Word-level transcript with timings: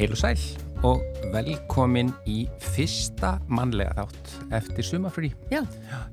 Heil 0.00 0.14
og 0.14 0.16
sæl 0.16 0.42
og 0.88 1.02
velkomin 1.34 2.08
í 2.24 2.46
fyrsta 2.72 3.34
mannlega 3.52 3.92
þátt 3.98 4.30
eftir 4.56 4.86
sumafrí. 4.88 5.28
Já. 5.52 5.58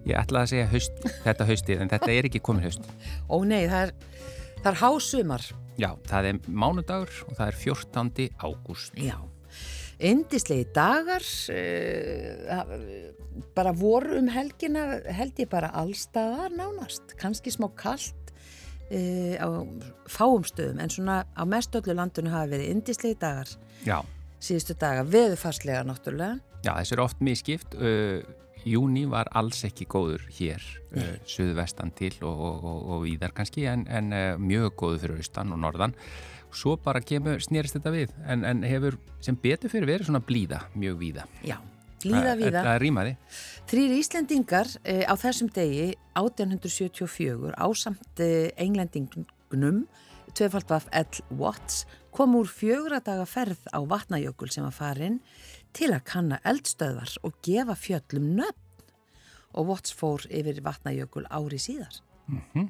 Ég 0.04 0.18
ætlaði 0.20 0.42
að 0.42 0.50
segja 0.52 0.66
haust, 0.74 0.98
þetta 1.24 1.48
haustið 1.48 1.84
en 1.86 1.92
þetta 1.94 2.10
er 2.12 2.28
ekki 2.28 2.42
komin 2.44 2.66
haust. 2.66 2.90
Ó 3.32 3.40
nei, 3.48 3.62
það 3.72 3.86
er, 3.86 3.94
það 4.58 4.70
er 4.74 4.80
hásumar. 4.82 5.48
Já, 5.80 5.88
það 6.12 6.28
er 6.34 6.42
mánudagur 6.52 7.16
og 7.30 7.40
það 7.40 7.46
er 7.48 7.60
14. 7.64 8.28
ágúst. 8.44 9.00
Já. 9.00 9.16
Indislegi 10.12 10.68
dagar, 10.76 11.32
uh, 11.56 12.68
bara 13.56 13.72
voru 13.72 14.20
um 14.20 14.28
helgina, 14.36 14.98
held 15.16 15.40
ég 15.40 15.48
bara 15.56 15.72
allstaðar 15.80 16.52
nánast. 16.60 17.16
Kanski 17.24 17.56
smá 17.56 17.72
kallt 17.80 18.27
uh, 18.92 19.36
á 19.38 19.48
fáum 20.10 20.46
stöðum 20.48 20.82
en 20.84 20.94
svona 20.94 21.22
á 21.36 21.44
mestöllu 21.48 21.96
landinu 21.98 22.34
hafa 22.34 22.52
verið 22.56 22.74
indislegi 22.76 23.20
dagar. 23.20 23.52
Já. 23.86 24.02
Síðustu 24.40 24.76
daga, 24.78 25.06
veðufarslega 25.08 25.86
náttúrulega. 25.88 26.38
Já, 26.66 26.74
þessi 26.76 26.98
er 26.98 27.04
oft 27.04 27.24
miskipt. 27.26 27.78
Uh, 27.78 28.22
júni 28.68 29.06
var 29.10 29.30
alls 29.38 29.62
ekki 29.68 29.88
góður 29.90 30.24
hér, 30.38 30.64
uh, 30.98 31.14
suðvestan 31.30 31.94
til 31.98 32.14
og, 32.22 32.34
og, 32.34 32.66
og, 32.66 32.82
og 32.96 33.06
víðar 33.06 33.36
kannski 33.38 33.68
en, 33.70 33.86
en 33.88 34.12
uh, 34.12 34.34
mjög 34.42 34.76
góður 34.82 35.06
fyrir 35.06 35.22
austan 35.24 35.56
og 35.56 35.64
norðan. 35.64 35.96
Svo 36.58 36.78
bara 36.82 37.04
kemur, 37.04 37.42
snýrist 37.44 37.76
þetta 37.78 37.92
við 37.94 38.14
en, 38.26 38.46
en 38.48 38.64
hefur 38.66 38.96
sem 39.24 39.36
betur 39.40 39.72
fyrir 39.72 39.90
verið 39.90 40.10
svona 40.10 40.24
blíða, 40.24 40.64
mjög 40.80 41.02
víða. 41.02 41.28
Já, 41.46 41.58
blíða 42.04 42.36
víða. 42.40 42.64
Það 42.66 42.82
rýmaði. 42.84 43.14
Þrýr 43.70 43.96
Íslendingar 43.98 44.70
uh, 44.78 45.04
á 45.08 45.14
þessum 45.20 45.52
degi 45.54 45.88
1874 46.18 47.56
ásamt 47.58 48.24
uh, 48.24 48.50
englendingnum 48.58 49.86
tvefaldvaf 50.38 50.88
L. 50.94 51.24
Watts 51.40 51.86
kom 52.14 52.36
úr 52.38 52.50
fjögra 52.50 53.00
daga 53.04 53.26
ferð 53.30 53.62
á 53.74 53.80
vatnajökul 53.82 54.50
sem 54.54 54.66
var 54.66 54.76
farin 54.76 55.20
til 55.78 55.92
að 55.94 56.06
kanna 56.10 56.40
eldstöðvar 56.48 57.18
og 57.26 57.38
gefa 57.46 57.78
fjöllum 57.78 58.34
nöfn 58.38 58.64
og 59.58 59.72
Watts 59.72 59.94
fór 59.96 60.26
yfir 60.30 60.62
vatnajökul 60.66 61.26
ári 61.30 61.58
síðar. 61.62 62.02
Mm 62.28 62.42
-hmm. 62.54 62.70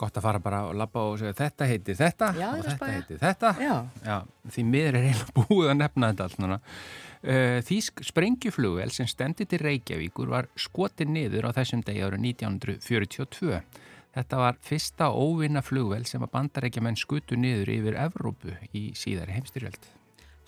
Gott 0.00 0.16
að 0.16 0.24
fara 0.24 0.40
bara 0.42 0.62
og 0.70 0.78
lappa 0.80 1.04
og 1.10 1.18
segja 1.20 1.36
þetta 1.42 1.68
heitir 1.68 1.98
þetta 1.98 2.30
Já, 2.38 2.48
og 2.54 2.64
þetta 2.64 2.90
heitir 2.94 3.20
þetta. 3.20 3.52
Já. 3.60 3.74
Já, 4.06 4.16
því 4.54 4.64
miður 4.70 4.98
er 5.00 5.08
eiginlega 5.10 5.36
búið 5.50 5.68
að 5.74 5.78
nefna 5.82 6.10
þetta 6.12 6.28
allt 6.28 6.40
núna. 6.40 6.58
Uh, 7.20 7.58
Þýsk 7.68 8.00
sprengjuflugvel 8.08 8.88
sem 8.96 9.08
stendi 9.10 9.44
til 9.48 9.60
Reykjavíkur 9.60 10.32
var 10.32 10.48
skotið 10.56 11.12
niður 11.12 11.50
á 11.52 11.56
þessum 11.58 11.84
degi 11.84 12.04
árið 12.06 12.26
1942. 12.32 13.60
Þetta 14.10 14.40
var 14.40 14.56
fyrsta 14.64 15.10
óvinna 15.14 15.62
flugvel 15.62 16.02
sem 16.08 16.24
að 16.24 16.32
bandarækjumenn 16.32 16.98
skutu 16.98 17.36
niður 17.38 17.70
yfir 17.76 17.98
Evrópu 18.00 18.56
í 18.74 18.88
síðari 18.98 19.36
heimstyrjöld. 19.36 19.84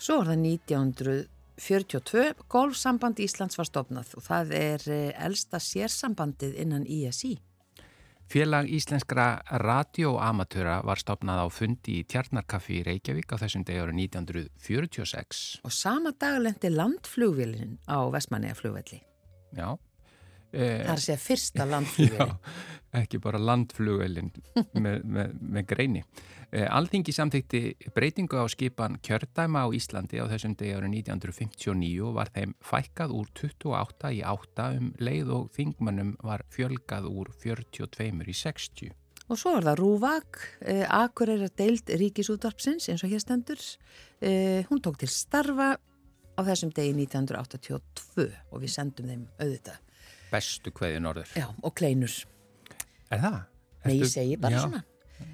Svo 0.01 0.19
var 0.19 0.33
það 0.33 0.41
1942, 0.49 2.25
golfsamband 2.51 3.21
Íslands 3.23 3.55
var 3.61 3.69
stopnað 3.69 4.17
og 4.19 4.25
það 4.25 4.51
er 4.57 4.85
eh, 4.91 5.25
elsta 5.29 5.61
sérsambandið 5.63 6.57
innan 6.59 6.83
ISI. 6.83 7.37
Félag 8.33 8.65
íslenskra 8.73 9.43
radioamatöra 9.61 10.79
var 10.81 10.97
stopnað 10.97 11.43
á 11.45 11.47
fundi 11.53 11.99
í 11.99 12.05
Tjarnarkaffi 12.09 12.79
í 12.79 12.85
Reykjavík 12.87 13.29
á 13.29 13.37
þessum 13.37 13.61
degi 13.67 13.83
árið 13.83 13.99
1946. 14.07 15.41
Og 15.61 15.75
sama 15.77 16.15
dag 16.17 16.39
lendi 16.41 16.71
landflugvilin 16.73 17.75
á 17.85 18.01
Vestmanniða 18.09 18.57
flugvelli. 18.57 19.03
Já. 19.53 19.77
Það 20.53 20.85
er 20.85 20.93
að 20.93 21.03
segja 21.07 21.19
fyrsta 21.23 21.65
landflugvelin. 21.65 22.37
Já, 22.37 22.53
ekki 23.01 23.19
bara 23.23 23.41
landflugvelin 23.41 24.31
með, 24.85 25.03
með, 25.03 25.35
með 25.41 25.67
greini. 25.73 26.05
Alþingi 26.53 27.09
samþykti 27.15 27.59
breytingu 27.95 28.37
á 28.37 28.45
skipan 28.45 28.99
kjördæma 29.01 29.63
á 29.65 29.67
Íslandi 29.73 30.21
á 30.21 30.29
þessum 30.29 30.53
degi 30.53 30.75
árið 30.77 30.99
1959 30.99 32.11
var 32.13 32.29
þeim 32.35 32.53
fækkað 32.61 33.15
úr 33.17 33.31
28 33.39 34.11
í 34.13 34.19
8 34.21 34.67
um 34.77 34.91
leið 35.01 35.31
og 35.33 35.47
þingmannum 35.57 36.13
var 36.21 36.45
fjölgað 36.53 37.09
úr 37.09 37.33
42 37.41 38.11
í 38.29 38.37
60. 38.43 38.93
Og 39.31 39.39
svo 39.39 39.55
er 39.57 39.65
það 39.65 39.79
Rúvak, 39.79 40.39
eh, 40.61 40.83
Akur 40.85 41.31
er 41.31 41.45
að 41.47 41.55
deild 41.57 41.89
ríkisútvarpsins 41.89 42.89
eins 42.91 43.03
og 43.03 43.09
hér 43.09 43.23
stendur. 43.23 43.61
Eh, 44.21 44.65
hún 44.69 44.81
tók 44.83 44.99
til 44.99 45.09
starfa 45.09 45.77
á 46.37 46.41
þessum 46.43 46.73
degi 46.73 46.93
1982 46.93 48.29
og 48.51 48.61
við 48.61 48.69
sendum 48.69 49.07
þeim 49.07 49.27
auðvitað. 49.39 49.79
Bestu 50.33 50.73
hverju 50.73 51.01
norður. 51.03 51.33
Já, 51.37 51.47
og 51.61 51.75
kleinur. 51.77 52.15
Er 53.13 53.21
það? 53.21 53.39
Nei, 53.83 53.95
ég 53.99 54.09
segi 54.11 54.39
bara 54.41 54.57
Já. 54.57 54.63
svona. 54.65 54.83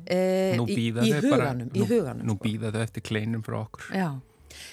Eh, 0.09 0.55
Nú 0.57 0.65
í, 0.67 0.75
býða 0.75 1.05
í 1.05 1.13
þau 1.13 1.29
bara, 1.29 1.51
huganum, 1.53 1.69
nú, 1.69 1.77
í 1.79 1.87
huganum. 1.89 2.25
nú 2.27 2.35
sko. 2.35 2.81
eftir 2.83 3.05
kleinum 3.05 3.45
frá 3.45 3.61
okkur. 3.61 3.87
Já, 3.95 4.09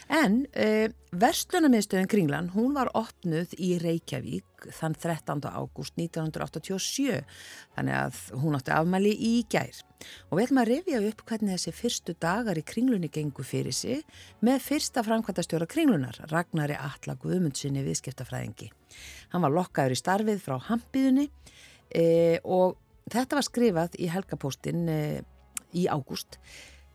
en 0.09 0.37
uh, 0.57 0.89
verslunarmiðstöðin 1.13 2.09
Kringlan, 2.11 2.51
hún 2.57 2.75
var 2.77 2.91
opnuð 2.97 3.53
í 3.61 3.77
Reykjavík 3.83 4.69
þann 4.77 4.97
13. 4.99 5.45
ágúst 5.47 5.97
1987, 6.01 7.21
þannig 7.77 7.97
að 8.01 8.21
hún 8.43 8.57
átti 8.59 8.75
afmæli 8.75 9.13
í 9.15 9.35
gær. 9.53 9.83
Og 10.31 10.39
við 10.39 10.47
ætlum 10.47 10.63
að 10.63 10.71
rifja 10.73 11.03
upp 11.11 11.23
hvernig 11.29 11.57
þessi 11.57 11.75
fyrstu 11.77 12.17
dagar 12.21 12.59
í 12.59 12.65
Kringlunni 12.67 13.11
gengu 13.13 13.45
fyrir 13.47 13.77
sig 13.77 14.03
með 14.45 14.65
fyrsta 14.65 15.05
framkvæmtastjóra 15.07 15.69
Kringlunar, 15.71 16.19
Ragnari 16.33 16.77
Atla 16.81 17.17
Guðmundsinni 17.21 17.85
viðskiptafræðingi. 17.87 18.73
Hann 19.33 19.45
var 19.45 19.55
lokkaður 19.55 19.97
í 19.97 20.01
starfið 20.01 20.43
frá 20.45 20.57
Hampiðunni 20.69 21.29
uh, 21.29 22.39
og 22.45 22.77
þetta 23.13 23.39
var 23.39 23.47
skrifað 23.47 24.01
í 24.01 24.11
helgapóstin 24.13 24.89
uh, 24.91 25.21
í 25.77 25.87
ágúst. 25.91 26.41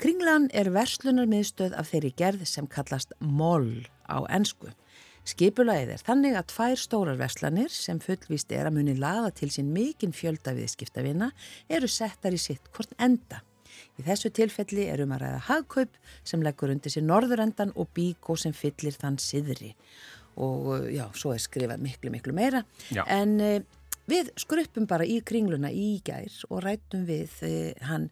Kringlan 0.01 0.47
er 0.57 0.71
verslunarmiðstöð 0.73 1.75
af 1.77 1.91
þeirri 1.91 2.13
gerð 2.17 2.47
sem 2.49 2.65
kallast 2.65 3.13
MOL 3.21 3.83
á 4.09 4.25
ennsku. 4.33 4.71
Skipulagið 5.29 5.91
er 5.93 6.01
þannig 6.01 6.33
að 6.39 6.47
tvær 6.49 6.79
stórar 6.81 7.19
verslanir 7.19 7.69
sem 7.69 7.99
fullvíst 8.01 8.49
er 8.57 8.65
að 8.65 8.79
muni 8.79 8.95
laða 8.97 9.29
til 9.37 9.51
sín 9.53 9.69
mikinn 9.75 10.15
fjölda 10.17 10.55
viðskiptavina 10.57 11.29
eru 11.69 11.89
settar 11.91 12.33
í 12.33 12.41
sitt 12.41 12.71
hvort 12.73 12.95
enda. 12.97 13.43
Í 14.01 14.05
þessu 14.07 14.31
tilfelli 14.33 14.87
er 14.89 15.03
um 15.05 15.13
að 15.13 15.27
ræða 15.27 15.43
hagkaup 15.51 15.99
sem 16.25 16.41
leggur 16.41 16.73
undir 16.73 16.93
sér 16.93 17.05
norðurendan 17.05 17.75
og 17.77 17.91
bíkó 17.93 18.33
sem 18.39 18.55
fyllir 18.57 18.97
þann 18.97 19.19
siðri. 19.21 19.75
Og 20.39 20.87
já, 20.93 21.05
svo 21.17 21.33
er 21.35 21.43
skrifað 21.43 21.83
miklu, 21.83 22.11
miklu 22.13 22.35
meira. 22.35 22.63
Já. 22.93 23.03
En 23.11 23.35
uh, 23.43 23.57
við 24.09 24.31
skruppum 24.39 24.87
bara 24.89 25.07
í 25.07 25.19
kringluna 25.25 25.71
í 25.73 25.99
gær 26.05 26.31
og 26.49 26.63
rættum 26.65 27.05
við 27.09 27.35
uh, 27.47 27.87
hann 27.89 28.09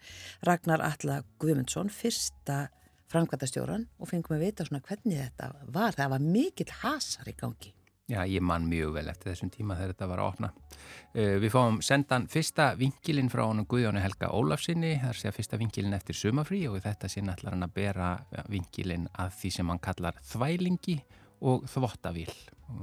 Ragnar 0.48 0.84
Alla 0.86 1.22
Guðmundsson, 1.40 1.92
fyrsta 1.94 2.68
framkvæmtastjóran 3.10 3.88
og 3.98 4.12
fengum 4.12 4.38
að 4.38 4.46
vita 4.46 4.68
svona 4.68 4.84
hvernig 4.86 5.18
þetta 5.24 5.52
var. 5.74 5.98
Það 5.98 6.16
var 6.16 6.32
mikill 6.38 6.72
hasar 6.84 7.30
í 7.30 7.36
gangi. 7.38 7.74
Já, 8.10 8.24
ég 8.26 8.42
man 8.42 8.64
mjög 8.66 8.96
vel 8.96 9.10
eftir 9.12 9.30
þessum 9.30 9.52
tíma 9.54 9.76
þegar 9.78 9.92
þetta 9.94 10.06
var 10.10 10.22
að 10.22 10.30
opna. 10.32 10.48
Uh, 11.14 11.36
við 11.42 11.52
fáum 11.54 11.80
sendan 11.86 12.26
fyrsta 12.30 12.72
vinkilinn 12.78 13.30
frá 13.30 13.44
honum 13.46 13.68
Guðjóni 13.70 14.02
Helga 14.02 14.32
Ólafsinni, 14.34 14.96
það 15.02 15.12
er 15.14 15.30
að 15.30 15.38
fyrsta 15.38 15.60
vinkilinn 15.62 15.98
eftir 15.98 16.18
sumafrí 16.18 16.64
og 16.70 16.80
þetta 16.84 17.10
sinn 17.10 17.30
ætlar 17.30 17.56
hann 17.56 17.68
að 17.68 17.76
bera 17.78 18.12
vinkilinn 18.50 19.06
að 19.14 19.36
því 19.42 19.54
sem 19.58 19.74
hann 19.74 19.82
kallar 19.86 20.18
þvælingi 20.26 20.98
og 21.42 21.66
þvottavíl. 21.72 22.32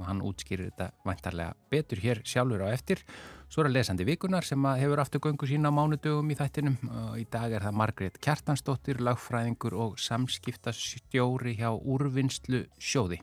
Hann 0.03 0.21
útskýrir 0.25 0.71
þetta 0.71 0.89
væntarlega 1.07 1.55
betur 1.71 2.01
hér 2.03 2.21
sjálfur 2.27 2.65
á 2.67 2.73
eftir. 2.73 3.03
Svo 3.47 3.63
er 3.63 3.69
að 3.69 3.77
lesandi 3.77 4.07
vikunar 4.07 4.43
sem 4.43 4.65
hefur 4.81 4.99
aftur 4.99 5.23
göngu 5.23 5.47
sína 5.47 5.71
mánudögum 5.71 6.33
í 6.33 6.35
þættinum. 6.35 6.75
Í 7.15 7.23
dag 7.31 7.53
er 7.55 7.63
það 7.63 7.79
Margrét 7.79 8.19
Kjartansdóttir, 8.19 8.99
lagfræðingur 8.99 9.77
og 9.79 9.95
samskiptastjóri 10.03 11.55
hjá 11.61 11.71
úrvinnslu 11.71 12.65
sjóði. 12.75 13.21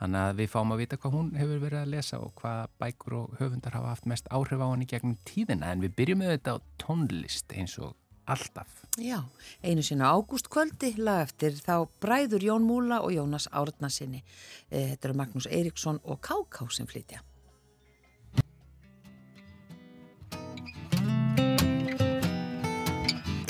Þannig 0.00 0.20
að 0.24 0.38
við 0.40 0.48
fáum 0.48 0.70
að 0.72 0.80
vita 0.80 0.96
hvað 0.96 1.14
hún 1.18 1.32
hefur 1.36 1.58
verið 1.60 1.82
að 1.82 1.90
lesa 1.92 2.18
og 2.24 2.32
hvaða 2.40 2.68
bækur 2.80 3.16
og 3.18 3.34
höfundar 3.36 3.74
hafa 3.76 3.92
haft 3.92 4.06
mest 4.08 4.30
áhrif 4.32 4.62
á 4.64 4.72
henni 4.72 4.88
gegnum 4.88 5.18
tíðina. 5.28 5.74
En 5.74 5.84
við 5.84 5.92
byrjum 5.98 6.22
með 6.24 6.32
þetta 6.38 6.54
á 6.56 6.64
tónlist 6.80 7.52
eins 7.52 7.76
og 7.78 7.99
alltaf. 8.30 8.80
Já, 8.98 9.22
einu 9.62 9.82
sinna 9.82 10.10
ágústkvöldi 10.14 10.94
lag 10.98 11.24
eftir 11.28 11.56
þá 11.58 11.88
bræður 12.02 12.46
Jón 12.46 12.66
Múla 12.66 13.00
og 13.04 13.14
Jónas 13.14 13.48
Árnasinni. 13.50 14.22
Þetta 14.70 15.08
eru 15.08 15.18
Magnús 15.18 15.50
Eiríksson 15.50 16.00
og 16.04 16.20
Káká 16.22 16.66
sem 16.70 16.88
flytja. 16.90 17.22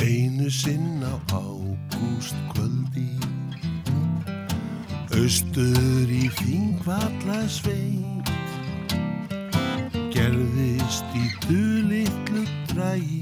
Einu 0.00 0.48
sinn 0.50 1.04
á 1.04 1.14
ágúst 1.28 2.36
kvöldi 2.50 3.10
Austur 5.12 6.08
í 6.08 6.24
þingvalla 6.40 7.42
sveit 7.52 8.32
Gerðist 10.10 11.14
í 11.14 11.26
dulitlu 11.44 12.46
drægi 12.72 13.19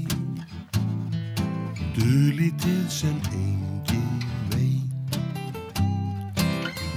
Dulitið 1.99 2.85
sem 2.87 3.15
engin 3.35 4.21
veit. 4.53 5.17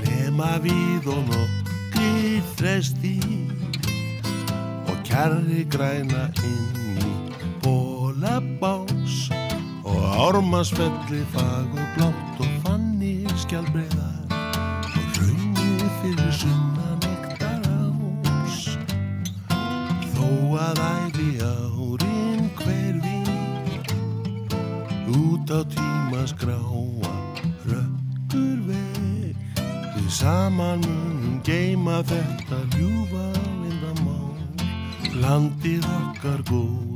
Nema 0.04 0.52
við 0.62 1.08
og 1.10 1.24
nokkir 1.26 2.44
þresti 2.54 3.16
Og 4.86 5.00
kjarri 5.08 5.64
græna 5.74 6.28
inn 6.46 7.02
í 7.02 7.10
bólabás 7.64 9.18
Og 9.82 10.06
ármasfelli 10.28 11.24
fagur 11.34 11.88
blátt 11.96 12.46
og 12.46 12.54
fannir 12.62 13.34
skjálbreyðar 13.42 14.38
og 14.86 15.18
raunir 15.18 15.86
fyrir 15.98 16.34
sunnan 16.38 17.10
ektar 17.10 17.66
ás. 17.66 18.64
Þó 20.14 20.30
að 20.70 20.84
æfi 20.86 21.30
árin 21.42 21.81
á 25.52 25.60
tímas 25.68 26.32
gráa 26.40 27.12
rökkur 27.68 28.58
veg. 28.68 29.36
Við 29.94 30.08
saman 30.08 30.80
munum 30.80 31.36
geima 31.44 32.00
þetta 32.08 32.58
ljúfa 32.76 33.26
lindamál, 33.60 34.32
landið 35.20 35.84
okkar 35.98 36.40
góða, 36.48 36.91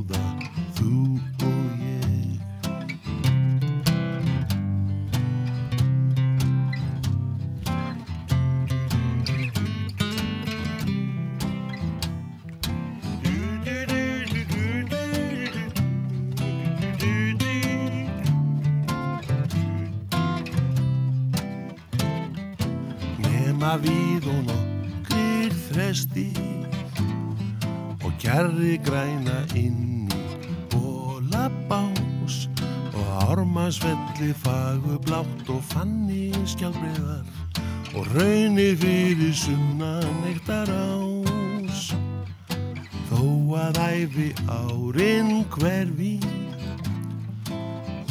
að 43.54 43.78
æfi 43.86 44.28
árin 44.48 45.44
hverfi. 45.54 46.16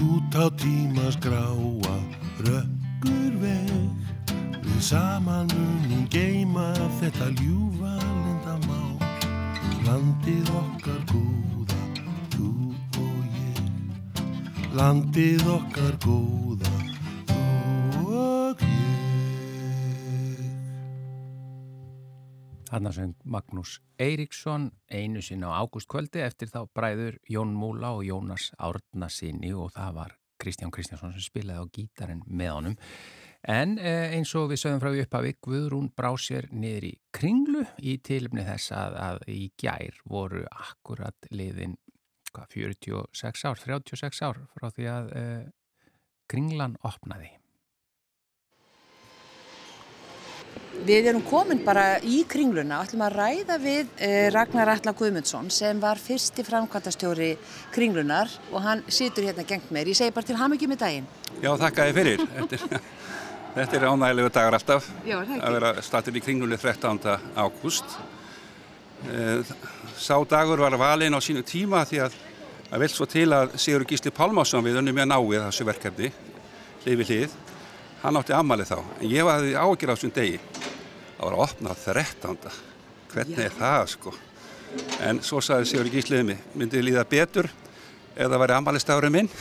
Út 0.05 0.35
á 0.37 0.47
tímas 0.59 1.15
gráa 1.19 1.95
rökkur 2.45 3.33
veg 3.41 3.71
Við 4.63 4.81
saman 4.81 5.47
munum 5.51 6.03
geima 6.11 6.67
þetta 6.99 7.29
ljúfa 7.39 7.93
lindamál 8.03 8.95
Landið 9.85 10.49
okkar 10.59 11.01
góða, 11.11 11.79
þú 12.35 12.49
og 12.99 13.39
ég. 13.39 13.59
Landið 14.75 15.47
okkar 15.55 15.95
góða, 16.03 16.74
Þarna 22.75 22.91
söng 22.91 23.13
Magnús 23.23 23.77
Eiríksson 24.03 24.65
einu 24.91 25.21
sinna 25.23 25.47
á 25.47 25.63
ágústkvöldi 25.63 26.19
eftir 26.19 26.49
þá 26.51 26.65
bræður 26.75 27.15
Jón 27.31 27.53
Múla 27.55 27.93
og 27.95 28.01
Jónas 28.03 28.49
Árnasinni 28.59 29.53
og 29.55 29.69
það 29.77 29.93
var 29.95 30.15
Kristján 30.43 30.73
Kristjánsson 30.75 31.13
sem 31.15 31.23
spilaði 31.23 31.63
á 31.63 31.71
gítarinn 31.71 32.25
með 32.27 32.51
honum. 32.51 32.75
En 33.47 33.77
eh, 33.79 34.17
eins 34.17 34.33
og 34.35 34.49
við 34.51 34.59
sögum 34.65 34.83
frá 34.83 34.91
upp 34.91 35.15
að 35.15 35.27
við 35.29 35.39
Guðrún 35.47 35.87
brá 35.95 36.09
sér 36.19 36.49
niður 36.51 36.89
í 36.89 36.91
kringlu 37.15 37.63
í 37.79 37.95
tilumni 38.03 38.43
þess 38.43 38.75
að, 38.75 38.99
að 39.07 39.23
í 39.31 39.39
gær 39.55 40.03
voru 40.03 40.43
akkurat 40.51 41.31
liðin 41.31 41.77
hvað, 42.33 42.59
46 42.59 43.47
ár, 43.47 43.63
36 43.63 44.23
ár 44.27 44.43
frá 44.51 44.67
því 44.67 44.91
að 44.97 45.11
eh, 45.21 45.41
kringlan 46.27 46.75
opnaði. 46.83 47.31
Við 50.85 51.07
erum 51.09 51.23
komin 51.25 51.63
bara 51.65 51.97
í 52.05 52.19
kringluna 52.29 52.77
og 52.77 52.85
ætlum 52.85 53.01
að 53.07 53.15
ræða 53.15 53.55
við 53.63 53.87
eh, 54.05 54.27
Ragnar 54.33 54.69
Atla 54.75 54.91
Guðmundsson 54.93 55.47
sem 55.49 55.79
var 55.81 55.97
fyrsti 55.97 56.43
framkvæmtastjóri 56.45 57.31
kringlunar 57.73 58.29
og 58.51 58.61
hann 58.61 58.83
situr 58.85 59.25
hérna 59.25 59.47
gengt 59.47 59.71
mér. 59.73 59.89
Ég 59.89 59.97
segi 59.97 60.13
bara 60.13 60.27
til 60.27 60.37
ham 60.37 60.53
ekki 60.53 60.69
með 60.69 60.83
daginn. 60.83 61.07
Já, 61.41 61.49
þakka 61.63 61.87
þið 61.87 61.97
fyrir. 62.01 62.25
Þetta 63.55 63.79
er, 63.79 63.87
ánægilegu 63.87 64.29
dagar 64.35 64.57
alltaf 64.57 64.91
Já, 65.07 65.15
að 65.23 65.55
vera 65.55 65.71
statir 65.85 66.19
í 66.19 66.21
kringlunni 66.21 66.59
13. 66.59 66.99
ágúst. 67.39 67.97
Eh, 69.09 69.55
Sá 69.95 70.19
dagur 70.27 70.59
var 70.59 70.75
valinn 70.77 71.15
á 71.15 71.23
sínu 71.23 71.41
tíma 71.47 71.85
því 71.87 72.03
að 72.03 72.19
það 72.67 72.81
vil 72.83 72.91
svo 72.91 73.07
til 73.09 73.29
að 73.31 73.55
Sigur 73.63 73.87
Gísli 73.87 74.11
Pálmásson 74.13 74.65
við 74.65 74.81
unnum 74.81 74.99
mjög 74.99 75.07
náið 75.07 75.45
þessu 75.47 75.67
verkefni, 75.71 76.11
hlið 76.83 77.01
við 77.01 77.13
hlið. 77.13 77.35
Hann 78.05 78.19
átti 78.19 78.35
ammali 78.37 78.61
þá, 78.69 78.75
en 79.01 79.09
ég 79.09 79.25
var 79.25 79.39
því 79.41 79.53
ágjur 79.57 79.89
á 79.89 79.95
þessum 79.95 80.11
degi. 80.13 80.35
Það 81.15 81.21
var 81.23 81.33
að 81.33 81.39
opna 81.41 81.71
13. 81.81 82.35
Hvernig 83.09 83.39
er 83.41 83.55
það 83.57 83.85
sko? 83.95 84.13
En 85.07 85.21
svo 85.25 85.41
sagði 85.41 85.71
Sigur 85.71 85.89
Gísli 85.89 86.19
við 86.19 86.27
mig, 86.27 86.43
myndi 86.53 86.77
þið 86.77 86.85
líða 86.85 87.05
betur 87.15 87.49
ef 87.49 88.29
það 88.29 88.35
væri 88.43 88.55
ammælistafurinn 88.59 89.15
minn? 89.15 89.31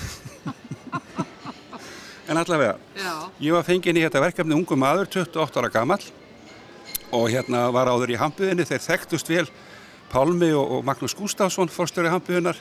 en 2.31 2.41
allavega, 2.41 2.79
Já. 2.97 3.13
Ég 3.45 3.59
var 3.59 3.69
fenginn 3.69 4.01
í 4.01 4.07
þetta 4.07 4.25
verkefni 4.25 4.57
ungu 4.57 4.81
maður, 4.81 5.13
28 5.13 5.61
ára 5.61 5.73
gamall 5.77 6.09
og 7.13 7.29
hérna 7.37 7.67
var 7.77 7.93
áður 7.93 8.17
í 8.17 8.21
hampuðinni, 8.25 8.65
þeir 8.65 8.85
þekktust 8.89 9.29
vel 9.35 9.47
Pálmi 10.09 10.55
og, 10.57 10.79
og 10.79 10.89
Magnús 10.89 11.19
Gustafsson 11.21 11.69
fórstöru 11.69 12.09
hampuðinnar 12.17 12.57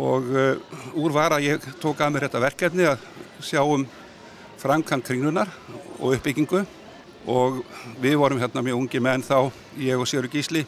og 0.00 0.32
uh, 0.32 0.76
úr 0.96 1.12
var 1.12 1.36
að 1.36 1.50
ég 1.52 1.72
tók 1.76 2.00
að 2.00 2.16
mér 2.16 2.30
þetta 2.30 2.46
verkefni 2.48 2.92
að 2.96 3.08
sjá 3.44 3.60
um 3.60 3.84
framkvæm 4.58 5.02
kringlunar 5.02 5.50
og 5.98 6.14
uppbyggingu. 6.16 6.64
Og 7.28 7.62
við 8.00 8.16
vorum 8.18 8.40
hérna 8.40 8.62
mjög 8.64 8.82
ungi 8.82 9.00
menn 9.04 9.24
þá, 9.24 9.50
ég 9.76 10.00
og 10.00 10.08
Sigur 10.08 10.30
Gísli 10.32 10.64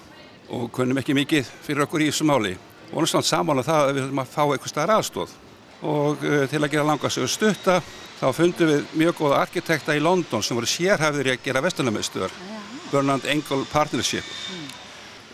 og 0.50 0.69
kunnum 0.75 0.98
ekki 1.00 1.14
mikið 1.16 1.48
fyrir 1.64 1.87
okkur 1.87 2.04
í 2.04 2.10
þessu 2.10 2.26
máli. 2.28 2.56
Vorum 2.90 3.08
svona 3.08 3.26
samála 3.26 3.64
það 3.64 3.87
að 3.87 3.94
við 3.94 4.04
höfum 4.04 4.22
að 4.22 4.34
fá 4.34 4.42
eitthvað 4.44 4.72
staðar 4.72 4.94
aðstóð 4.98 5.37
og 5.81 6.25
uh, 6.26 6.42
til 6.50 6.60
að 6.60 6.72
gera 6.75 6.84
langa 6.84 7.09
sögur 7.09 7.30
stutta 7.32 7.78
þá 8.18 8.26
fundum 8.37 8.68
við 8.68 8.90
mjög 9.00 9.14
góða 9.23 9.38
arkitekta 9.47 9.94
í 9.97 10.02
London 10.02 10.42
sem 10.44 10.59
voru 10.59 10.68
sérhæfðir 10.68 11.30
í 11.30 11.32
að 11.32 11.44
gera 11.47 11.62
vestunarmiðstöðar 11.64 12.35
Bernard 12.90 13.25
Engel 13.30 13.64
Partnership. 13.70 14.26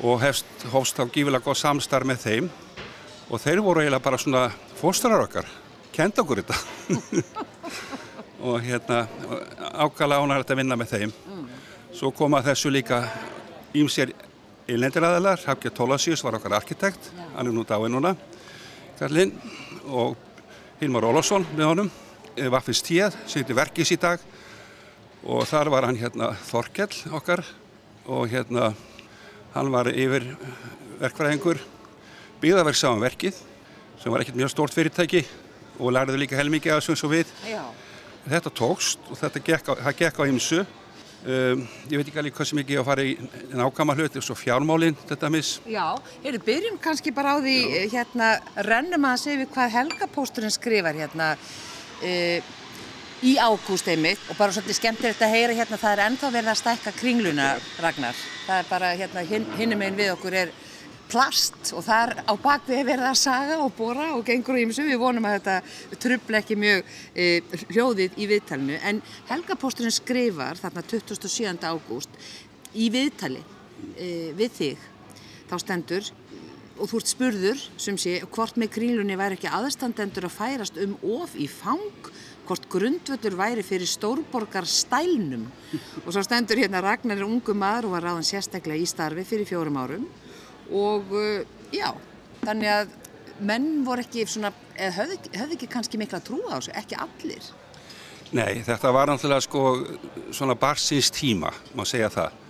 Og 0.05 0.21
hefst, 0.21 0.47
hófst 0.71 0.99
þá 0.99 1.09
gífilega 1.09 1.43
góð 1.43 1.63
samstarf 1.63 2.07
með 2.07 2.23
þeim. 2.23 2.51
Og 3.33 3.41
þeir 3.43 3.65
voru 3.65 3.83
eiginlega 3.83 4.05
bara 4.05 4.21
svona 4.21 4.51
fóstrar 4.79 5.25
okkar 5.25 5.49
kenda 5.97 6.23
okkur 6.23 6.43
þetta 6.43 6.57
og 8.41 8.61
hérna 8.61 9.07
ákala 9.73 10.21
ánægilegt 10.21 10.53
að 10.53 10.61
vinna 10.61 10.77
með 10.77 10.93
þeim. 10.93 11.13
Svo 11.97 12.11
koma 12.13 12.43
þessu 12.45 12.71
líka 12.73 13.03
ímsér 13.77 14.13
innlendiræðilar 14.69 15.45
Hafgjör 15.47 15.73
Tólasíus 15.73 16.25
var 16.25 16.37
okkar 16.37 16.59
arkitekt. 16.59 17.11
Hann 17.37 17.47
er 17.47 17.55
nú 17.55 17.65
dáið 17.65 17.93
núna. 17.95 18.17
Karlinn 18.99 19.33
og 19.87 20.17
Hilmar 20.81 21.07
Ólafsson 21.09 21.47
með 21.57 21.71
honum. 21.71 21.93
Vaffins 22.53 22.83
Tíð, 22.85 23.15
sem 23.25 23.41
heitir 23.41 23.57
Verkis 23.57 23.95
í 23.95 24.01
dag. 24.01 24.21
Og 25.25 25.47
þar 25.49 25.71
var 25.73 25.87
hann 25.89 25.97
hérna 25.97 26.35
Þorkell 26.51 27.15
okkar. 27.17 27.45
Og 28.07 28.29
hérna 28.31 28.75
hann 29.55 29.73
var 29.73 29.89
yfir 29.89 30.29
verkfræðingur. 31.01 31.63
Byggðaverksáðan 32.43 33.05
verkið 33.07 33.41
sem 34.03 34.13
var 34.13 34.23
ekkert 34.23 34.37
mjög 34.37 34.53
stórt 34.53 34.77
fyrirtæki 34.77 35.25
og 35.81 35.93
lærði 35.97 36.21
líka 36.21 36.37
helmikið 36.37 36.75
af 36.75 36.83
þessu 36.83 36.93
eins 36.93 37.05
og 37.07 37.13
við. 37.15 37.35
Já. 37.49 37.65
Þetta 38.33 38.53
tókst 38.63 39.11
og 39.11 39.21
þetta 39.21 39.45
gekk 39.51 39.71
á, 39.71 39.73
það 39.87 40.03
gekk 40.03 40.21
á 40.21 40.25
ymsu 40.31 40.61
um, 40.63 41.65
ég 41.91 41.97
veit 41.97 42.11
ekki 42.11 42.21
alveg 42.23 42.37
hvað 42.37 42.51
sem 42.51 42.61
ekki 42.63 42.79
að 42.81 42.89
fara 42.91 43.07
í 43.07 43.15
nákama 43.55 43.97
hluti 43.99 44.21
og 44.21 44.27
svo 44.27 44.37
fjármálinn 44.39 44.99
þetta 45.07 45.33
mis 45.33 45.57
Já, 45.71 45.95
heyrðu, 46.25 46.43
byrjum 46.51 46.79
kannski 46.83 47.15
bara 47.17 47.35
á 47.35 47.37
því, 47.41 47.57
eh, 47.71 47.89
hérna, 47.95 48.37
rennum 48.69 49.09
að 49.09 49.23
segja 49.25 49.43
við 49.45 49.57
hvað 49.57 49.75
Helgapósturinn 49.81 50.55
skrifar 50.55 50.99
hérna 50.99 51.35
uh, 51.37 52.55
í 53.25 53.37
ágúst 53.41 53.89
einmitt. 53.89 54.21
Og 54.31 54.37
bara 54.39 54.53
svolítið 54.53 54.79
skemmtilegt 54.81 55.23
að 55.25 55.35
heyra 55.35 55.57
hérna, 55.57 55.81
það 55.81 55.95
er 55.95 56.03
ennþá 56.07 56.31
verið 56.35 56.53
að 56.53 56.61
stækka 56.61 56.93
kringluna, 56.99 57.49
Ragnar. 57.83 58.25
Það 58.47 58.61
er 58.61 58.71
bara, 58.71 58.93
hérna, 59.01 59.25
hin, 59.31 59.47
hinnum 59.57 59.85
einn 59.87 59.99
við 59.99 60.13
okkur 60.17 60.37
er 60.43 60.53
plast 61.11 61.73
og 61.77 61.85
það 61.87 62.03
er 62.03 62.13
á 62.27 62.35
bakvið 62.43 62.83
verið 62.89 63.09
að 63.11 63.19
saga 63.21 63.59
og 63.63 63.73
bóra 63.79 64.09
og 64.17 64.25
gengur 64.27 64.57
og 64.57 64.65
ímsu. 64.65 64.87
Við 64.87 65.01
vonum 65.01 65.29
að 65.29 65.39
þetta 65.39 65.99
trubla 66.03 66.43
ekki 66.43 66.59
mjög 66.61 66.93
e, 67.15 67.29
hljóðið 67.71 68.19
í 68.19 68.29
viðtalinu. 68.33 68.81
En 68.83 69.01
Helgapósturinn 69.31 69.95
skrifar 69.95 70.61
þarna 70.61 70.85
27. 70.87 71.57
ágúst 71.67 72.21
í 72.75 72.91
viðtali 72.93 73.43
e, 73.95 74.11
við 74.37 74.55
þig. 74.61 74.87
Þá 75.47 75.57
stendur 75.63 76.13
og 76.77 76.91
þú 76.91 77.01
ert 77.01 77.11
spurður 77.11 77.67
sem 77.81 77.99
sé 78.01 78.19
hvort 78.33 78.59
með 78.61 78.75
kringlunni 78.77 79.17
væri 79.19 79.39
ekki 79.39 79.53
aðstandendur 79.53 80.29
að 80.29 80.37
færast 80.37 80.81
um 80.83 80.97
of 81.17 81.37
í 81.39 81.47
fang 81.49 82.11
hvort 82.47 82.69
grundvöldur 82.71 83.35
væri 83.39 83.65
fyrir 83.67 83.89
stórborgar 83.91 84.69
stælnum 84.71 85.47
og 86.05 86.11
svo 86.13 86.23
stendur 86.23 86.61
hérna 86.61 86.83
Ragnar 86.85 87.19
er 87.19 87.27
ungu 87.27 87.57
maður 87.57 87.89
og 87.89 87.97
var 87.97 88.07
ráðan 88.07 88.29
sérstaklega 88.29 88.85
í 88.85 88.91
starfi 88.91 89.25
fyrir 89.27 89.49
fjórum 89.49 89.81
árum 89.81 90.05
og 90.71 91.13
uh, 91.15 91.43
já, 91.75 91.91
þannig 92.45 92.73
að 92.73 92.97
menn 93.47 93.85
voru 93.85 94.05
ekki 94.05 94.25
svona, 94.29 94.53
höfðu, 94.77 95.19
höfðu 95.37 95.57
ekki 95.59 95.69
kannski 95.71 96.01
mikla 96.01 96.23
trú 96.25 96.41
á 96.49 96.57
þessu, 96.57 96.73
ekki 96.79 96.99
allir. 97.01 97.53
Nei, 98.35 98.63
þetta 98.67 98.91
var 98.95 99.11
náttúrulega 99.11 99.45
sko 99.45 99.63
svona 100.35 100.57
barsins 100.59 101.13
tíma, 101.15 101.53
má 101.77 101.85
segja 101.87 102.11
það. 102.11 102.43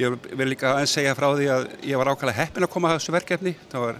Ég 0.00 0.14
vil 0.38 0.48
líka 0.48 0.70
aðeins 0.72 0.94
segja 0.96 1.12
frá 1.16 1.28
því 1.36 1.48
að 1.52 1.66
ég 1.84 2.00
var 2.00 2.08
ákvæmlega 2.14 2.38
heppin 2.38 2.64
að 2.64 2.72
koma 2.72 2.88
að 2.88 3.00
þessu 3.00 3.12
verkefni. 3.12 3.52
Það 3.68 3.84
var 3.84 3.98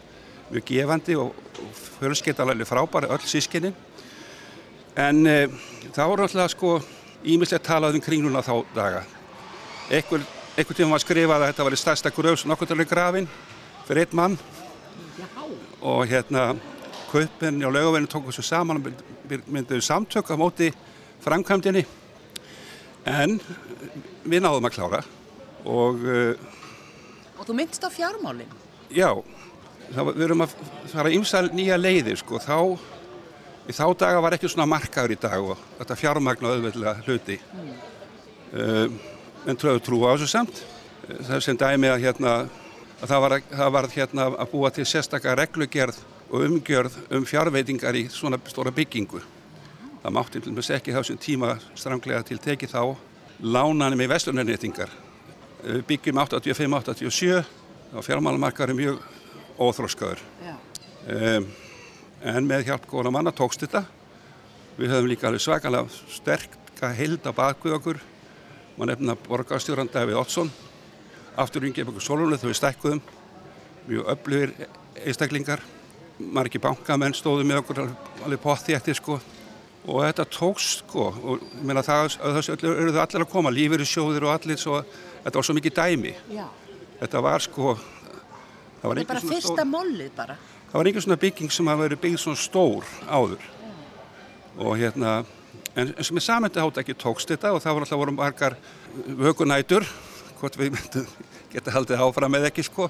mjög 0.53 0.65
gefandi 0.71 1.17
og, 1.21 1.35
og 1.61 1.83
fjölskeitalega 1.99 2.69
frábæri 2.69 3.11
öll 3.13 3.27
sískinni. 3.29 3.75
En 4.97 5.27
e, 5.29 5.37
það 5.93 6.09
voru 6.13 6.25
náttúrulega 6.25 6.55
sko 6.55 6.73
ímislegt 7.29 7.67
talað 7.69 7.99
um 7.99 8.05
kringluna 8.05 8.41
þá 8.45 8.55
daga. 8.73 9.05
Ekkur, 9.93 10.25
ekkur 10.59 10.77
tíma 10.77 10.97
var 10.97 11.03
skrifað 11.03 11.41
að 11.41 11.49
þetta 11.51 11.67
var 11.67 11.77
í 11.77 11.81
stærsta 11.81 12.13
gröf 12.13 12.43
sem 12.43 12.53
okkur 12.53 12.69
til 12.69 12.85
grafin 12.85 13.29
fyrir 13.87 14.07
einn 14.07 14.17
mann. 14.17 14.39
Já. 15.19 15.27
Og 15.83 16.07
hérna 16.09 16.53
kaupinni 17.13 17.67
og 17.67 17.75
lögaverðinu 17.75 18.11
tók 18.11 18.29
þessu 18.31 18.45
saman 18.47 18.81
og 18.81 18.91
mynduðu 19.47 19.85
samtök 19.85 20.33
á 20.33 20.37
móti 20.41 20.71
framkvæmdini 21.23 21.85
en 23.09 23.39
við 24.25 24.43
náðum 24.45 24.69
að 24.69 24.75
klára 24.77 25.03
og 25.69 26.03
uh, 26.07 26.51
Og 27.39 27.49
þú 27.49 27.57
myndst 27.59 27.83
á 27.83 27.91
fjármálinn? 27.91 28.51
Já, 28.95 29.11
það, 29.91 30.11
við 30.15 30.25
erum 30.29 30.45
að 30.45 30.53
fara 30.93 31.11
ímsal 31.11 31.49
nýja 31.51 31.79
leiðir 31.81 32.21
sko, 32.21 32.39
þá 32.39 32.79
í 33.67 33.75
þá 33.75 33.87
daga 33.99 34.21
var 34.23 34.37
ekki 34.37 34.51
svona 34.51 34.69
markaður 34.71 35.17
í 35.17 35.19
dag 35.23 35.49
og 35.53 35.65
þetta 35.81 35.99
fjármagnu 35.99 36.53
auðvitað 36.53 37.03
hluti 37.07 37.39
mm. 37.43 37.73
uh, 38.55 39.12
en 39.47 39.59
tröðu 39.59 39.85
trú 39.85 40.03
á 40.07 40.15
þessu 40.15 40.31
samt 40.31 40.65
það 41.09 41.37
er 41.37 41.45
sem 41.45 41.59
dæmi 41.59 41.91
að 41.91 42.03
hérna 42.07 42.33
að 43.03 43.11
það 43.11 43.23
var, 43.25 43.37
það 43.51 43.77
var 43.77 43.93
hérna 43.97 44.27
að 44.33 44.51
búa 44.55 44.71
til 44.71 44.87
sérstakka 44.87 45.37
reglugerð 45.39 46.03
og 46.33 46.47
umgjörð 46.47 46.99
um 47.13 47.25
fjárveitingar 47.29 47.99
í 47.99 48.07
svona 48.13 48.39
stóra 48.49 48.73
byggingu 48.75 49.23
Það 50.03 50.15
mátti 50.17 50.41
til 50.43 50.51
dæmis 50.51 50.69
ekki 50.75 50.93
þessum 50.97 51.19
tíma 51.23 51.49
stranglega 51.79 52.25
til 52.27 52.41
tekið 52.43 52.73
þá 52.73 52.81
lánanum 53.55 54.01
í 54.03 54.09
vestlunarnýtingar. 54.11 54.91
Við 55.63 55.85
byggjum 55.87 56.19
85-87 56.25 57.37
og 57.95 58.03
fjármálumarkar 58.03 58.73
er 58.73 58.79
mjög 58.81 58.99
óþróskaður. 59.63 60.25
Um, 61.07 61.47
en 62.19 62.51
með 62.51 62.67
hjálp 62.67 62.89
góðan 62.91 63.15
manna 63.15 63.31
tókst 63.31 63.63
þetta. 63.63 63.85
Við 64.75 64.91
höfum 64.91 65.11
líka 65.13 65.31
alveg 65.31 65.45
svakalega 65.47 65.87
sterk 66.11 66.83
að 66.83 66.99
hilda 66.99 67.35
bakvið 67.37 67.79
okkur. 67.79 68.03
Man 68.77 68.89
nefna 68.89 69.17
borgarstjóran 69.29 69.91
Davíð 69.93 70.21
Ottsson. 70.23 70.51
Aftur 71.37 71.67
yngjum 71.69 71.93
okkur 71.93 72.05
solunni 72.05 72.41
þau 72.41 72.55
stækkuðum. 72.57 73.03
Mjög 73.89 74.11
öflugir 74.15 74.57
einstaklingar. 75.03 75.63
Margi 76.23 76.61
bankamenn 76.63 77.17
stóðu 77.17 77.45
með 77.49 77.63
okkur 77.63 77.85
alveg 78.25 78.43
potti 78.43 78.77
eftir 78.77 78.97
sko 78.97 79.19
og 79.83 80.03
þetta 80.05 80.27
tókst 80.31 80.85
sko 80.85 81.09
og 81.11 81.41
ég 81.43 81.63
meina 81.67 81.83
það 81.83 82.17
þau 82.21 83.01
allir 83.03 83.25
að 83.25 83.31
koma 83.33 83.51
lífeyri 83.51 83.87
sjóðir 83.89 84.29
og 84.29 84.35
allir 84.37 84.61
svo 84.61 84.79
þetta 85.25 85.39
var 85.39 85.47
svo 85.49 85.57
mikið 85.59 85.75
dæmi 85.79 86.13
Já. 86.31 86.45
þetta 87.01 87.23
var 87.27 87.43
sko 87.43 87.75
það 87.75 88.87
var 88.87 89.03
bara 89.11 89.25
fyrsta 89.25 89.57
stór, 89.57 89.71
mollið 89.73 90.13
bara 90.15 90.37
það 90.71 90.77
var 90.79 90.91
einhvern 90.91 91.07
svona 91.09 91.23
bygging 91.25 91.55
sem 91.55 91.71
hafa 91.73 91.83
verið 91.83 92.03
byggð 92.05 92.23
svona 92.23 92.43
stór 92.45 92.93
áður 93.11 93.43
Já. 93.43 93.73
og 94.59 94.79
hérna 94.79 95.17
en, 95.77 95.93
en 95.97 96.05
sem 96.05 96.19
er 96.19 96.25
samöndu 96.25 96.63
hátt 96.63 96.81
ekki 96.83 96.97
tókst 96.99 97.33
þetta 97.33 97.53
og 97.55 97.63
það 97.65 97.77
var 97.77 97.87
alltaf 97.87 98.03
voru 98.03 98.17
margar 98.17 98.57
vökunætur 99.07 99.87
hvort 100.41 100.59
við 100.59 100.75
myndum 100.77 101.07
geta 101.53 101.75
haldið 101.75 102.03
áfram 102.03 102.39
eða 102.39 102.51
ekki 102.51 102.65
sko. 102.67 102.89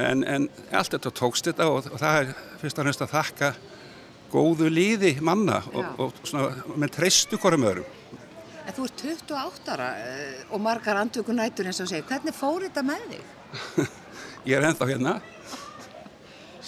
En, 0.00 0.22
en 0.24 0.48
allt 0.74 0.94
þetta 0.94 1.12
tókst 1.16 1.50
þetta 1.50 1.68
og, 1.70 1.88
og 1.90 2.00
það 2.00 2.20
er 2.20 2.32
fyrst 2.60 2.80
og 2.80 2.88
næst 2.88 3.04
að 3.04 3.14
þakka 3.14 3.52
góðu 4.30 4.70
líði 4.70 5.16
manna 5.26 5.60
og, 5.72 5.88
og 5.98 6.20
svona, 6.22 6.52
með 6.78 6.94
treystu 6.98 7.38
hverjum 7.40 7.66
öðrum. 7.70 7.96
En 8.66 8.76
þú 8.76 8.86
ert 8.86 9.02
28 9.02 9.74
ára 9.74 9.88
eh, 10.04 10.42
og 10.54 10.62
margar 10.62 11.00
andvökunætur 11.00 11.70
eins 11.70 11.80
og 11.82 11.90
segir, 11.90 12.06
hvernig 12.06 12.36
fór 12.36 12.66
þetta 12.68 12.84
með 12.86 13.06
þig? 13.14 13.88
Ég 14.48 14.56
er 14.56 14.66
ennþá 14.68 14.88
hérna, 14.92 15.16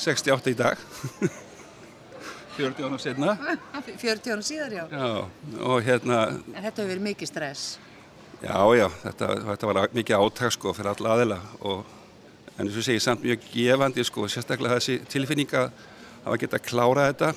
68 0.03 0.53
í 0.53 0.59
dag, 0.59 0.81
40 2.57 2.85
ára 2.87 2.99
síðan. 3.01 3.33
40 4.03 4.35
ára 4.35 4.45
síðan, 4.47 4.77
já. 4.77 4.85
Já, 4.93 5.09
og 5.63 5.83
hérna... 5.87 6.19
En 6.53 6.61
þetta 6.61 6.83
hefur 6.83 6.93
verið 6.93 7.07
mikið 7.07 7.31
stress? 7.31 7.65
Já, 8.43 8.59
já, 8.75 8.89
þetta, 9.05 9.27
þetta 9.47 9.69
var 9.71 9.81
mikið 9.95 10.19
átæk 10.19 10.55
sko 10.57 10.73
fyrir 10.75 10.93
alla 10.93 11.13
aðila 11.15 11.39
og 11.63 11.85
en 12.59 12.69
þess 12.69 12.81
að 12.81 12.87
segja 12.89 13.05
samt 13.05 13.23
mjög 13.25 13.45
gefandi 13.53 14.05
sko, 14.07 14.27
sérstaklega 14.29 14.81
þessi 14.81 14.99
tilfinninga 15.13 15.63
að 16.27 16.41
geta 16.43 16.61
klárað 16.63 17.13
þetta 17.13 17.31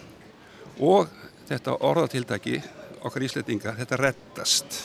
og 0.85 1.13
þetta 1.45 1.77
orðatildaki 1.87 2.57
okkar 3.05 3.25
íslettinga, 3.27 3.75
þetta 3.77 3.99
rettast 4.01 4.79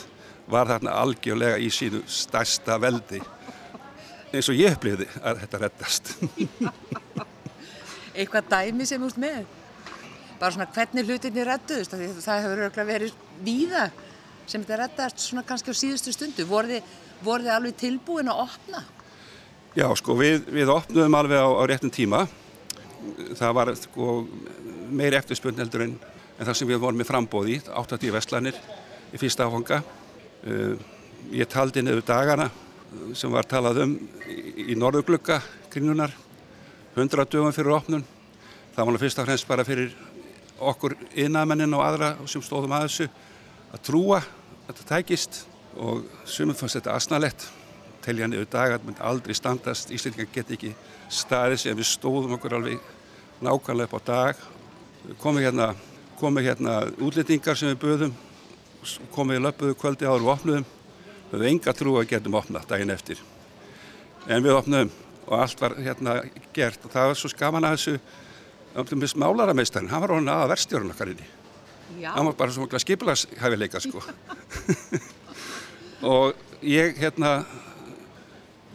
var 0.51 0.69
þarna 0.69 0.93
algjörlega 1.01 1.57
í 1.61 1.71
sínu 1.73 2.03
stærsta 2.09 2.77
veldi 2.81 3.21
eins 4.31 4.49
og 4.51 4.57
ég 4.61 4.77
upplýði 4.77 5.09
að 5.21 5.41
þetta 5.43 5.63
rettast 5.65 6.13
Eitthvað 8.11 8.49
dæmi 8.51 8.85
sem 8.85 9.03
úrst 9.03 9.19
með 9.21 9.45
bara 10.41 10.55
svona 10.55 10.69
hvernig 10.73 11.05
hlutinni 11.05 11.43
rettuðist 11.45 11.93
það 11.93 12.45
hefur 12.47 12.63
örgulega 12.65 12.87
verið 12.87 13.19
víða 13.45 13.89
sem 14.49 14.63
þetta 14.63 14.79
rettast 14.81 15.21
svona 15.27 15.43
kannski 15.47 15.69
á 15.69 15.75
síðustu 15.77 16.13
stundu. 16.15 16.45
Voru 16.49 16.81
þið 17.21 17.51
alveg 17.53 17.77
tilbúin 17.77 18.31
að 18.31 18.47
opna? 18.47 18.81
Já 19.77 19.85
sko 19.95 20.17
við, 20.19 20.47
við 20.51 20.71
opnum 20.73 21.13
alveg 21.15 21.39
á, 21.39 21.47
á 21.47 21.63
réttum 21.69 21.93
tíma. 21.93 22.25
Það 23.37 23.53
var 23.57 23.73
sko 23.77 24.15
meiri 24.91 25.19
eftirspunn 25.19 25.61
heldur 25.61 25.85
en, 25.85 25.93
en 26.35 26.49
það 26.49 26.57
sem 26.57 26.71
við 26.71 26.81
vorum 26.81 26.99
með 26.99 27.11
frambóði 27.11 27.59
80 27.69 28.15
vestlanir 28.17 28.57
í 29.13 29.21
fyrsta 29.21 29.47
áfanga. 29.47 29.79
Uh, 30.41 30.73
ég 31.31 31.49
taldi 31.49 31.85
niður 31.85 32.03
dagana 32.07 32.49
sem 33.15 33.31
var 33.31 33.47
talað 33.47 33.83
um 33.85 33.93
í, 34.25 34.73
í 34.73 34.75
norðuglugga 34.75 35.37
kringunar 35.71 36.11
100 36.97 37.29
dögum 37.29 37.53
fyrir 37.55 37.77
opnun. 37.77 38.03
Það 38.75 38.87
var 38.87 39.03
fyrst 39.05 39.21
og 39.21 39.29
fremst 39.29 39.47
bara 39.47 39.67
fyrir 39.67 39.93
okkur 40.61 40.95
innamennin 41.17 41.73
og 41.77 41.85
aðra 41.85 42.11
sem 42.29 42.43
stóðum 42.45 42.75
að 42.77 42.85
þessu 42.87 43.09
að 43.71 43.83
trúa 43.87 44.19
að 44.21 44.69
þetta 44.69 44.87
tækist 44.93 45.41
og 45.81 46.05
sumum 46.29 46.57
fannst 46.57 46.77
þetta 46.79 46.95
asnalett 46.97 47.47
telja 48.01 48.27
niður 48.27 48.49
dagar, 48.51 48.81
menn 48.85 48.97
aldrei 49.05 49.35
standast. 49.37 49.91
Íslandingar 49.93 50.31
get 50.33 50.51
ekki 50.55 50.73
staðið 51.11 51.63
sem 51.63 51.77
við 51.77 51.89
stóðum 51.91 52.35
okkur 52.37 52.57
alveg 52.57 52.89
nákvæmlega 53.45 53.89
upp 53.89 53.97
á 53.97 54.01
dag. 54.09 54.41
Komið 55.21 55.47
hérna, 55.49 55.67
komi 56.19 56.43
hérna 56.45 56.81
útlendingar 57.01 57.57
sem 57.57 57.71
við 57.73 57.81
böðum 57.85 58.15
komið 59.13 59.37
í 59.37 59.43
löpuðu 59.45 59.77
kvöldi 59.77 60.09
áður 60.09 60.25
og 60.25 60.33
opnuðum. 60.35 60.65
Við 61.31 61.37
höfum 61.37 61.47
enga 61.51 61.75
trú 61.77 61.95
að 61.99 62.09
getum 62.11 62.37
opnað 62.39 62.67
daginn 62.69 62.93
eftir. 62.93 63.21
En 64.27 64.43
við 64.43 64.57
opnuðum 64.57 64.91
og 65.27 65.37
allt 65.37 65.61
var 65.61 65.77
hérna 65.77 66.17
gert 66.55 66.85
og 66.85 66.93
það 66.93 67.11
var 67.11 67.19
svo 67.19 67.31
skaman 67.31 67.67
að 67.67 67.77
þessu 67.77 67.93
málarameistarin, 69.15 69.89
hann 69.89 70.01
var 70.01 70.15
honin 70.15 70.31
aða 70.31 70.49
verstjórun 70.53 70.93
okkar 70.93 71.11
inni. 71.13 71.27
Hann 72.05 72.25
var 72.25 72.33
bara 72.39 72.51
svona 72.51 72.79
skipilagshæfileika 72.79 73.79
sko. 73.79 74.01
Og 76.11 76.33
ég 76.63 76.97
hérna 76.97 77.43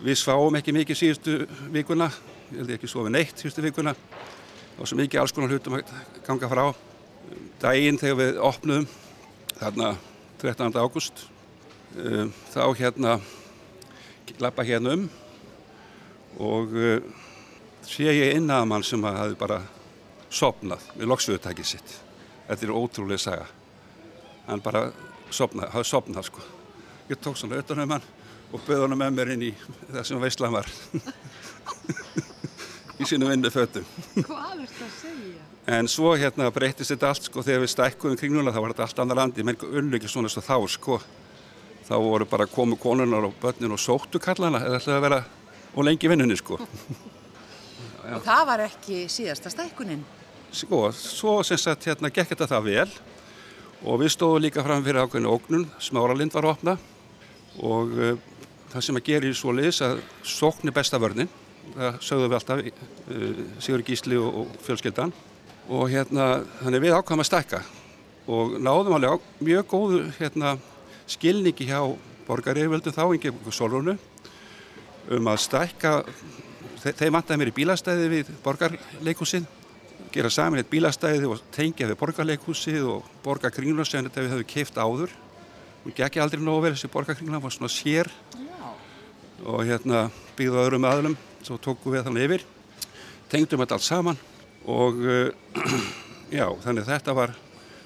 við 0.04 0.18
sváum 0.20 0.54
ekki 0.58 0.74
mikið 0.76 1.00
síðustu 1.00 1.38
vikuna 1.72 2.10
ég 2.52 2.60
held 2.60 2.74
ekki 2.76 2.90
svo 2.90 3.06
við 3.06 3.16
neitt 3.16 3.40
síðustu 3.40 3.64
vikuna. 3.64 3.94
Og 4.76 4.88
svo 4.88 4.98
mikið 5.00 5.22
alls 5.22 5.34
konar 5.34 5.50
hlutum 5.50 5.78
að 5.78 5.94
ganga 6.26 6.50
frá. 6.50 6.64
Dægin 7.62 7.98
þegar 7.98 8.18
við 8.20 8.40
opnum 8.44 8.86
þarna 9.56 9.94
13. 10.42 10.76
ágúst 10.76 11.24
um, 11.96 12.32
þá 12.52 12.62
hérna 12.76 13.16
lappa 14.42 14.66
hérna 14.66 14.92
um 14.98 15.06
og 16.36 16.74
uh, 16.76 16.98
sé 17.88 18.10
ég 18.12 18.36
innaðamann 18.36 18.84
sem 18.84 19.00
hafi 19.00 19.38
bara 19.40 19.62
sopnað 20.30 20.84
við 20.96 21.10
loksfjöðutækið 21.12 21.68
sitt. 21.68 21.96
Þetta 22.46 22.66
er 22.66 22.74
ótrúlega 22.74 23.22
saga. 23.22 23.46
Hann 24.46 24.62
bara 24.62 24.86
sopnað, 25.30 25.72
hafði 25.74 25.90
sopnað 25.90 26.28
sko. 26.30 26.44
Ég 27.10 27.20
tók 27.22 27.38
svona 27.38 27.58
auðvitað 27.58 27.84
um 27.84 27.96
hann 27.96 28.06
og 28.52 28.62
böði 28.66 28.84
hann 28.84 28.98
með 28.98 29.16
mér 29.16 29.32
inn 29.34 29.48
í 29.48 29.52
það 29.90 30.06
sem 30.08 30.22
veistlan 30.22 30.54
var. 30.54 30.70
í 33.00 33.08
sínum 33.08 33.30
vinnu 33.30 33.50
fötum. 33.52 33.86
Hvað 34.14 34.62
er 34.62 34.64
þetta 34.64 34.86
að 34.86 34.96
segja? 35.00 35.44
En 35.66 35.88
svo 35.90 36.12
hérna 36.14 36.46
breytist 36.54 36.92
þetta 36.92 37.08
allt 37.10 37.26
sko 37.26 37.42
þegar 37.42 37.64
við 37.64 37.72
stækkuðum 37.72 38.18
kring 38.20 38.36
núna 38.36 38.52
þá 38.54 38.60
var 38.62 38.72
þetta 38.72 38.86
allt 38.86 39.00
annað 39.02 39.18
landi, 39.18 39.46
mér 39.46 39.64
unnu 39.66 39.98
ekki 39.98 40.10
svona 40.10 40.30
svo 40.30 40.44
þá 40.46 40.56
sko. 40.70 41.00
Þá 41.86 41.96
voru 42.02 42.28
bara 42.30 42.46
komu 42.50 42.78
konunar 42.78 43.26
og 43.26 43.34
börnin 43.42 43.74
og 43.74 43.82
sóttu 43.82 44.22
kallana 44.22 44.62
eða 44.62 44.78
ætlaði 44.78 44.96
að 44.96 45.04
vera 45.08 45.20
og 45.74 45.86
lengi 45.86 46.10
vinnunni 46.10 46.38
sko. 46.38 46.60
Og 48.14 48.22
það 48.26 48.42
var 48.50 48.62
ekki 48.66 49.04
síðasta 49.10 49.50
stækkunin? 49.50 50.04
Sko, 50.54 50.86
svo 50.94 51.40
sem 51.46 51.58
sagt 51.60 51.88
hérna 51.88 52.10
gekk 52.14 52.34
þetta 52.34 52.48
það 52.54 52.68
vel. 52.70 52.90
Og 53.86 54.00
við 54.00 54.12
stóðum 54.14 54.44
líka 54.46 54.64
fram 54.64 54.84
fyrir 54.84 55.04
ákveðinu 55.04 55.32
ógnun, 55.34 55.66
smáralind 55.82 56.34
var 56.34 56.46
að 56.46 56.54
opna 56.54 56.76
og 57.64 57.92
uh, 57.96 58.14
það 58.72 58.84
sem 58.84 58.98
að 58.98 59.06
gera 59.06 59.28
í 59.28 59.36
svo 59.36 59.52
liðs 59.56 59.82
að 59.84 60.00
sókn 60.26 60.70
er 60.70 60.76
besta 60.76 61.00
vörnin. 61.00 61.30
Það 61.74 61.98
sögðum 62.06 62.30
við 62.30 62.38
alltaf 62.38 62.62
uh, 62.64 63.42
Sigur 63.64 63.84
Gísli 63.86 64.20
og, 64.20 64.42
og 64.42 64.56
fjölskyldan. 64.66 65.14
Og 65.66 65.88
hérna 65.90 66.28
þannig 66.62 66.84
við 66.86 66.96
ákvæmum 66.96 67.24
að 67.24 67.30
stækka. 67.30 67.62
Og 68.32 68.56
náðum 68.58 68.96
alveg 68.96 69.16
á 69.16 69.16
mjög 69.44 69.68
góðu 69.70 70.02
hérna, 70.18 70.56
skilningi 71.10 71.68
hjá 71.68 71.80
borgaríðvöldum 72.26 72.94
þá, 72.94 73.04
Ingeborg 73.14 73.54
Solrúnu, 73.54 73.96
um 75.14 75.28
að 75.30 75.42
stækka, 75.44 75.92
þe 76.86 76.94
þeim 77.00 77.16
vantaði 77.16 77.40
mér 77.40 77.50
í 77.50 77.54
bílastæði 77.56 78.08
við 78.12 78.32
borgarleikúsið, 78.44 79.46
gera 80.14 80.30
saman 80.30 80.60
eitt 80.62 80.70
bílastæði 80.70 81.30
og 81.30 81.42
tengja 81.54 81.88
við 81.90 81.98
borgarleikúsið 82.00 82.86
og 82.92 83.08
borgarkringluna 83.24 83.86
sem 83.88 84.06
þetta 84.06 84.24
við 84.24 84.34
höfum 84.36 84.50
keift 84.52 84.78
áður. 84.78 85.14
Hún 85.82 85.96
gekk 85.96 86.20
aldrei 86.22 86.42
nógu 86.42 86.64
vel 86.66 86.74
þessi 86.76 86.90
borgarkringluna, 86.92 87.42
var 87.42 87.54
svona 87.54 87.72
sér 87.72 88.10
Já. 88.38 88.70
og 89.44 89.64
hérna 89.66 90.06
byggðu 90.38 90.62
öðrum 90.62 90.86
aðlum, 90.86 91.18
svo 91.42 91.58
tókum 91.62 91.94
við 91.94 92.06
þannig 92.06 92.28
yfir, 92.28 92.46
tengdum 93.32 93.62
þetta 93.64 93.78
allt 93.78 93.86
saman 93.86 94.22
og 94.66 95.02
uh, 95.02 95.30
já, 96.38 96.46
þannig 96.64 96.86
þetta 96.86 97.14
var, 97.16 97.34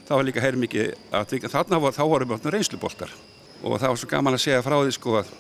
það 0.09 0.17
var 0.17 0.29
líka 0.29 0.45
heyrð 0.45 0.65
mikið 0.65 0.95
að 1.17 1.37
þarna 1.53 1.81
var, 1.85 1.97
þá 1.97 2.05
vorum 2.09 2.35
við 2.37 2.51
reynsluboltar 2.55 3.13
og 3.61 3.77
það 3.77 3.93
var 3.93 4.01
svo 4.01 4.11
gaman 4.11 4.37
að 4.37 4.45
segja 4.47 4.65
frá 4.65 4.79
því 4.81 4.95
sko 4.97 5.19
að 5.21 5.33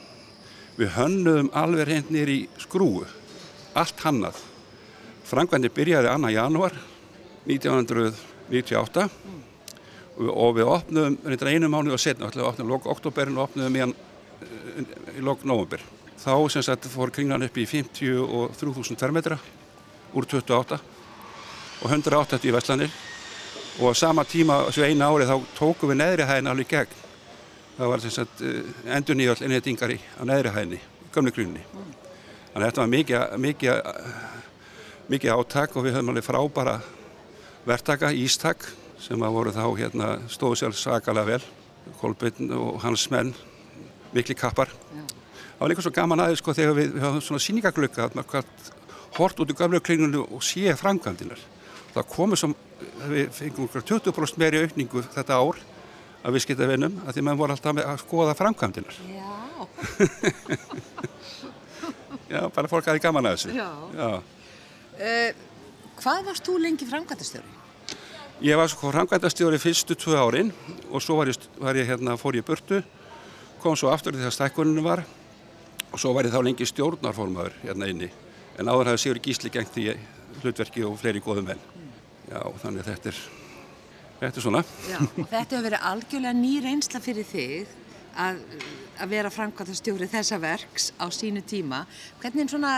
við 0.76 0.92
hönnuðum 0.96 1.50
alveg 1.56 1.88
reynd 1.88 2.12
nýri 2.12 2.36
í 2.42 2.48
skrúu, 2.60 3.06
allt 3.78 4.02
hannað. 4.04 4.38
Frangvendir 5.28 5.72
byrjaði 5.74 6.10
annan 6.10 6.34
janúar 6.34 6.74
1998 7.46 9.06
og, 9.06 10.28
og 10.28 10.56
við 10.58 10.70
opnum 10.70 11.18
reyndar 11.24 11.52
einu 11.52 11.70
mánu 11.72 11.94
og 11.94 12.02
setna, 12.02 12.30
við 12.34 12.46
opnum 12.48 12.72
lók 12.72 12.88
oktoberin 12.90 13.38
og 13.38 13.48
opnum 13.48 13.76
í, 13.76 13.86
í 15.16 15.24
lók 15.24 15.44
november. 15.48 15.82
Þá 16.20 16.34
sem 16.52 16.64
sagt 16.66 16.88
fór 16.92 17.12
kringlan 17.14 17.46
upp 17.46 17.56
í 17.56 17.66
53.000 17.68 19.00
fermetra 19.00 19.38
úr 20.12 20.26
28 20.26 20.80
og 21.80 21.86
180 21.86 22.50
í 22.50 22.52
Vestlandir 22.52 22.98
og 23.80 23.94
á 23.94 23.94
sama 23.96 24.26
tíma, 24.28 24.66
þessu 24.68 24.84
eina 24.84 25.08
ári, 25.08 25.28
þá 25.30 25.38
tókum 25.56 25.92
við 25.92 26.02
neðri 26.02 26.26
hæðin 26.28 26.50
alveg 26.50 26.74
gegn 26.74 26.98
það 27.80 27.92
var 27.94 28.02
sem 28.02 28.12
sagt 28.12 28.42
endur 28.92 29.16
nýjall 29.16 29.40
innhettingar 29.46 29.94
á 29.96 30.22
neðri 30.28 30.52
hæðinni, 30.52 30.80
gömlu 31.14 31.32
grunni. 31.32 31.62
Þannig 32.50 32.64
að 32.64 32.70
þetta 32.70 32.82
var 32.82 32.90
mikið, 32.90 33.36
mikið, 33.44 33.90
mikið 35.12 35.32
áttak 35.36 35.76
og 35.76 35.84
við 35.86 35.94
höfum 35.94 36.10
alveg 36.10 36.26
frábara 36.26 36.80
verktaka, 37.68 38.10
ístak 38.10 38.66
sem 39.00 39.22
að 39.22 39.36
voru 39.36 39.52
þá 39.54 39.64
hérna, 39.78 40.08
stóðu 40.32 40.58
sér 40.58 40.74
sakalega 40.76 41.36
vel, 41.36 41.44
Kolbjörn 42.00 42.50
og 42.56 42.80
hans 42.82 43.06
menn, 43.12 43.30
mikli 44.14 44.34
kappar. 44.34 44.72
Já. 44.96 45.04
Það 45.60 45.62
var 45.62 45.72
líka 45.72 45.84
svo 45.84 45.92
gaman 45.94 46.24
aðeins 46.24 46.42
sko 46.42 46.54
þegar 46.56 46.76
við, 46.76 46.90
við 46.96 47.04
höfum 47.04 47.22
svona 47.24 47.44
síningaglöka 47.44 48.04
að 48.06 48.18
maður 48.18 48.46
hort 49.18 49.42
út 49.42 49.52
í 49.52 49.56
gömlu 49.58 49.80
klingunni 49.84 50.22
og 50.22 50.42
sé 50.44 50.74
framkvæmdinar. 50.80 51.40
Það 51.94 52.10
komið 52.14 52.42
sem, 52.42 52.54
við 53.10 53.30
fengum 53.36 53.70
20% 53.70 54.40
meiri 54.40 54.64
aukningu 54.64 55.04
þetta 55.14 55.38
ár 55.38 55.60
að 56.20 56.36
viðskiptavinnum 56.36 56.98
að 57.04 57.16
því 57.16 57.26
maður 57.26 57.42
voru 57.44 57.56
alltaf 57.56 57.82
að 57.84 58.02
skoða 58.04 58.36
framkvæmdinar. 58.40 59.00
Já. 59.14 59.30
Já, 62.30 62.44
bara 62.54 62.70
fólk 62.70 62.86
aðeins 62.86 63.02
gaman 63.02 63.26
að 63.26 63.38
þessu. 63.38 63.54
Já. 63.56 63.68
Já. 63.98 64.10
Uh, 65.00 65.30
hvað 65.98 66.28
varst 66.28 66.46
þú 66.46 66.58
lengi 66.62 66.86
framkvæmtastjóri? 66.86 67.56
Ég 68.46 68.56
var 68.56 68.70
sko 68.72 68.92
framkvæmtastjóri 68.94 69.58
fyrstu 69.60 69.96
tvö 69.98 70.16
árin 70.16 70.52
og 70.88 71.02
svo 71.02 71.18
var 71.18 71.28
ég, 71.28 71.48
var 71.60 71.76
ég 71.76 71.90
hérna, 71.90 72.14
fór 72.20 72.38
ég 72.38 72.46
burtu, 72.46 72.78
kom 73.60 73.74
svo 73.76 73.90
aftur 73.92 74.16
þegar 74.16 74.32
stækkuninu 74.36 74.84
var 74.86 75.02
og 75.90 75.98
svo 75.98 76.14
var 76.16 76.28
ég 76.28 76.32
þá 76.32 76.40
lengi 76.46 76.68
stjórnarformaður 76.70 77.58
hérna 77.64 77.90
inni. 77.90 78.08
En 78.60 78.70
áður 78.70 78.92
hafði 78.92 79.02
Sigur 79.02 79.20
Gísli 79.24 79.50
gengt 79.52 79.76
í 79.80 79.90
hlutverki 80.40 80.86
og 80.86 80.96
fleiri 81.00 81.20
góðum 81.24 81.50
menn. 81.50 81.60
Já, 82.30 82.40
þannig 82.62 82.84
að 82.84 82.90
þetta 82.92 83.10
er, 83.10 83.20
þetta 84.22 84.30
er 84.40 84.46
svona. 84.46 84.64
Já, 84.86 84.98
þetta 85.18 85.42
hefur 85.42 85.66
verið 85.66 85.86
algjörlega 85.90 86.34
ný 86.38 86.54
reynsla 86.64 87.02
fyrir 87.02 87.26
þig 87.26 87.76
að, 88.20 88.40
að 89.00 89.12
vera 89.14 89.32
framkvæmtastjóri 89.32 90.08
þessa 90.12 90.38
verks 90.42 90.90
á 91.00 91.06
sínu 91.14 91.42
tíma. 91.46 91.84
Hvernig 92.22 92.50
svona 92.52 92.72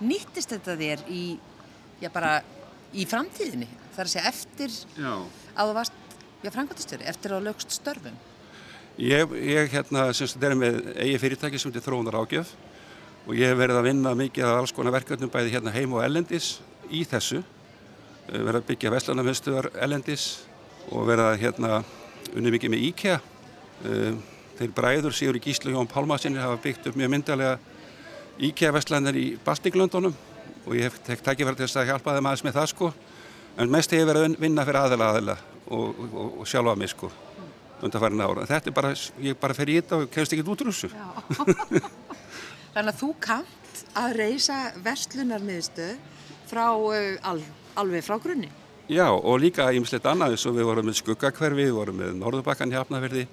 nýttist 0.00 0.54
þetta 0.54 0.76
þér 0.80 1.04
í, 1.12 1.24
já 2.02 2.10
bara, 2.14 2.38
í 2.96 3.06
framtíðinni? 3.08 3.68
Það 3.96 4.02
er 4.02 4.08
að 4.08 4.14
segja 4.14 4.30
eftir 4.32 4.78
Já. 5.00 5.12
að 5.56 5.70
þú 5.70 5.76
varst 5.80 6.02
framkvæmtastjóri, 6.46 7.06
eftir 7.10 7.34
að 7.34 7.46
lögst 7.48 7.74
störfum. 7.74 8.16
Ég, 8.96 9.32
ég 9.44 9.72
hérna, 9.74 10.06
semst, 10.16 10.38
er 10.40 10.54
með 10.56 10.78
eigi 10.94 11.18
fyrirtæki 11.20 11.58
sem 11.60 11.72
til 11.74 11.82
þróunar 11.84 12.16
ágjöf 12.22 12.54
og 13.26 13.34
ég 13.36 13.50
hef 13.50 13.58
verið 13.58 13.80
að 13.80 13.88
vinna 13.90 14.12
mikið 14.16 14.46
af 14.46 14.60
alls 14.62 14.72
konar 14.72 14.94
verkefnum 14.94 15.32
bæði 15.32 15.52
hérna 15.56 15.74
heim 15.74 15.96
og 15.96 16.04
ellendis 16.06 16.54
í 16.88 17.02
þessu. 17.08 17.42
Eh, 18.30 18.38
Verið 18.38 18.60
að 18.60 18.68
byggja 18.70 18.92
vestlanamestuðar 18.94 19.68
ellendis 19.84 20.26
og 20.92 21.08
verið 21.10 21.32
að 21.32 21.40
hérna 21.42 21.72
unni 22.36 22.54
mikið 22.54 22.72
með 22.72 22.86
IKEA. 22.92 23.18
Eh, 24.56 24.62
Þeir 24.62 24.72
bræður 24.76 25.12
Sigur 25.12 25.38
Gísli 25.38 25.72
og 25.72 25.80
Jón 25.80 25.90
Pálmasinni 25.90 26.40
hafa 26.40 26.56
byggt 26.62 26.86
upp 26.88 26.96
mjög 26.96 27.10
myndalega 27.12 27.58
IKEA 28.38 28.72
vestlanar 28.72 29.16
í 29.16 29.38
Baltiklöndunum 29.44 30.14
og 30.66 30.74
ég 30.74 30.88
hef 30.88 30.98
tekkt 31.04 31.24
tækifæri 31.24 31.56
til 31.56 31.66
þess 31.66 31.76
að 31.76 31.90
hjálpa 31.92 32.16
þeim 32.16 32.26
aðeins 32.26 32.44
með 32.44 32.56
það 32.58 32.72
sko. 32.72 32.90
En 33.56 33.70
mest 33.70 33.92
hef 33.92 34.00
ég 34.00 34.08
verið 34.08 34.26
að 34.26 34.40
vinna 34.40 34.64
fyrir 34.64 34.80
aðila 34.80 35.10
aðila 35.12 35.36
og, 35.66 36.00
og, 36.00 36.40
og 36.40 36.48
sjálfa 36.48 36.76
mig 36.76 36.92
sko 36.92 37.10
undanfærin 37.82 38.24
ára. 38.24 38.46
Þetta 38.48 38.70
er 38.70 38.76
bara, 38.76 38.92
ég 39.20 39.38
bara 39.40 39.56
fer 39.56 39.70
í 39.70 39.78
þetta 39.80 40.00
og 40.00 40.10
kemst 40.12 40.32
ekki 40.32 40.44
út 40.48 40.64
úr 40.64 40.70
þessu. 40.72 40.88
Þannig 42.76 42.92
að 42.92 43.00
þú 43.00 43.10
kannt 43.24 43.82
að 43.96 44.14
reysa 44.16 44.60
vestlunarmiðstöð 44.84 45.98
frá 46.48 46.64
uh, 46.72 47.28
al, 47.28 47.42
alveg 47.76 48.04
frá 48.06 48.16
grunni. 48.22 48.48
Já, 48.88 49.08
og 49.10 49.40
líka 49.42 49.66
ímislegt 49.74 50.06
annað 50.06 50.36
eins 50.36 50.46
og 50.46 50.56
við 50.56 50.68
vorum 50.68 50.86
með 50.86 51.00
skuggakverfi, 51.00 51.64
við 51.66 51.74
vorum 51.74 51.96
með 51.98 52.12
Norðurbakkan 52.20 52.70
í 52.70 52.76
Hafnafjörði, 52.78 53.24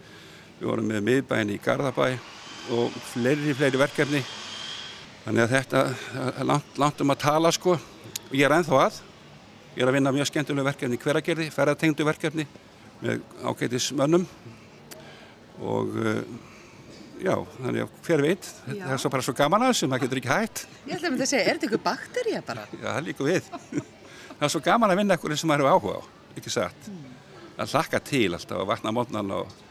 við 0.64 0.70
vorum 0.72 0.86
með 0.88 1.02
miðbæin 1.04 1.50
í 1.52 1.60
Garðabæ 1.60 2.06
og 2.72 2.94
fleiri, 3.12 3.52
fleiri 3.58 3.80
verkefni. 3.82 4.22
Þannig 5.26 5.44
að 5.44 5.56
þetta 5.58 5.82
er 6.30 6.48
langt, 6.48 6.78
langt 6.80 7.02
um 7.04 7.12
að 7.12 7.20
tala 7.20 7.52
sko. 7.52 7.74
Ég 8.32 8.46
er 8.48 8.56
ennþá 8.56 8.78
að. 8.86 9.00
Ég 9.74 9.84
er 9.84 9.92
að 9.92 9.98
vinna 9.98 10.14
mjög 10.16 10.30
skemmtilega 10.30 10.70
verkefni 10.70 10.96
í 10.96 11.02
hveragerði, 11.04 11.50
ferðartengdu 11.52 12.08
verkefni 12.08 12.46
með 13.02 13.26
ágætis 13.44 13.90
mönnum 13.98 14.24
og 15.64 15.98
uh, 16.00 16.22
já, 17.20 17.34
þannig 17.58 17.84
að 17.84 17.98
hver 18.06 18.24
veit, 18.24 18.48
það 18.70 18.94
er 18.96 19.02
svo 19.04 19.12
bara 19.12 19.26
svo 19.26 19.36
gaman 19.36 19.66
að 19.66 19.74
þessu, 19.74 19.90
maður 19.92 20.06
getur 20.06 20.22
ekki 20.22 20.32
hægt. 20.32 20.64
Ég 20.86 20.96
ætla 20.96 21.10
að 21.10 21.16
mynda 21.16 21.28
að 21.28 21.32
segja, 21.34 21.44
er 21.44 21.58
þetta 21.58 21.70
ykkur 21.70 21.84
bakterja 21.90 22.44
bara? 22.48 22.64
Já, 22.80 22.88
það 22.88 23.04
líka 23.10 23.28
við. 23.28 23.52
það 24.38 24.48
er 24.48 24.56
svo 24.56 24.64
gaman 24.64 24.94
að 24.94 25.02
vinna 25.02 25.18
eitthvað 25.18 25.42
sem 25.42 25.52
maður 25.52 25.68
hefur 25.68 25.76
áhuga 25.76 26.00
á, 26.00 26.02
ekki 26.40 26.56
satt. 26.56 26.90
Að 27.54 27.76
hlakka 27.76 28.04
til 28.08 28.30
alltaf 28.32 28.64
að 28.64 28.72
vakna 28.72 28.96
mótnan 28.96 29.36
og 29.42 29.63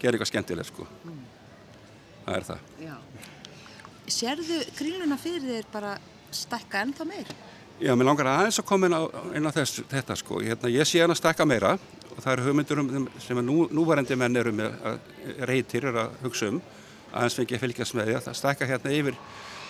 gera 0.00 0.16
eitthvað 0.16 0.32
skemmtilegt, 0.32 0.72
sko. 0.72 0.86
Það 2.26 2.36
er 2.36 2.46
það. 2.50 2.70
Já. 2.82 2.94
Sérðu 4.06 4.62
grínuna 4.78 5.18
fyrir 5.18 5.46
þér 5.46 5.68
bara 5.72 5.96
stækka 6.34 6.82
ennþá 6.86 7.06
meir? 7.08 7.30
Já, 7.76 7.92
mér 7.92 8.08
langar 8.08 8.30
aðeins 8.30 8.56
að 8.60 8.68
koma 8.70 8.88
inn 8.88 8.96
á, 8.96 9.02
inn 9.36 9.46
á 9.46 9.52
þess, 9.52 9.82
þetta, 9.90 10.16
sko. 10.16 10.40
Hérna, 10.40 10.70
ég 10.72 10.88
sé 10.88 11.02
hann 11.02 11.12
að 11.12 11.20
stakka 11.20 11.44
meira 11.44 11.74
og 12.16 12.22
það 12.24 12.30
eru 12.32 12.46
hugmyndur 12.46 12.80
um, 12.80 13.08
sem 13.20 13.40
nú, 13.44 13.66
núvarandi 13.68 14.16
menn 14.16 14.40
eru 14.40 14.52
með, 14.56 14.78
að, 14.88 15.10
reytir 15.50 15.88
að 15.92 16.14
hugsa 16.22 16.48
um, 16.48 16.60
aðeins 17.12 17.36
fengi 17.36 17.58
að 17.58 17.64
fylgjast 17.66 17.96
með 17.98 18.08
því 18.08 18.16
að 18.18 18.38
stakka 18.40 18.68
hérna 18.70 18.94
yfir, 18.96 19.18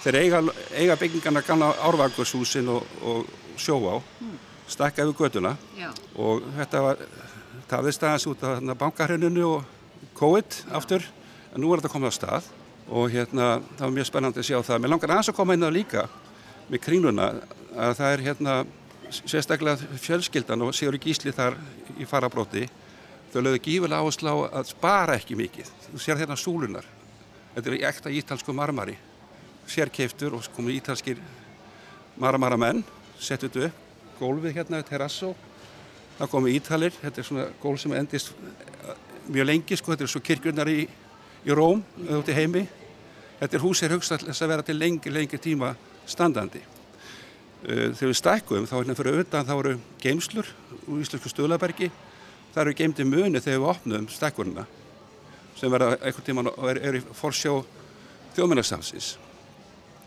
þeir 0.05 0.21
eiga, 0.21 0.43
eiga 0.79 0.99
byggingarna 1.01 1.43
gamla 1.49 1.73
árvangurshúsin 1.89 2.71
og, 2.71 2.87
og 3.03 3.59
sjó 3.59 3.81
á, 3.91 3.95
stakka 4.71 5.07
yfir 5.07 5.25
göduna 5.25 5.57
Já. 5.75 5.91
og 6.15 6.47
þetta 6.61 6.85
var 6.87 7.03
tafðist 7.67 8.07
aðeins 8.07 8.29
út 8.31 8.47
af 8.47 8.79
bankarhenninu 8.79 9.49
og 9.51 9.76
COVID 10.17 10.61
aftur, 10.77 11.05
en 11.53 11.63
nú 11.63 11.73
er 11.73 11.83
þetta 11.83 11.93
komið 11.93 12.13
á 12.13 12.19
stað 12.19 12.49
og 12.87 13.11
hérna 13.11 13.47
það 13.77 13.85
var 13.85 13.95
mjög 13.97 14.09
spennandi 14.09 14.43
að 14.43 14.49
sjá 14.49 14.59
það. 14.63 14.83
Mér 14.83 14.93
langar 14.95 15.13
aðeins 15.13 15.31
að 15.33 15.39
koma 15.39 15.57
á 15.59 15.71
líka 15.71 16.07
með 16.71 16.83
kringluna 16.87 17.29
að 17.77 17.95
það 17.99 18.13
er 18.13 18.25
hérna 18.27 18.57
sérstaklega 19.11 19.99
fjölskyldan 20.03 20.65
og 20.67 20.75
Sigur 20.75 20.99
Gísli 21.03 21.35
þar 21.35 21.59
í 22.01 22.07
farabróti 22.09 22.67
þau 23.33 23.43
lögðu 23.43 23.63
gífilega 23.67 24.03
áherslu 24.03 24.33
á 24.33 24.37
að 24.61 24.71
spara 24.71 25.17
ekki 25.19 25.37
mikið. 25.39 25.71
Þú 25.93 26.03
sér 26.03 26.21
hérna 26.23 26.39
súlunar. 26.41 26.87
Þetta 27.55 27.73
er 27.73 27.89
ekta 27.91 28.13
ítalsku 28.13 28.55
marmari. 28.57 28.97
Sérkeiftur 29.67 30.37
og 30.39 30.47
komið 30.57 30.81
ítalskir 30.81 31.21
marmaramenn, 32.23 32.85
settu 33.19 33.51
þetta 33.51 33.69
upp, 33.69 33.83
gólfið 34.21 34.57
hérna, 34.57 34.83
terrasso. 34.87 35.35
Það 36.17 36.33
komið 36.33 36.59
ítalir, 36.61 36.95
þetta 37.03 37.21
er 37.21 37.29
svona 37.29 37.49
gólf 37.61 37.83
sem 37.83 37.93
endist 37.99 38.33
mjög 39.33 39.49
lengi, 39.49 39.77
sko, 39.79 39.93
þetta 39.93 40.07
er 40.07 40.13
svo 40.13 40.23
kirkjurnar 40.25 40.71
í, 40.71 40.87
í 41.47 41.57
Róm, 41.57 41.83
auðvitað 42.07 42.33
í 42.33 42.39
heimi. 42.39 42.63
Þetta 43.41 43.59
er 43.59 43.65
húsir 43.65 43.93
hugsa 43.93 44.19
þess 44.23 44.45
að 44.45 44.53
vera 44.55 44.65
til 44.67 44.79
lengi, 44.79 45.13
lengi 45.13 45.41
tíma 45.43 45.75
standandi. 46.09 46.63
Uh, 47.67 47.93
Þegar 47.97 48.11
við 48.11 48.19
stækkum, 48.21 48.67
þá 48.69 48.77
hérna 48.79 48.97
fyrir 48.99 49.17
auðvitað, 49.17 49.51
þá 49.51 49.55
eru 49.59 49.77
geimslur 50.03 50.51
úr 50.87 51.05
Íslensku 51.05 51.33
Stöðlabergi. 51.33 51.91
Það 52.55 52.63
eru 52.65 52.77
geimdi 52.79 53.05
muni 53.05 53.43
þegar 53.45 53.61
við 53.61 53.71
opnum 53.75 54.09
stækkunina 54.09 54.67
sem 55.57 55.73
verða 55.73 55.97
einhvern 55.99 56.25
tíma 56.25 56.45
og 56.53 56.67
er, 56.71 56.81
er 56.85 56.99
í 56.99 57.05
forsjó 57.17 57.59
þjóðmennarsafsins. 58.37 59.15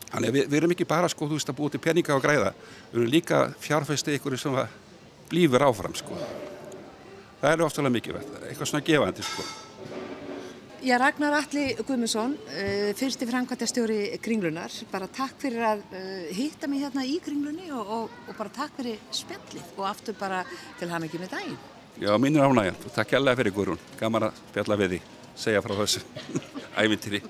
Þannig 0.10 0.32
að 0.32 0.36
við, 0.36 0.46
við 0.50 0.58
erum 0.60 0.74
ekki 0.74 0.88
bara 0.90 1.10
sko, 1.10 1.28
þú 1.30 1.38
veist, 1.38 1.50
að 1.50 1.58
búið 1.60 1.76
til 1.76 1.82
peninga 1.84 2.16
og 2.16 2.24
græða. 2.24 2.54
Við 2.92 3.02
erum 3.02 3.12
líka 3.14 3.42
fjárfæsti 3.62 4.18
ykkur 4.18 4.38
sem 4.42 4.58
blífur 5.30 5.66
áfram 5.66 5.98
sko. 5.98 6.18
Það 7.40 7.52
er 7.52 7.66
oftalega 7.66 7.96
mikilvægt, 7.96 8.38
eitthvað 8.50 8.72
svona 8.72 8.86
gefandi 8.86 9.26
sko. 9.26 9.48
Já, 10.80 10.94
Ragnar 10.96 11.36
Alli 11.36 11.64
Guðmundsson, 11.76 12.38
uh, 12.40 12.92
fyrsti 12.96 13.28
framkvæmtastjóri 13.28 13.98
Kringlunar, 14.24 14.72
bara 14.92 15.10
takk 15.12 15.36
fyrir 15.42 15.66
að 15.74 15.84
uh, 15.92 16.30
hitta 16.38 16.70
mig 16.72 16.86
hérna 16.86 17.04
í 17.04 17.18
Kringlunni 17.24 17.68
og, 17.76 17.92
og, 17.98 18.16
og 18.30 18.38
bara 18.38 18.54
takk 18.62 18.78
fyrir 18.80 19.02
spjallið 19.12 19.76
og 19.76 19.90
aftur 19.90 20.16
bara 20.20 20.46
til 20.80 20.88
ham 20.94 21.04
ekki 21.08 21.20
með 21.20 21.36
daginn. 21.36 21.60
Já, 22.00 22.14
mín 22.16 22.40
er 22.40 22.48
ánægjand 22.48 22.88
og 22.88 22.96
takk 22.96 23.12
hjálpa 23.12 23.36
fyrir 23.42 23.56
Guðrún, 23.58 23.84
gaman 24.00 24.30
að 24.30 24.42
spjalla 24.46 24.80
við 24.80 24.96
því, 24.96 25.04
segja 25.44 25.66
frá 25.68 25.76
þessu 25.82 26.06
ævintýri. 26.86 27.24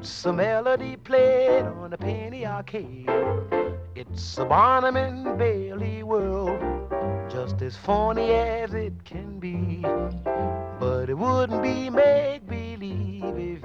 It's 0.00 0.24
a 0.24 0.32
melody 0.32 0.96
played 0.96 1.62
on 1.62 1.92
a 1.92 1.98
penny 1.98 2.46
arcade. 2.46 3.06
It's 3.94 4.38
a 4.38 4.46
Barnum 4.46 4.96
and 4.96 5.36
Bailey 5.36 6.02
world, 6.02 6.58
just 7.30 7.60
as 7.60 7.76
phony 7.76 8.32
as 8.32 8.72
it 8.72 9.04
can 9.04 9.38
be. 9.38 9.82
But 10.80 11.10
it 11.10 11.18
wouldn't 11.18 11.62
be 11.62 11.90
make 11.90 12.46
believe 12.46 13.36
if 13.36 13.59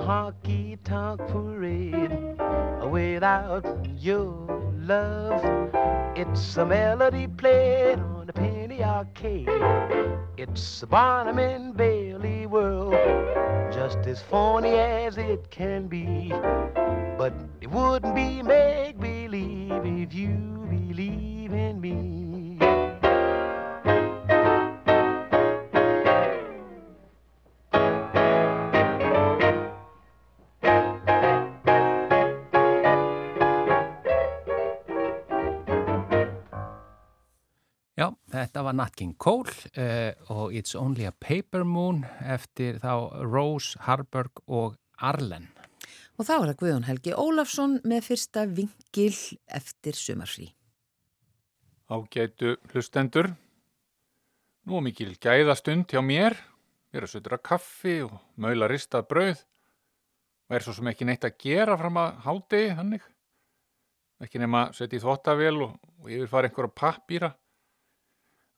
honky 0.00 0.78
tonk 0.84 1.20
parade. 1.28 2.10
Without 2.90 3.64
your 3.98 4.72
love, 4.78 5.70
it's 6.16 6.56
a 6.56 6.64
melody 6.64 7.26
played 7.28 7.98
on 7.98 8.28
a 8.28 8.32
penny 8.32 8.82
arcade. 8.82 9.48
It's 10.36 10.82
a 10.82 10.86
Barnum 10.86 11.38
and 11.38 11.76
Bailey 11.76 12.46
world, 12.46 12.94
just 13.72 13.98
as 14.06 14.22
phony 14.22 14.70
as 14.70 15.18
it 15.18 15.50
can 15.50 15.86
be. 15.86 16.32
But 17.18 17.34
it 17.60 17.70
wouldn't 17.70 18.14
be 18.14 18.42
make 18.42 18.69
Nat 38.80 38.96
King 38.96 39.12
Cole 39.20 39.52
uh, 39.76 40.12
og 40.32 40.54
It's 40.56 40.72
Only 40.78 41.04
a 41.04 41.12
Paper 41.12 41.66
Moon 41.68 42.04
eftir 42.24 42.78
þá 42.80 43.12
Rose, 43.26 43.76
Harburg 43.84 44.40
og 44.48 44.78
Arlen. 44.96 45.50
Og 46.16 46.24
þá 46.24 46.32
er 46.36 46.46
það 46.50 46.56
Guðjón 46.62 46.86
Helgi 46.88 47.12
Ólafsson 47.16 47.76
með 47.88 48.06
fyrsta 48.08 48.46
vingil 48.48 49.16
eftir 49.48 49.96
sumarfrí. 49.96 50.50
Ágætu 51.92 52.54
hlustendur. 52.70 53.30
Nú 54.64 54.78
er 54.78 54.86
mikil 54.86 55.12
gæðastund 55.20 55.88
hjá 55.90 56.00
mér. 56.04 56.36
Ég 56.92 57.00
er 57.00 57.06
að 57.06 57.14
sötura 57.14 57.40
kaffi 57.40 57.98
og 58.04 58.16
möila 58.40 58.68
ristað 58.70 59.08
brauð. 59.12 59.44
Og 60.48 60.56
er 60.56 60.64
svo 60.64 60.76
sem 60.76 60.88
ekki 60.92 61.08
neitt 61.08 61.24
að 61.26 61.36
gera 61.40 61.76
fram 61.80 62.00
að 62.00 62.20
hádegi 62.24 62.76
þannig. 62.80 63.04
Ekki 64.24 64.40
nema 64.40 64.66
að 64.68 64.80
setja 64.80 65.00
í 65.00 65.04
þvottavél 65.04 65.54
og, 65.64 65.76
og 66.00 66.12
yfirfara 66.12 66.48
einhverja 66.48 66.76
pappýra. 66.80 67.32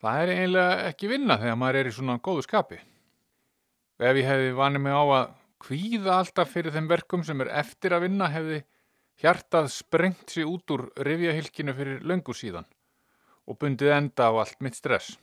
Það 0.02 0.20
er 0.20 0.30
eiginlega 0.32 0.78
ekki 0.88 1.08
vinna 1.12 1.36
þegar 1.38 1.58
maður 1.60 1.76
er 1.78 1.88
í 1.88 1.94
svona 1.94 2.18
góðu 2.18 2.42
skapi. 2.42 2.78
Ef 4.02 4.18
ég 4.18 4.26
hefði 4.26 4.54
vanið 4.58 4.82
mig 4.82 4.96
á 4.98 5.04
að 5.04 5.26
kvíða 5.62 6.16
alltaf 6.18 6.50
fyrir 6.50 6.74
þeim 6.74 6.88
verkum 6.90 7.22
sem 7.22 7.42
er 7.44 7.52
eftir 7.60 7.94
að 7.94 8.08
vinna 8.08 8.26
hefði 8.32 8.64
hjartað 9.22 9.68
sprengt 9.70 10.34
sig 10.34 10.48
út 10.48 10.74
úr 10.74 10.88
rifjahylkinu 11.06 11.74
fyrir 11.78 12.02
löngu 12.02 12.34
síðan 12.34 12.66
og 13.46 13.60
bundið 13.62 13.94
enda 13.94 14.26
á 14.26 14.32
allt 14.42 14.58
mitt 14.64 14.74
stress. 14.74 15.14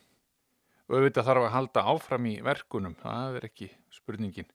Auðvitað 0.88 1.28
þarf 1.28 1.50
að 1.50 1.56
halda 1.58 1.86
áfram 1.92 2.26
í 2.32 2.38
verkunum, 2.44 2.96
það 3.04 3.36
er 3.38 3.50
ekki 3.50 3.68
spurningin. 3.94 4.48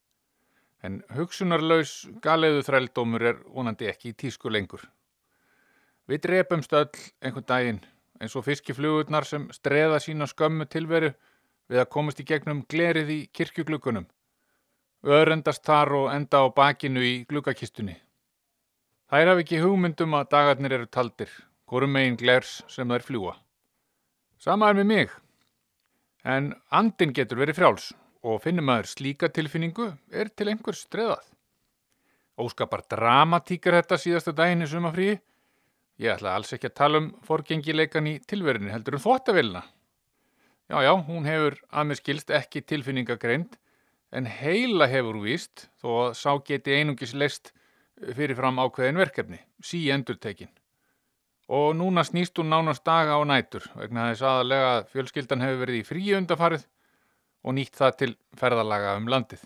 En 0.84 1.02
hugsunarlaus 1.16 2.08
galeðu 2.24 2.64
þrældómur 2.64 3.28
er 3.28 3.44
vonandi 3.44 3.92
ekki 3.92 4.14
í 4.14 4.16
tísku 4.24 4.48
lengur. 4.48 4.88
Við 6.08 6.24
drepumst 6.24 6.72
öll 6.76 6.90
einhvern 7.20 7.48
daginn 7.48 7.84
eins 8.20 8.34
og 8.38 8.44
fiskiflugurnar 8.46 9.26
sem 9.28 9.46
streða 9.54 10.00
sína 10.02 10.28
skömmu 10.30 10.66
tilveru 10.70 11.12
við 11.70 11.82
að 11.82 11.90
komast 11.96 12.20
í 12.20 12.26
gegnum 12.28 12.62
glerið 12.70 13.10
í 13.14 13.20
kirkjuglugunum. 13.34 14.06
Örendast 15.04 15.64
þar 15.66 15.92
og 15.98 16.06
enda 16.14 16.44
á 16.44 16.48
bakinu 16.54 17.02
í 17.04 17.14
glugakistunni. 17.28 17.96
Þær 19.12 19.30
hafi 19.32 19.44
ekki 19.44 19.60
hugmyndum 19.60 20.16
að 20.16 20.30
dagarnir 20.32 20.76
eru 20.78 20.86
taldir, 20.88 21.28
hvorum 21.68 21.92
megin 21.92 22.16
glers 22.20 22.62
sem 22.72 22.88
þær 22.88 23.04
fljúa. 23.04 23.34
Sama 24.40 24.70
er 24.70 24.80
með 24.80 24.88
mig. 24.90 25.12
En 26.24 26.54
andin 26.72 27.12
getur 27.12 27.42
verið 27.42 27.60
frjáls 27.60 27.92
og 28.24 28.40
finnum 28.40 28.64
maður 28.70 28.88
slíka 28.88 29.28
tilfinningu 29.28 29.90
er 30.08 30.30
til 30.32 30.48
einhvers 30.48 30.86
streðað. 30.86 31.24
Óskapar 32.40 32.82
dramatíkar 32.90 33.76
þetta 33.78 34.00
síðasta 34.00 34.32
daginn 34.34 34.64
í 34.64 34.68
sumafríi. 34.70 35.18
Ég 36.02 36.10
ætla 36.16 36.34
alls 36.34 36.50
ekki 36.56 36.70
að 36.70 36.78
tala 36.80 37.00
um 37.02 37.10
forgengileikan 37.26 38.08
í 38.10 38.16
tilverinu 38.26 38.72
heldur 38.72 38.96
um 38.98 39.04
þvóttavélina. 39.04 39.62
Já, 40.70 40.78
já, 40.82 40.92
hún 41.06 41.28
hefur 41.28 41.58
að 41.70 41.86
mér 41.90 42.00
skilst 42.00 42.32
ekki 42.34 42.64
tilfinningagreind 42.64 43.58
en 44.14 44.26
heila 44.26 44.88
hefur 44.90 45.20
víst 45.22 45.68
þó 45.82 45.88
að 46.06 46.18
sá 46.18 46.30
geti 46.48 46.74
einungis 46.74 47.14
leist 47.14 47.52
fyrirfram 47.94 48.58
ákveðin 48.58 48.98
verkefni, 48.98 49.38
sí 49.62 49.86
endurtekin. 49.94 50.50
og 51.48 51.74
núna 51.76 52.04
snýst 52.04 52.38
hún 52.40 52.48
nánast 52.48 52.84
daga 52.84 53.20
á 53.20 53.22
nætur 53.24 53.66
vegna 53.76 54.08
þess 54.10 54.24
aðalega 54.24 54.68
að 54.76 54.86
fjölskyldan 54.92 55.42
hefur 55.44 55.60
verið 55.60 55.80
í 55.80 55.84
fríu 55.84 56.16
undafarið 56.16 56.64
og 57.44 57.54
nýtt 57.58 57.76
það 57.76 57.98
til 58.00 58.12
ferðalaga 58.40 58.94
um 58.96 59.10
landið. 59.12 59.42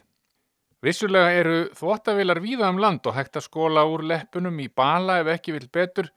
Vissulega 0.78 1.32
eru 1.34 1.56
þvóttavilar 1.74 2.38
víða 2.38 2.68
um 2.70 2.78
land 2.78 3.06
og 3.10 3.16
hægt 3.16 3.36
að 3.36 3.48
skóla 3.48 3.82
úr 3.90 4.04
leppunum 4.06 4.60
í 4.62 4.68
bala 4.70 5.18
ef 5.24 5.32
ekki 5.34 5.56
vil 5.56 5.66
betur 5.74 6.12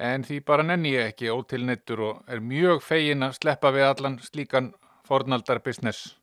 en 0.00 0.24
því 0.24 0.38
bara 0.48 0.64
nenni 0.64 0.94
ég 0.94 1.12
ekki 1.12 1.28
ótilnittur 1.32 2.00
og 2.06 2.32
er 2.32 2.40
mjög 2.40 2.80
fegin 2.84 3.26
að 3.26 3.36
sleppa 3.36 3.72
við 3.74 3.86
allan 3.90 4.16
slíkan 4.24 4.72
fornaldarbusiness. 5.08 6.14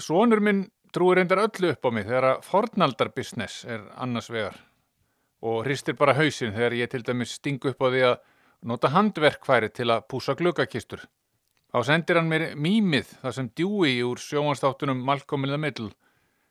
Sónur 0.00 0.40
minn 0.44 0.64
trúir 0.92 1.20
endar 1.20 1.44
öllu 1.44 1.74
upp 1.74 1.84
á 1.84 1.90
mig 1.92 2.08
þegar 2.08 2.28
að 2.30 2.48
fornaldarbusiness 2.48 3.60
er 3.68 3.84
annars 4.00 4.30
vegar 4.32 4.56
og 5.44 5.62
hristir 5.66 5.94
bara 5.98 6.16
hausin 6.18 6.54
þegar 6.56 6.76
ég 6.80 6.90
til 6.90 7.04
dæmis 7.06 7.36
stingu 7.38 7.70
upp 7.72 7.84
á 7.84 7.88
því 7.92 8.02
að 8.08 8.16
nota 8.66 8.90
handverkfæri 8.90 9.70
til 9.70 9.90
að 9.92 10.06
púsa 10.10 10.34
glugakistur. 10.34 11.04
Þá 11.68 11.78
sendir 11.84 12.18
hann 12.18 12.30
mér 12.30 12.44
mýmið 12.56 13.12
þar 13.22 13.36
sem 13.36 13.50
djúi 13.52 13.98
úr 14.02 14.18
sjómanstáttunum 14.22 15.04
Malcolm 15.04 15.44
in 15.44 15.52
the 15.52 15.60
Middle 15.60 15.92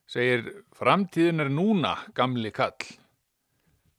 segir 0.07 0.45
framtíðin 0.77 1.43
er 1.43 1.49
núna 1.51 1.97
gamli 2.15 2.53
kall. 2.55 2.77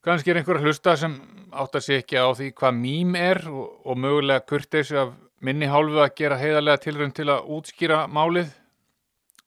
Kanski 0.07 0.31
er 0.31 0.39
einhver 0.39 0.61
að 0.61 0.69
hlusta 0.69 0.95
sem 0.97 1.17
áttar 1.51 1.83
sig 1.83 2.05
ekki 2.05 2.21
á 2.23 2.31
því 2.31 2.53
hvað 2.59 2.77
mým 2.79 3.17
er 3.19 3.41
og, 3.51 3.65
og 3.83 3.99
mögulega 3.99 4.45
kurteysi 4.47 4.99
af 5.01 5.15
minni 5.43 5.67
hálfu 5.71 5.99
að 6.03 6.15
gera 6.21 6.39
heiðarlega 6.39 6.83
tilrönd 6.85 7.17
til 7.17 7.27
að 7.33 7.49
útskýra 7.57 8.05
málið. 8.11 8.53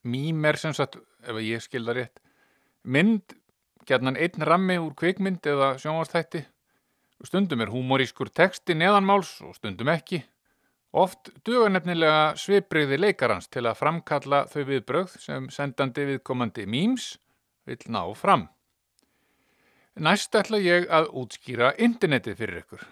Mým 0.03 0.43
er 0.49 0.59
sem 0.59 0.73
sagt, 0.75 0.97
ef 1.23 1.39
ég 1.45 1.63
skilda 1.63 1.95
rétt, 1.95 2.19
mynd, 2.83 3.35
gerðan 3.87 4.19
einn 4.19 4.47
rammi 4.47 4.79
úr 4.81 4.95
kvikmynd 4.97 5.45
eða 5.47 5.75
sjónvastætti. 5.81 6.43
Stundum 7.23 7.61
er 7.61 7.71
humorískur 7.71 8.31
texti 8.33 8.75
neðanmáls 8.75 9.35
og 9.45 9.55
stundum 9.55 9.91
ekki. 9.93 10.23
Oft 10.91 11.29
duga 11.47 11.69
nefnilega 11.71 12.33
svipriði 12.35 12.97
leikarans 12.99 13.47
til 13.47 13.63
að 13.69 13.77
framkalla 13.79 14.47
þau 14.51 14.63
viðbröð 14.67 15.13
sem 15.21 15.45
sendandi 15.53 16.09
viðkomandi 16.09 16.65
mýms 16.67 17.13
vil 17.69 17.77
ná 17.93 18.01
fram. 18.17 18.49
Næst 19.99 20.31
ætla 20.39 20.55
ég 20.63 20.85
að 20.87 21.09
útskýra 21.19 21.73
internetið 21.75 22.37
fyrir 22.39 22.59
ykkur. 22.61 22.83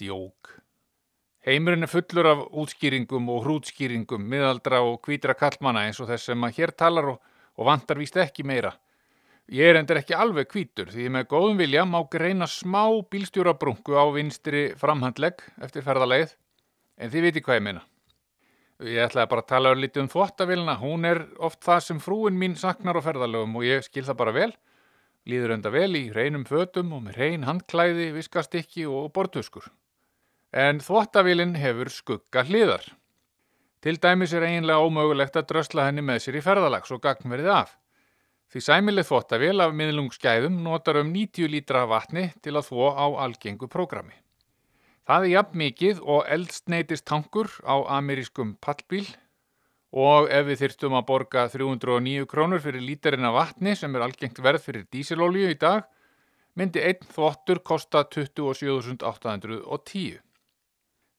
Djók. 0.00 0.54
Heimurinn 1.44 1.84
er 1.84 1.90
fullur 1.92 2.28
af 2.30 2.40
útskýringum 2.48 3.28
og 3.28 3.42
hrútskýringum, 3.44 4.24
miðaldra 4.32 4.80
og 4.80 5.02
kvítra 5.04 5.36
kallmana 5.36 5.82
eins 5.84 6.00
og 6.00 6.08
þess 6.08 6.30
sem 6.30 6.46
að 6.48 6.56
hér 6.56 6.72
talar 6.72 7.10
og, 7.12 7.20
og 7.60 7.68
vantar 7.68 8.00
víst 8.00 8.16
ekki 8.16 8.40
meira. 8.40 8.72
Ég 9.52 9.68
er 9.68 9.76
endur 9.76 10.00
ekki 10.00 10.16
alveg 10.16 10.48
kvítur 10.48 10.88
því 10.88 11.10
með 11.12 11.28
góðum 11.28 11.60
vilja 11.60 11.84
má 11.84 12.00
greina 12.08 12.48
smá 12.48 12.88
bílstjórabrungu 13.12 13.92
á 13.92 14.08
vinstri 14.16 14.70
framhandlegg 14.80 15.44
eftir 15.60 15.84
ferðaleið 15.84 16.32
en 16.96 17.12
þið 17.12 17.28
viti 17.28 17.44
hvað 17.44 17.60
ég 17.60 17.66
meina. 17.68 17.88
Ég 18.80 19.04
ætlaði 19.04 19.28
bara 19.28 19.44
að 19.44 19.52
tala 19.52 19.76
um 19.76 19.84
lítið 19.84 20.06
um 20.06 20.14
þvottavilna, 20.16 20.80
hún 20.80 21.04
er 21.04 21.26
oft 21.36 21.60
það 21.60 21.84
sem 21.84 22.00
frúin 22.00 22.40
mín 22.40 22.56
saknar 22.56 22.96
á 22.96 23.04
ferðalögum 23.04 23.60
og 23.60 23.68
ég 23.68 23.84
skil 23.84 24.08
það 24.08 24.24
bara 24.24 24.40
vel. 24.40 24.54
Líður 25.24 25.54
enda 25.54 25.70
vel 25.72 25.94
í 25.96 26.10
reynum 26.12 26.44
fötum 26.44 26.92
og 26.92 27.06
með 27.06 27.16
reyn 27.20 27.46
handklæði, 27.48 28.10
viskastikki 28.12 28.84
og 28.84 29.08
bortuskur. 29.16 29.70
En 30.52 30.82
þvottavilin 30.84 31.56
hefur 31.56 31.88
skugga 31.90 32.44
hliðar. 32.44 32.84
Til 33.84 33.96
dæmis 34.00 34.34
er 34.36 34.44
eiginlega 34.44 34.84
ómögulegt 34.84 35.38
að 35.40 35.48
drösla 35.50 35.88
henni 35.88 36.04
með 36.04 36.20
sér 36.24 36.38
í 36.40 36.44
ferðalags 36.44 36.92
og 36.92 37.00
gagnverið 37.04 37.48
af. 37.52 37.72
Því 38.52 38.60
sæmileg 38.68 39.08
þvottavil 39.08 39.64
af 39.64 39.72
miðlungsgæðum 39.76 40.60
notar 40.62 41.00
um 41.00 41.08
90 41.12 41.50
lítra 41.52 41.86
vatni 41.90 42.28
til 42.44 42.54
að 42.54 42.68
þvó 42.68 42.92
á 42.92 43.06
algengu 43.24 43.68
prógrami. 43.72 44.14
Það 45.04 45.26
er 45.26 45.32
jafn 45.32 45.60
mikið 45.60 46.04
og 46.04 46.28
eldsneitist 46.32 47.04
tankur 47.08 47.50
á 47.64 47.76
amerískum 47.96 48.54
pallbíl 48.64 49.08
og 49.94 50.26
ef 50.26 50.48
við 50.48 50.58
þyrstum 50.64 50.96
að 50.98 51.06
borga 51.06 51.44
309 51.52 52.26
krónur 52.30 52.62
fyrir 52.62 52.82
lítarinn 52.82 53.28
af 53.28 53.36
vatni 53.36 53.76
sem 53.78 53.92
er 53.94 54.02
algengt 54.08 54.40
verð 54.42 54.64
fyrir 54.66 54.88
dísilolíu 54.90 55.52
í 55.52 55.58
dag, 55.60 55.84
myndi 56.58 56.82
einn 56.82 57.06
þvottur 57.14 57.60
kosta 57.62 58.02
27.810. 58.10 60.18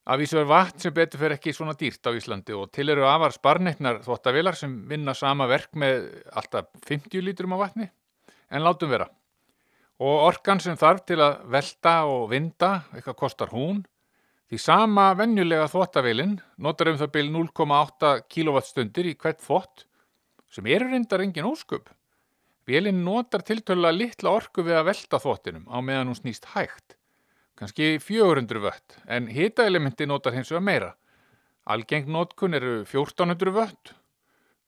Af 0.06 0.20
því 0.20 0.28
sem 0.30 0.42
er 0.42 0.50
vatn 0.52 0.84
sem 0.84 0.94
betur 0.94 1.24
fyrir 1.24 1.38
ekki 1.38 1.54
svona 1.56 1.78
dýrt 1.80 2.06
á 2.06 2.12
Íslandi 2.14 2.54
og 2.54 2.68
til 2.76 2.92
eru 2.94 3.08
afar 3.10 3.34
sparneknar 3.34 4.04
þvottavilar 4.06 4.60
sem 4.60 4.76
vinna 4.90 5.16
sama 5.18 5.48
verk 5.50 5.72
með 5.74 6.12
alltaf 6.36 6.68
50 6.86 7.26
lítrum 7.26 7.56
af 7.56 7.64
vatni, 7.64 7.88
en 8.52 8.68
látum 8.68 8.92
vera. 8.92 9.08
Og 10.04 10.28
orkan 10.28 10.60
sem 10.60 10.76
þarf 10.78 11.08
til 11.08 11.22
að 11.24 11.48
velta 11.56 11.96
og 12.12 12.28
vinda, 12.36 12.72
eitthvað 12.92 13.22
kostar 13.24 13.56
hún, 13.56 13.86
því 14.50 14.60
sama 14.62 15.10
venjulega 15.18 15.70
þvottavilin 15.72 16.36
notar 16.62 16.92
um 16.92 17.00
það 17.00 17.14
byrj 17.16 17.32
0,8 17.38 18.12
kWh 18.32 19.08
í 19.12 19.16
hvert 19.16 19.42
þvott, 19.42 19.86
sem 20.52 20.68
eru 20.70 20.92
reyndar 20.92 21.24
engin 21.26 21.50
ósköp. 21.50 21.90
Vélinn 22.66 23.04
notar 23.06 23.46
tiltölu 23.46 23.90
að 23.90 24.00
litla 24.02 24.36
orku 24.38 24.66
við 24.66 24.80
að 24.80 24.88
velta 24.92 25.22
þvottinum 25.22 25.66
á 25.70 25.78
meðan 25.86 26.14
hún 26.14 26.22
snýst 26.22 26.54
hægt 26.54 26.96
kannski 27.56 28.00
400 28.00 28.60
vött, 28.60 28.98
en 29.08 29.28
hitaelementi 29.32 30.08
notar 30.08 30.36
hins 30.36 30.52
vegar 30.52 30.66
meira. 30.66 30.90
Algeng 31.66 32.10
notkun 32.12 32.54
eru 32.58 32.74
1400 32.84 33.54
vött, 33.56 33.94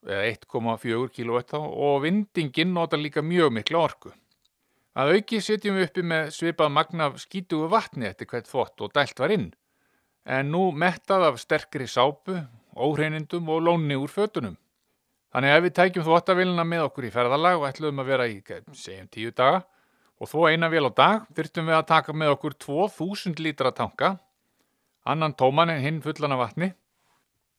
eða 0.07 0.23
1,4 0.31 1.11
kW 1.17 1.41
og 1.59 2.01
vindingin 2.05 2.73
notar 2.73 3.01
líka 3.01 3.21
mjög 3.21 3.53
mikla 3.59 3.83
orku. 3.89 4.13
Að 4.97 5.17
auki 5.17 5.41
setjum 5.43 5.77
við 5.77 5.89
uppi 5.89 6.03
með 6.09 6.31
svipað 6.33 6.73
magnaf 6.73 7.19
skítugu 7.21 7.67
vatni 7.69 8.07
eftir 8.09 8.29
hvert 8.31 8.47
þvott 8.49 8.81
og 8.81 8.93
dælt 8.95 9.19
var 9.19 9.33
inn, 9.35 9.51
en 10.27 10.51
nú 10.51 10.67
mettað 10.75 11.29
af 11.29 11.39
sterkri 11.39 11.87
sápu, 11.87 12.35
óhreinindum 12.75 13.47
og 13.49 13.63
lónni 13.63 13.95
úr 13.95 14.11
fötunum. 14.11 14.57
Þannig 15.31 15.53
að 15.53 15.57
ef 15.57 15.63
við 15.65 15.75
tækjum 15.79 16.05
þvottavilina 16.07 16.65
með 16.67 16.85
okkur 16.87 17.07
í 17.07 17.11
ferðalag 17.13 17.59
og 17.59 17.67
ætlum 17.67 18.01
að 18.03 18.09
vera 18.11 18.27
í, 18.27 18.37
segjum, 18.75 19.07
tíu 19.11 19.31
daga, 19.35 19.63
og 20.19 20.31
þó 20.31 20.39
eina 20.49 20.69
vel 20.71 20.87
á 20.89 20.91
dag 20.91 21.27
þurftum 21.35 21.69
við 21.69 21.77
að 21.77 21.87
taka 21.91 22.15
með 22.15 22.33
okkur 22.35 22.57
2000 22.65 23.39
lítra 23.43 23.71
tanka, 23.75 24.17
annan 25.07 25.35
tóman 25.37 25.71
en 25.71 25.83
hinn 25.83 26.03
fullan 26.03 26.35
af 26.35 26.43
vatni. 26.43 26.71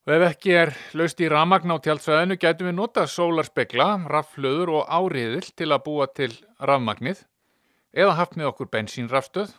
Og 0.08 0.14
ef 0.16 0.24
ekki 0.30 0.54
er 0.56 0.72
laust 0.96 1.20
í 1.20 1.28
ramagn 1.28 1.72
á 1.72 1.76
tjáltsvæðinu 1.84 2.38
gætum 2.40 2.70
við 2.70 2.76
nota 2.78 3.04
sólarspegla, 3.08 3.88
raflöður 4.08 4.78
og 4.78 4.88
áriðil 4.88 5.50
til 5.52 5.68
að 5.68 5.84
búa 5.84 6.08
til 6.08 6.32
rafmagnið 6.64 7.24
eða 7.92 8.16
haft 8.16 8.36
með 8.36 8.52
okkur 8.52 8.70
bensínrafstöð. 8.72 9.52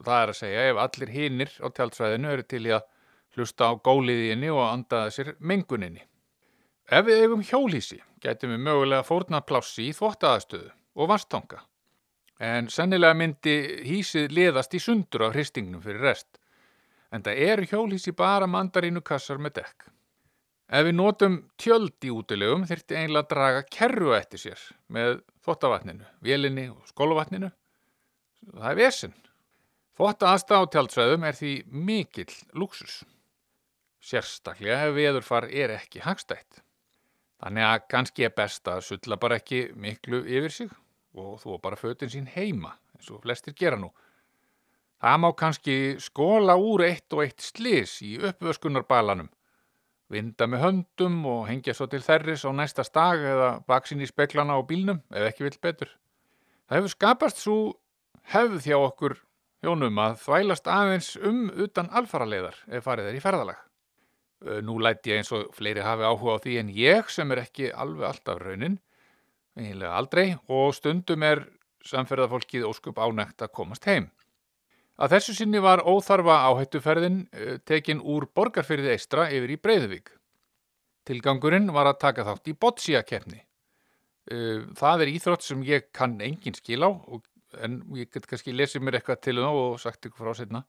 Það 0.00 0.22
er 0.22 0.32
að 0.32 0.40
segja 0.40 0.64
ef 0.70 0.80
allir 0.84 1.12
hinnir 1.14 1.52
á 1.62 1.66
tjáltsvæðinu 1.70 2.32
eru 2.32 2.46
til 2.48 2.64
í 2.66 2.74
að 2.74 2.88
hlusta 3.34 3.70
á 3.70 3.72
góliðinni 3.78 4.50
og 4.54 4.64
andaða 4.66 5.12
sér 5.14 5.34
menguninni. 5.38 6.02
Ef 6.90 7.06
við 7.06 7.22
eigum 7.24 7.44
hjólísi 7.44 8.00
gætum 8.24 8.54
við 8.54 8.66
mögulega 8.66 9.06
fórna 9.06 9.40
plássi 9.44 9.88
í 9.88 9.94
þvóttaðastöðu 9.96 10.72
og 10.94 11.10
vastanga 11.10 11.64
en 12.42 12.68
sennilega 12.72 13.14
myndi 13.16 13.56
hísið 13.86 14.32
liðast 14.34 14.74
í 14.74 14.82
sundur 14.82 15.28
á 15.30 15.34
hristingnum 15.34 15.82
fyrir 15.82 16.02
rest, 16.02 16.38
en 17.14 17.22
það 17.22 17.42
eru 17.48 17.66
hjólhísi 17.70 18.14
bara 18.16 18.48
mandarínu 18.50 19.02
kassar 19.06 19.38
með 19.38 19.60
dekk. 19.60 19.90
Ef 20.74 20.86
við 20.86 20.96
notum 20.96 21.36
tjöld 21.60 22.02
í 22.02 22.10
útilegum 22.10 22.64
þurfti 22.66 22.96
einlega 22.96 23.22
að 23.22 23.30
draga 23.34 23.66
kerru 23.70 24.14
eftir 24.16 24.40
sér 24.40 24.62
með 24.88 25.20
þottavatninu, 25.44 26.06
vélinni 26.24 26.70
og 26.72 26.88
skóluvatninu. 26.88 27.50
Það 28.48 28.70
er 28.70 28.80
vesen. 28.80 29.14
Þotta 29.94 30.32
aðstá 30.34 30.56
tjaldsveðum 30.74 31.24
er 31.28 31.36
því 31.38 31.50
mikill 31.70 32.32
luxus. 32.58 33.02
Sérstaklega 34.02 34.88
ef 34.88 34.94
veðurfar 34.96 35.46
er 35.46 35.76
ekki 35.76 36.02
hagstætt. 36.02 36.64
Þannig 37.38 37.66
að 37.68 37.84
kannski 37.92 38.24
er 38.26 38.32
best 38.34 38.66
að 38.70 38.80
sulla 38.88 39.18
bara 39.22 39.38
ekki 39.38 39.68
miklu 39.78 40.24
yfir 40.26 40.54
sig 40.54 40.72
og 41.14 41.38
þú 41.42 41.60
bara 41.62 41.78
fötin 41.78 42.10
sín 42.10 42.26
heima 42.26 42.72
eins 42.96 43.10
og 43.14 43.22
flestir 43.22 43.54
gera 43.54 43.78
nú. 43.78 43.92
Það 44.98 45.20
má 45.22 45.28
kannski 45.38 45.76
skóla 46.02 46.56
úr 46.58 46.82
eitt 46.88 47.14
og 47.14 47.22
eitt 47.22 47.44
slis 47.44 47.98
í 48.02 48.16
uppvöskunarbalanum, 48.18 49.28
vinda 50.10 50.48
með 50.50 50.64
höndum 50.64 51.20
og 51.28 51.44
hengja 51.50 51.74
svo 51.76 51.86
til 51.92 52.00
þerris 52.02 52.42
á 52.42 52.50
næsta 52.50 52.82
stag 52.86 53.22
eða 53.22 53.50
baksin 53.68 54.02
í 54.02 54.08
speklana 54.10 54.56
á 54.58 54.60
bílnum 54.66 55.02
ef 55.12 55.28
ekki 55.28 55.46
vill 55.46 55.60
betur. 55.62 55.92
Það 56.66 56.80
hefur 56.80 56.94
skapast 56.96 57.44
svo 57.44 57.58
hefð 58.34 58.66
hjá 58.66 58.78
okkur 58.80 59.16
hjónum 59.64 60.00
að 60.04 60.18
þvælast 60.22 60.68
aðeins 60.70 61.10
um 61.20 61.46
utan 61.64 61.90
alfaraleiðar 61.90 62.58
ef 62.68 62.84
farið 62.86 63.10
er 63.10 63.18
í 63.18 63.22
ferðalag. 63.24 63.60
Nú 64.64 64.76
læti 64.82 65.12
ég 65.12 65.22
eins 65.22 65.32
og 65.32 65.54
fleiri 65.56 65.84
hafi 65.84 66.04
áhuga 66.04 66.36
á 66.36 66.42
því 66.44 66.56
en 66.60 66.72
ég 66.76 67.08
sem 67.12 67.30
er 67.32 67.40
ekki 67.46 67.70
alveg 67.72 68.10
alltaf 68.10 68.42
raunin 68.42 68.76
eiginlega 69.56 69.94
aldrei 69.96 70.26
og 70.50 70.74
stundum 70.76 71.24
er 71.24 71.44
samferðafólkið 71.84 72.66
óskup 72.68 73.00
ánægt 73.00 73.44
að 73.44 73.54
komast 73.56 73.86
heim. 73.88 74.10
Að 74.94 75.16
þessu 75.16 75.34
sinni 75.38 75.60
var 75.62 75.82
óþarfa 75.82 76.36
áhættuferðin 76.50 77.24
tekin 77.66 78.02
úr 78.02 78.28
borgarfyrði 78.30 78.92
eistra 78.94 79.26
yfir 79.32 79.56
í 79.56 79.58
Breiðuvík. 79.58 80.12
Tilgangurinn 81.04 81.72
var 81.74 81.90
að 81.90 82.00
taka 82.04 82.24
þátt 82.24 82.52
í. 82.52 83.42
Eh, 84.24 84.60
það 84.72 85.02
er 85.04 85.10
íþrótt 85.12 85.42
sem 85.44 85.62
ég 85.66 85.90
kann 85.92 86.16
engin 86.24 86.54
skil 86.56 86.80
á 86.80 86.88
og 86.88 87.20
en 87.62 87.82
ég 87.98 88.10
get 88.12 88.26
kannski 88.30 88.54
lesið 88.54 88.82
mér 88.84 88.98
eitthvað 88.98 89.20
til 89.26 89.36
það 89.40 89.60
og 89.60 89.76
sagt 89.82 90.08
ykkur 90.08 90.26
frá 90.26 90.38
setna. 90.38 90.64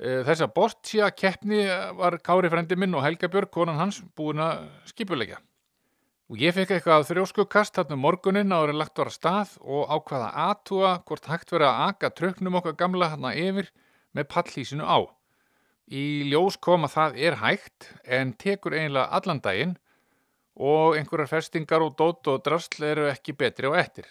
Þessa 0.00 0.48
Bortja 0.48 1.10
keppni 1.12 1.60
var 1.98 2.16
Kári 2.24 2.48
frendi 2.48 2.76
minn 2.80 2.96
og 2.96 3.04
Helga 3.04 3.28
Björg, 3.28 3.50
konan 3.52 3.76
hans, 3.76 4.00
búin 4.16 4.40
að 4.40 4.64
skipulegja. 4.88 5.40
Og 6.30 6.38
ég 6.38 6.54
fekk 6.54 6.76
eitthvað 6.76 7.08
þrjóskukast 7.08 7.74
þarna 7.74 7.96
um 7.98 8.04
morgunin 8.06 8.54
áður 8.54 8.72
en 8.72 8.78
lagt 8.78 9.00
var 9.00 9.10
að 9.10 9.16
stað 9.16 9.54
og 9.60 9.90
ákvaða 9.90 10.28
aðtúa 10.46 10.92
hvort 11.02 11.26
hægt 11.26 11.50
verið 11.52 11.66
að 11.68 11.80
aka 11.88 12.10
tröknum 12.14 12.58
okkar 12.60 12.76
gamla 12.78 13.10
þarna 13.12 13.32
yfir 13.34 13.72
með 14.14 14.28
pallísinu 14.30 14.86
á. 14.86 14.98
Í 15.90 16.30
ljós 16.30 16.54
kom 16.62 16.86
að 16.86 16.94
það 16.94 17.18
er 17.26 17.38
hægt 17.40 17.90
en 18.06 18.30
tekur 18.38 18.78
eiginlega 18.78 19.10
allan 19.18 19.42
daginn 19.42 19.74
og 20.54 20.94
einhverjar 21.00 21.32
festingar 21.34 21.82
og 21.82 21.96
dót 21.98 22.30
og 22.30 22.44
drasl 22.46 22.86
eru 22.86 23.10
ekki 23.10 23.34
betri 23.34 23.66
á 23.66 23.74
ettir. 23.82 24.06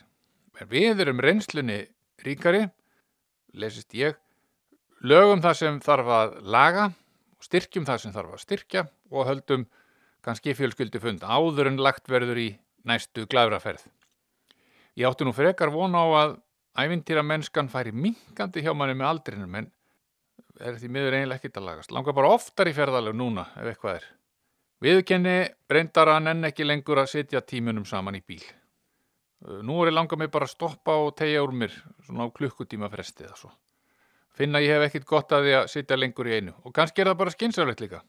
En 0.60 0.67
við 0.72 1.04
erum 1.06 1.22
reynslunni 1.24 1.80
ríkari, 2.26 2.65
lesist 3.56 3.95
ég, 3.95 4.17
lögum 5.02 5.43
það 5.43 5.60
sem 5.62 5.80
þarf 5.84 6.12
að 6.15 6.34
laga, 6.43 6.89
styrkjum 7.43 7.88
það 7.88 8.02
sem 8.04 8.15
þarf 8.15 8.36
að 8.36 8.43
styrkja 8.43 8.84
og 9.12 9.30
höldum 9.30 9.65
kannski 10.26 10.56
fjölskyldu 10.58 11.00
fund 11.00 11.24
áður 11.24 11.72
en 11.72 11.80
lagt 11.80 12.12
verður 12.12 12.41
í 12.43 12.50
næstu 12.88 13.26
glæfraferð. 13.32 13.88
Ég 15.00 15.08
átti 15.08 15.24
nú 15.24 15.34
frekar 15.36 15.72
vona 15.72 16.04
á 16.04 16.08
að 16.26 16.38
ævintýra 16.80 17.24
mennskan 17.24 17.72
færi 17.72 17.93
minkandi 17.95 18.63
hjá 18.65 18.74
manni 18.76 18.98
með 19.00 19.12
aldrinum 19.13 19.56
en 19.62 19.69
er 20.60 20.76
því 20.76 20.91
miður 20.91 21.15
eiginlega 21.15 21.39
ekkit 21.39 21.60
að 21.60 21.67
lagast. 21.69 21.93
Langar 21.95 22.15
bara 22.17 22.34
oftar 22.36 22.67
í 22.67 22.76
ferðalög 22.76 23.15
núna 23.15 23.48
ef 23.56 23.72
eitthvað 23.72 24.02
er. 24.02 24.08
Viðkenni 24.84 25.38
reyndar 25.72 26.12
að 26.12 26.26
nenn 26.28 26.48
ekki 26.52 26.67
lengur 26.67 27.00
að 27.00 27.13
sitja 27.13 27.41
tímunum 27.43 27.88
saman 27.88 28.19
í 28.19 28.24
bíl. 28.24 28.43
Nú 29.39 29.80
er 29.82 29.93
ég 29.93 29.95
langað 29.95 30.19
mig 30.19 30.32
bara 30.34 30.49
að 30.49 30.56
stoppa 30.58 30.97
og 30.99 31.15
tegja 31.15 31.45
úr 31.45 31.56
mér 31.56 31.73
svona 32.04 32.28
á 32.28 32.36
klukkutíma 32.36 32.89
frestið 32.91 33.32
og 33.32 33.41
svo 33.43 33.52
finna 34.39 34.62
ég 34.63 34.78
hef 34.78 34.88
ekkit 34.88 35.08
gott 35.08 35.34
að 35.36 35.47
því 35.47 35.58
að 35.58 35.69
sitja 35.73 35.97
lengur 35.99 36.30
í 36.30 36.38
einu 36.39 36.56
og 36.63 36.73
kannski 36.75 37.04
er 37.04 37.12
það 37.12 37.19
bara 37.21 37.36
skynsaflegt 37.36 37.84
líka. 37.84 38.02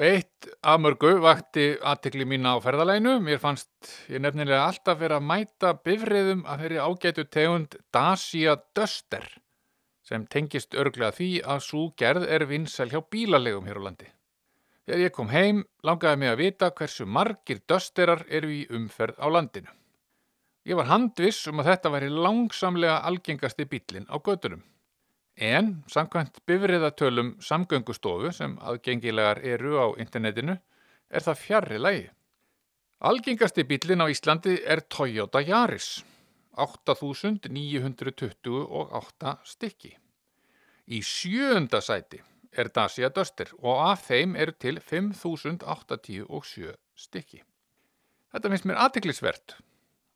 Eitt 0.00 0.48
af 0.64 0.78
mörgu 0.80 1.10
vakti 1.20 1.66
aðtekli 1.76 2.24
mína 2.24 2.54
á 2.56 2.58
ferðalæinu, 2.64 3.18
mér 3.20 3.40
fannst 3.42 3.90
ég 4.08 4.22
nefnilega 4.22 4.62
alltaf 4.64 4.98
verið 4.98 5.18
að 5.18 5.26
mæta 5.28 5.72
bifriðum 5.84 6.46
að 6.48 6.62
þeirri 6.64 6.80
ágætu 6.80 7.24
tegund 7.36 7.76
Dacia 7.92 8.56
Duster 8.76 9.26
sem 10.06 10.24
tengist 10.26 10.74
örglega 10.74 11.12
því 11.14 11.30
að 11.44 11.66
svo 11.66 11.82
gerð 12.00 12.24
er 12.26 12.46
vinsel 12.50 12.88
hjá 12.90 13.02
bílalegum 13.12 13.68
hér 13.68 13.82
á 13.82 13.86
landi. 13.86 14.08
Þegar 14.88 15.04
ég 15.04 15.14
kom 15.14 15.28
heim 15.30 15.60
langaði 15.86 16.22
mig 16.22 16.32
að 16.32 16.40
vita 16.40 16.72
hversu 16.74 17.06
margir 17.06 17.60
Dusterar 17.68 18.24
eru 18.26 18.50
í 18.50 18.64
umferð 18.72 19.20
á 19.20 19.26
landinu. 19.30 19.70
Ég 20.68 20.76
var 20.76 20.90
handviss 20.90 21.46
um 21.48 21.62
að 21.62 21.70
þetta 21.70 21.90
væri 21.94 22.08
langsamlega 22.12 22.98
algengasti 23.08 23.64
bílinn 23.64 24.04
á 24.12 24.20
gödunum. 24.20 24.60
En 25.40 25.80
samkvæmt 25.88 26.44
bifriðatölum 26.44 27.40
samgöngustofu 27.40 28.28
sem 28.36 28.60
aðgengilegar 28.60 29.40
eru 29.40 29.80
á 29.80 29.96
internetinu 29.96 30.60
er 31.08 31.24
það 31.24 31.40
fjarrri 31.44 31.78
lægi. 31.80 32.12
Algengasti 33.00 33.64
bílinn 33.64 34.04
á 34.04 34.12
Íslandi 34.12 34.60
er 34.60 34.84
Toyota 34.84 35.40
Yaris, 35.40 36.04
8.928 36.60 37.48
stykki. 39.54 39.96
Í 40.92 41.00
sjönda 41.00 41.80
sæti 41.80 42.20
er 42.52 42.68
Dacia 42.68 43.08
Duster 43.08 43.48
og 43.62 43.80
af 43.86 44.04
þeim 44.10 44.36
eru 44.36 44.52
til 44.52 44.76
5.087 44.76 46.76
stykki. 47.00 47.40
Þetta 48.30 48.48
finnst 48.52 48.64
mér 48.68 48.76
aðtiklisvert 48.84 49.56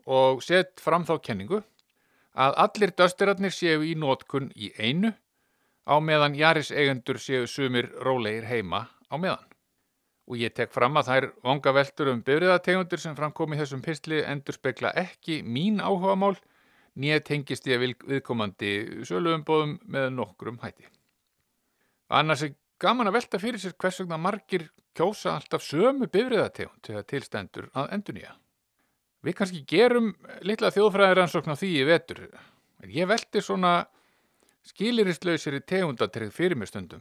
og 0.04 0.42
sett 0.44 0.80
fram 0.80 1.06
þá 1.08 1.16
kenningu 1.22 1.62
að 2.34 2.56
allir 2.64 2.92
döstirarnir 2.98 3.54
séu 3.54 3.84
í 3.86 3.94
nótkunn 3.98 4.50
í 4.56 4.72
einu 4.78 5.12
á 5.86 5.94
meðan 6.00 6.36
Jaris 6.36 6.72
eigendur 6.72 7.20
séu 7.22 7.46
sumir 7.46 7.90
rólegir 8.02 8.48
heima 8.48 8.88
á 9.08 9.14
meðan. 9.16 9.44
Og 10.24 10.40
ég 10.40 10.54
tek 10.56 10.72
fram 10.72 10.96
að 10.96 11.10
þær 11.10 11.26
vonga 11.44 11.72
veldur 11.76 12.10
um 12.14 12.22
byrjaðategundir 12.24 13.00
sem 13.00 13.16
framkomi 13.16 13.58
þessum 13.60 13.82
pistli 13.84 14.22
endur 14.24 14.56
spekla 14.56 14.94
ekki 14.96 15.42
mín 15.44 15.82
áhuga 15.84 16.16
mál 16.16 16.36
nýja 16.96 17.20
tengist 17.26 17.66
ég 17.68 17.82
viðkomandi 17.82 19.04
söluumbóðum 19.04 19.78
með 19.84 20.08
nokkrum 20.14 20.60
hætti. 20.62 20.86
Annars 22.08 22.44
er 22.46 22.54
gaman 22.80 23.10
að 23.10 23.18
velta 23.18 23.40
fyrir 23.42 23.60
sér 23.60 23.76
hvers 23.78 24.00
vegna 24.00 24.18
margir 24.20 24.68
kjósa 24.96 25.34
alltaf 25.34 25.62
sömu 25.66 26.08
byrjaðategund 26.08 26.82
til 26.86 26.96
að 26.96 27.06
tilstendur 27.12 27.68
að 27.74 27.92
endur 27.96 28.18
nýja. 28.18 28.34
Við 29.24 29.36
kannski 29.38 29.62
gerum 29.68 30.10
litla 30.44 30.68
þjóðfræðiransókn 30.74 31.54
á 31.54 31.56
því 31.56 31.70
í 31.80 31.84
vetur, 31.88 32.26
en 32.84 32.90
ég 32.92 33.08
veldi 33.08 33.40
svona 33.40 33.86
skilirislausir 34.68 35.56
í 35.56 35.62
tegundatrygg 35.64 36.32
fyrir 36.32 36.58
mig 36.60 36.68
stundum. 36.68 37.00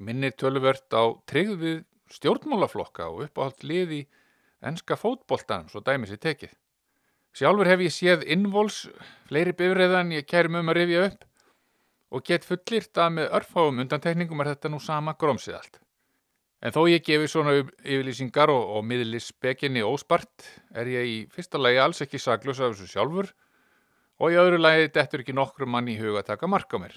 Minni 0.00 0.30
tölvört 0.32 0.88
á 0.94 1.04
tryggð 1.28 1.58
við 1.60 1.78
stjórnmálaflokka 2.14 3.10
og 3.12 3.26
uppáhald 3.26 3.64
liði 3.66 4.06
enska 4.64 4.96
fótboltan, 4.96 5.68
svo 5.68 5.82
dæmis 5.84 6.14
ég 6.14 6.22
tekið. 6.22 6.54
Sjálfur 7.36 7.68
hef 7.68 7.82
ég 7.84 7.92
séð 7.92 8.24
innvols, 8.32 8.86
fleiri 9.28 9.52
bifræðan 9.56 10.14
ég 10.16 10.26
kærum 10.26 10.62
um 10.62 10.72
að 10.72 10.80
rifja 10.80 11.04
upp 11.10 11.26
og 12.08 12.24
get 12.24 12.46
fullirt 12.48 12.96
að 12.96 13.18
með 13.18 13.34
örfáum 13.36 13.82
undantekningum 13.84 14.40
er 14.40 14.54
þetta 14.54 14.72
nú 14.72 14.80
sama 14.80 15.12
grómsið 15.20 15.58
allt. 15.58 15.80
En 16.58 16.74
þó 16.74 16.88
ég 16.90 17.04
gefi 17.06 17.28
svona 17.30 17.54
yfirlýsingar 17.60 18.50
og, 18.50 18.64
og 18.78 18.86
miðlis 18.86 19.30
beginni 19.38 19.84
óspart 19.86 20.48
er 20.74 20.90
ég 20.90 21.06
í 21.06 21.18
fyrsta 21.30 21.60
lagi 21.60 21.78
alls 21.78 22.02
ekki 22.02 22.18
saglus 22.18 22.58
af 22.58 22.72
þessu 22.72 22.88
sjálfur 22.90 23.30
og 24.18 24.34
í 24.34 24.38
öðru 24.42 24.58
lagi 24.58 24.90
dettur 24.90 25.22
ekki 25.22 25.36
nokkru 25.38 25.68
mann 25.70 25.90
í 25.90 25.94
huga 26.00 26.24
að 26.24 26.32
taka 26.32 26.50
marka 26.50 26.80
mér. 26.82 26.96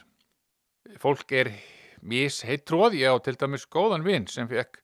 Fólk 0.98 1.30
er 1.38 1.52
mis 2.02 2.42
heitt 2.48 2.66
tróð, 2.66 2.98
ég 2.98 3.14
á 3.14 3.18
til 3.22 3.38
dæmis 3.38 3.68
góðan 3.70 4.06
vinn 4.06 4.26
sem 4.26 4.50
fekk 4.50 4.82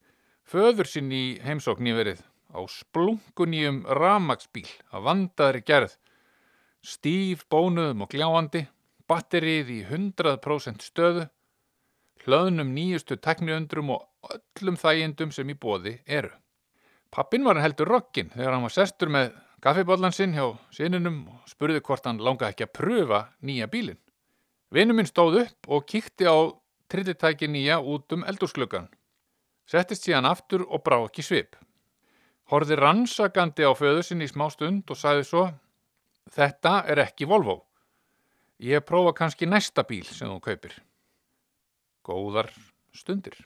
föður 0.48 0.90
sinn 0.90 1.10
í 1.12 1.40
heimsókn 1.42 1.88
nýverið 1.88 2.22
á 2.54 2.62
splunkuníum 2.70 3.82
ramagsbíl 3.98 4.70
að 4.94 5.08
vandaðri 5.10 5.64
gerð, 5.66 5.98
stíf 6.86 7.48
bónuðum 7.50 8.06
og 8.06 8.12
gljáandi, 8.14 8.68
batterið 9.10 9.74
í 9.74 9.80
100% 9.90 10.86
stöðu, 10.86 11.26
hlöðnum 12.24 12.72
nýjustu 12.76 13.18
tekniundrum 13.18 13.92
og 13.98 14.06
öllum 14.36 14.78
þægindum 14.80 15.32
sem 15.34 15.50
í 15.50 15.56
bóði 15.58 15.98
eru. 16.06 16.32
Pappin 17.12 17.46
var 17.48 17.56
hann 17.56 17.66
heldur 17.66 17.88
rokkin 17.88 18.32
þegar 18.34 18.56
hann 18.56 18.66
var 18.68 18.76
sestur 18.76 19.12
með 19.14 19.32
kaffibóllan 19.64 20.16
sinn 20.16 20.36
hjá 20.36 20.52
sininum 20.76 21.24
og 21.32 21.50
spurði 21.50 21.82
hvort 21.82 22.06
hann 22.06 22.22
langaði 22.22 22.54
ekki 22.56 22.68
að 22.68 22.74
pröfa 22.80 23.22
nýja 23.42 23.70
bílin. 23.72 24.00
Vinnu 24.74 24.98
minn 24.98 25.08
stóð 25.08 25.44
upp 25.46 25.70
og 25.72 25.86
kíkti 25.88 26.28
á 26.28 26.36
trillitæki 26.92 27.48
nýja 27.48 27.80
út 27.80 28.12
um 28.14 28.26
eldurslökan. 28.28 28.90
Settist 29.68 30.08
síðan 30.08 30.28
aftur 30.28 30.66
og 30.68 30.84
brá 30.84 31.00
ekki 31.02 31.24
svip. 31.24 31.56
Horði 32.52 32.78
rannsakandi 32.80 33.68
á 33.68 33.72
föðu 33.76 34.04
sinni 34.04 34.28
í 34.28 34.32
smá 34.32 34.48
stund 34.52 34.88
og 34.92 35.00
sagði 35.00 35.26
svo 35.28 35.48
Þetta 36.28 36.82
er 36.92 37.00
ekki 37.06 37.28
Volvo. 37.28 37.62
Ég 38.60 38.84
prófa 38.84 39.14
kannski 39.16 39.48
næsta 39.48 39.86
bíl 39.88 40.04
sem 40.08 40.28
þú 40.28 40.40
kaupir. 40.44 40.74
Góðar 42.04 42.50
stundir. 42.96 43.38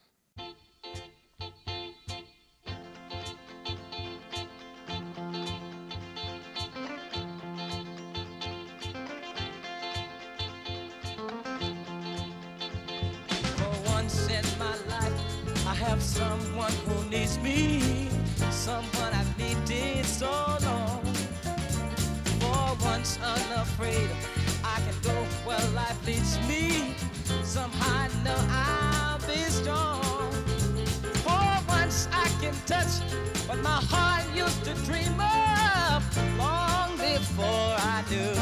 Somehow 27.51 28.05
I 28.05 28.07
know 28.23 28.37
I'll 28.49 29.19
be 29.27 29.41
strong. 29.51 30.31
For 31.25 31.43
once 31.67 32.07
I 32.13 32.29
can 32.39 32.53
touch 32.65 33.03
what 33.45 33.59
my 33.59 33.81
heart 33.91 34.23
used 34.33 34.63
to 34.63 34.73
dream 34.85 35.19
of 35.19 35.99
long 36.37 36.95
before 36.95 37.75
I 37.93 38.05
knew. 38.09 38.35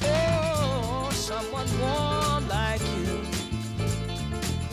Oh, 0.00 1.10
someone 1.12 1.68
warm 1.78 2.48
like 2.48 2.80
you 2.96 3.20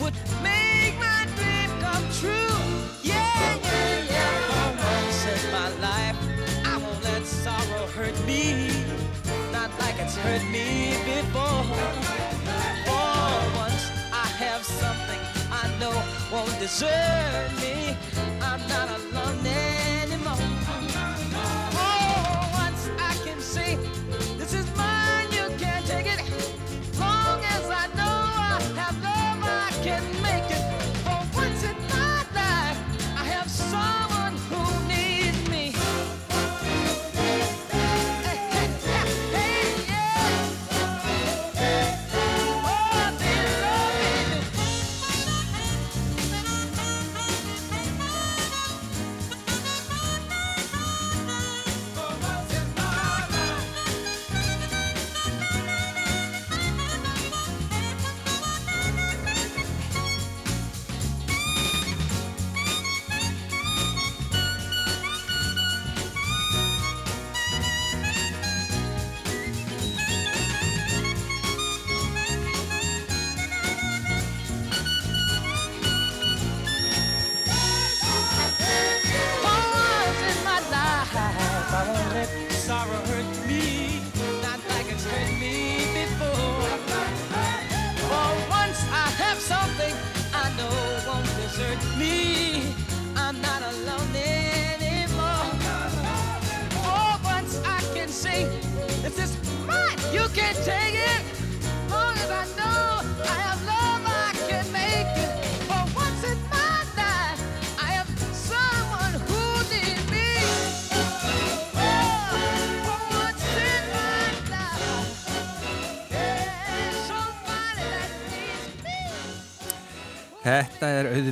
would 0.00 0.16
make 0.42 0.98
my 0.98 1.28
dream 1.36 1.70
come 1.84 2.06
true. 2.18 2.56
Yeah, 3.02 3.58
yeah, 3.62 4.08
yeah. 4.08 4.40
For 4.48 4.68
once 4.88 5.20
in 5.34 5.52
my 5.52 5.68
life, 5.84 6.16
I 6.64 6.78
won't 6.78 7.04
let 7.04 7.26
sorrow 7.26 7.86
hurt 7.88 8.16
me. 8.24 8.70
Not 9.52 9.70
like 9.78 9.96
it's 9.98 10.16
hurt 10.16 10.42
me 10.50 10.96
before. 11.04 11.49
Know 15.80 16.02
won't 16.30 16.58
desert 16.60 17.50
me. 17.60 17.96
I'm 18.42 18.60
not 18.68 18.88
alone 18.90 19.19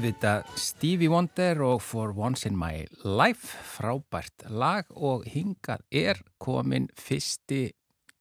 auðvitað 0.08 0.52
Stevie 0.56 1.08
Wonder 1.12 1.58
og 1.66 1.82
For 1.84 2.14
Once 2.16 2.48
in 2.48 2.54
My 2.56 2.86
Life, 3.04 3.50
frábært 3.76 4.46
lag 4.48 4.88
og 4.96 5.26
hingað 5.28 5.82
er 5.92 6.22
komin 6.40 6.86
fyrsti 6.96 7.74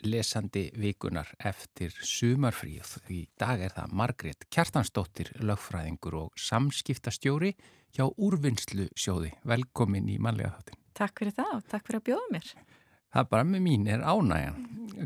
lesandi 0.04 0.66
vikunar 0.76 1.30
eftir 1.40 1.96
sumarfríð. 1.96 2.98
Í 3.08 3.22
dag 3.40 3.64
er 3.64 3.72
það 3.78 3.96
Margrét 4.02 4.44
Kjartansdóttir, 4.52 5.32
lögfræðingur 5.40 6.18
og 6.26 6.36
samskiptastjóri 6.36 7.54
hjá 7.96 8.04
Úrvinnslu 8.10 8.90
sjóði. 8.92 9.32
Velkomin 9.48 10.12
í 10.12 10.18
manlega 10.20 10.58
þáttin. 10.58 10.82
Takk 11.00 11.24
fyrir 11.24 11.38
það 11.40 11.54
og 11.56 11.66
takk 11.72 11.88
fyrir 11.88 12.02
að 12.02 12.08
bjóða 12.12 12.34
mér. 12.36 12.52
Það 13.14 13.24
er 13.24 13.30
bara 13.32 13.48
með 13.48 13.64
mín 13.66 13.86
er 13.90 14.04
ánægjan. 14.04 14.64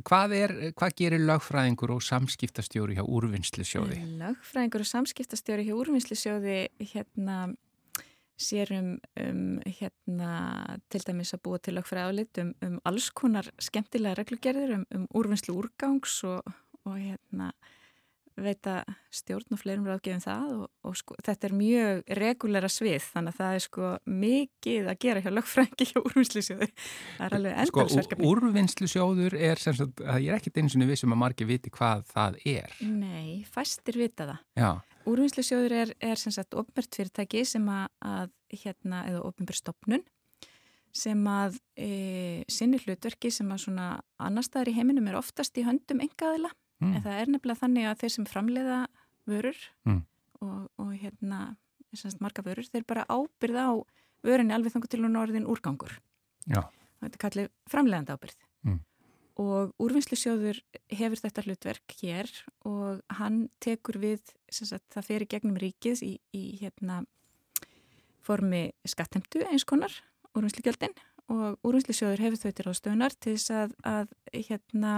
Hvað, 0.08 0.34
er, 0.38 0.54
hvað 0.80 0.93
gerir 1.02 1.22
lögfræðingur 1.28 1.91
og 1.97 2.06
samskiptastjóri 2.06 2.95
hjá 2.95 3.04
Úrvinnslu 3.04 3.66
sjóði? 3.68 3.99
Lögfræðingur 4.22 4.86
og 4.86 4.89
samskiptastjóri 4.89 5.66
hjá 5.68 5.76
úrvinnslusjóði 5.76 6.56
hérna 6.93 7.41
sér 8.41 8.72
um, 8.78 9.60
hérna 9.68 10.32
til 10.89 11.04
dæmis 11.06 11.34
að 11.36 11.43
búa 11.45 11.60
til 11.62 11.76
lögfræðalit 11.78 12.41
um, 12.41 12.54
um 12.66 12.80
alls 12.89 13.12
konar 13.14 13.52
skemmtilega 13.62 14.18
reglugerðir 14.22 14.78
um, 14.80 14.88
um 14.95 15.06
úrvinnslu 15.20 15.56
úrgangs 15.60 16.22
og, 16.30 16.56
og 16.88 16.97
hérna 16.97 17.52
veita 18.46 18.76
stjórn 19.14 19.56
og 19.56 19.62
fleirum 19.62 19.88
ráðgefum 19.89 20.24
það 20.24 20.52
og, 20.56 20.68
og 20.88 20.98
sko, 21.00 21.18
þetta 21.26 21.48
er 21.48 21.56
mjög 21.60 22.14
regulera 22.22 22.70
svið 22.72 23.08
þannig 23.08 23.34
að 23.34 23.42
það 23.42 23.58
er 23.58 23.66
sko 23.66 23.92
mikið 24.24 24.92
að 24.92 25.02
gera 25.06 25.24
hjá 25.26 25.32
lögfræðingi 25.36 25.89
hjá 25.92 26.00
úrvinnslusjóði. 26.02 26.70
Það 27.18 27.26
er 27.28 27.38
alveg 27.39 27.58
Sko, 27.72 27.84
endalsverkefni 27.86 28.30
úrvinnslu 28.32 28.92
sjóður 28.92 29.38
er 29.50 29.62
sem 29.62 29.78
sagt, 29.78 30.06
að 30.06 30.24
ég 30.26 30.32
er 30.32 30.39
ekkit 30.39 30.62
eins 30.62 30.78
og 30.78 30.88
vissum 30.92 31.16
að 31.16 31.22
margir 31.26 31.50
viti 31.50 31.74
hvað 31.74 32.08
það 32.12 32.39
er. 32.56 32.80
Nei, 32.86 33.44
fæstir 33.52 34.00
vita 34.02 34.30
það. 34.32 34.48
Já, 34.62 34.72
Úrvinnslusjóður 35.10 35.74
er, 35.74 35.92
er 36.04 36.20
sem 36.20 36.34
sagt 36.34 36.54
ofnbært 36.58 36.94
fyrirtæki 36.94 37.42
sem 37.50 37.66
að, 37.74 37.88
að 38.06 38.34
hérna, 38.64 39.06
eða 39.10 39.24
ofnbært 39.26 39.62
stopnun 39.62 40.04
sem 40.92 41.22
að 41.32 41.58
e, 41.80 42.44
sinni 42.52 42.80
hlutverki 42.82 43.32
sem 43.32 43.50
að 43.54 43.64
svona 43.66 43.88
annar 44.22 44.46
staðar 44.46 44.74
í 44.74 44.76
heiminum 44.76 45.08
er 45.08 45.18
oftast 45.22 45.56
í 45.58 45.64
höndum 45.66 46.04
engaðila 46.04 46.52
Mm. 46.82 46.96
en 46.98 47.04
það 47.06 47.20
er 47.22 47.30
nefnilega 47.30 47.62
þannig 47.62 47.86
að 47.92 48.00
þeir 48.02 48.14
sem 48.16 48.26
framleiða 48.26 48.78
vörur 49.30 49.58
Mm. 49.86 50.02
og, 50.42 50.70
og 50.82 50.94
hérna 50.98 51.56
sagt 51.94 52.22
marga 52.22 52.42
vörur, 52.42 52.66
þeir 52.72 52.86
bara 52.88 53.06
ábyrð 53.06 53.58
á 53.62 53.70
vörunni 54.24 54.54
alveg 54.56 54.74
þangur 54.74 54.90
til 54.90 55.02
hún 55.04 55.20
orðin 55.20 55.46
úrgangur 55.46 55.98
já, 56.48 56.62
og 56.64 57.02
þetta 57.04 57.16
er 57.18 57.24
kallið 57.30 57.50
framleiðandi 57.70 58.16
ábyrð 58.16 58.38
Mm. 58.64 58.80
og 59.42 59.72
úrvinnslusjóður 59.82 60.60
hefur 60.90 61.22
þetta 61.22 61.44
hlutverk 61.46 61.96
hér 62.02 62.30
og 62.66 63.02
hann 63.18 63.50
tekur 63.60 63.98
við 64.02 64.22
sagt, 64.50 64.86
það 64.94 65.06
fer 65.08 65.22
í 65.26 65.28
gegnum 65.28 65.58
ríkið 65.58 66.02
í, 66.06 66.20
í 66.34 66.44
hérna 66.62 67.04
formi 68.22 68.72
skattemtu 68.86 69.42
eins 69.50 69.66
konar 69.66 69.92
úrvinnslugjöldin 70.38 70.94
og 71.32 71.58
úrvinnslusjóður 71.66 72.22
hefur 72.26 72.42
þau 72.44 72.52
til 72.58 72.70
ástöðunar 72.72 73.16
til 73.20 73.34
þess 73.38 73.52
að, 73.56 73.74
að 73.88 74.14
hérna 74.34 74.94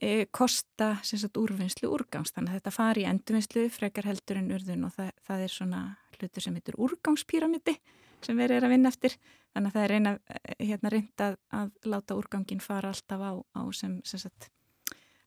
e, 0.00 0.26
kosta 0.30 0.96
sagt 1.06 1.38
úrvinnslu 1.40 1.90
úrgangs 1.92 2.34
þannig 2.34 2.52
að 2.52 2.58
þetta 2.60 2.74
fari 2.74 3.04
í 3.04 3.08
endurvinnslu 3.10 3.66
frekar 3.72 4.08
heldur 4.10 4.40
en 4.40 4.52
urðun 4.56 4.88
og 4.88 4.94
það, 4.96 5.12
það 5.28 5.46
er 5.46 5.54
svona 5.54 5.82
hlutur 6.16 6.46
sem 6.46 6.58
heitur 6.58 6.78
úrgangspíramidi 6.86 7.76
sem 8.24 8.38
verið 8.38 8.58
er 8.58 8.66
að 8.68 8.74
vinna 8.74 8.92
eftir 8.92 9.16
þannig 9.54 9.70
að 9.70 9.76
það 9.76 9.84
er 9.84 9.94
reyna, 9.94 10.12
hérna, 10.60 10.92
reynd 10.92 11.24
að, 11.26 11.40
að 11.60 11.72
láta 11.92 12.18
úrgangin 12.18 12.62
fara 12.64 12.92
alltaf 12.92 13.24
á, 13.24 13.32
á 13.56 13.62
sem, 13.76 13.98
sem 14.08 14.22
sagt, 14.22 14.50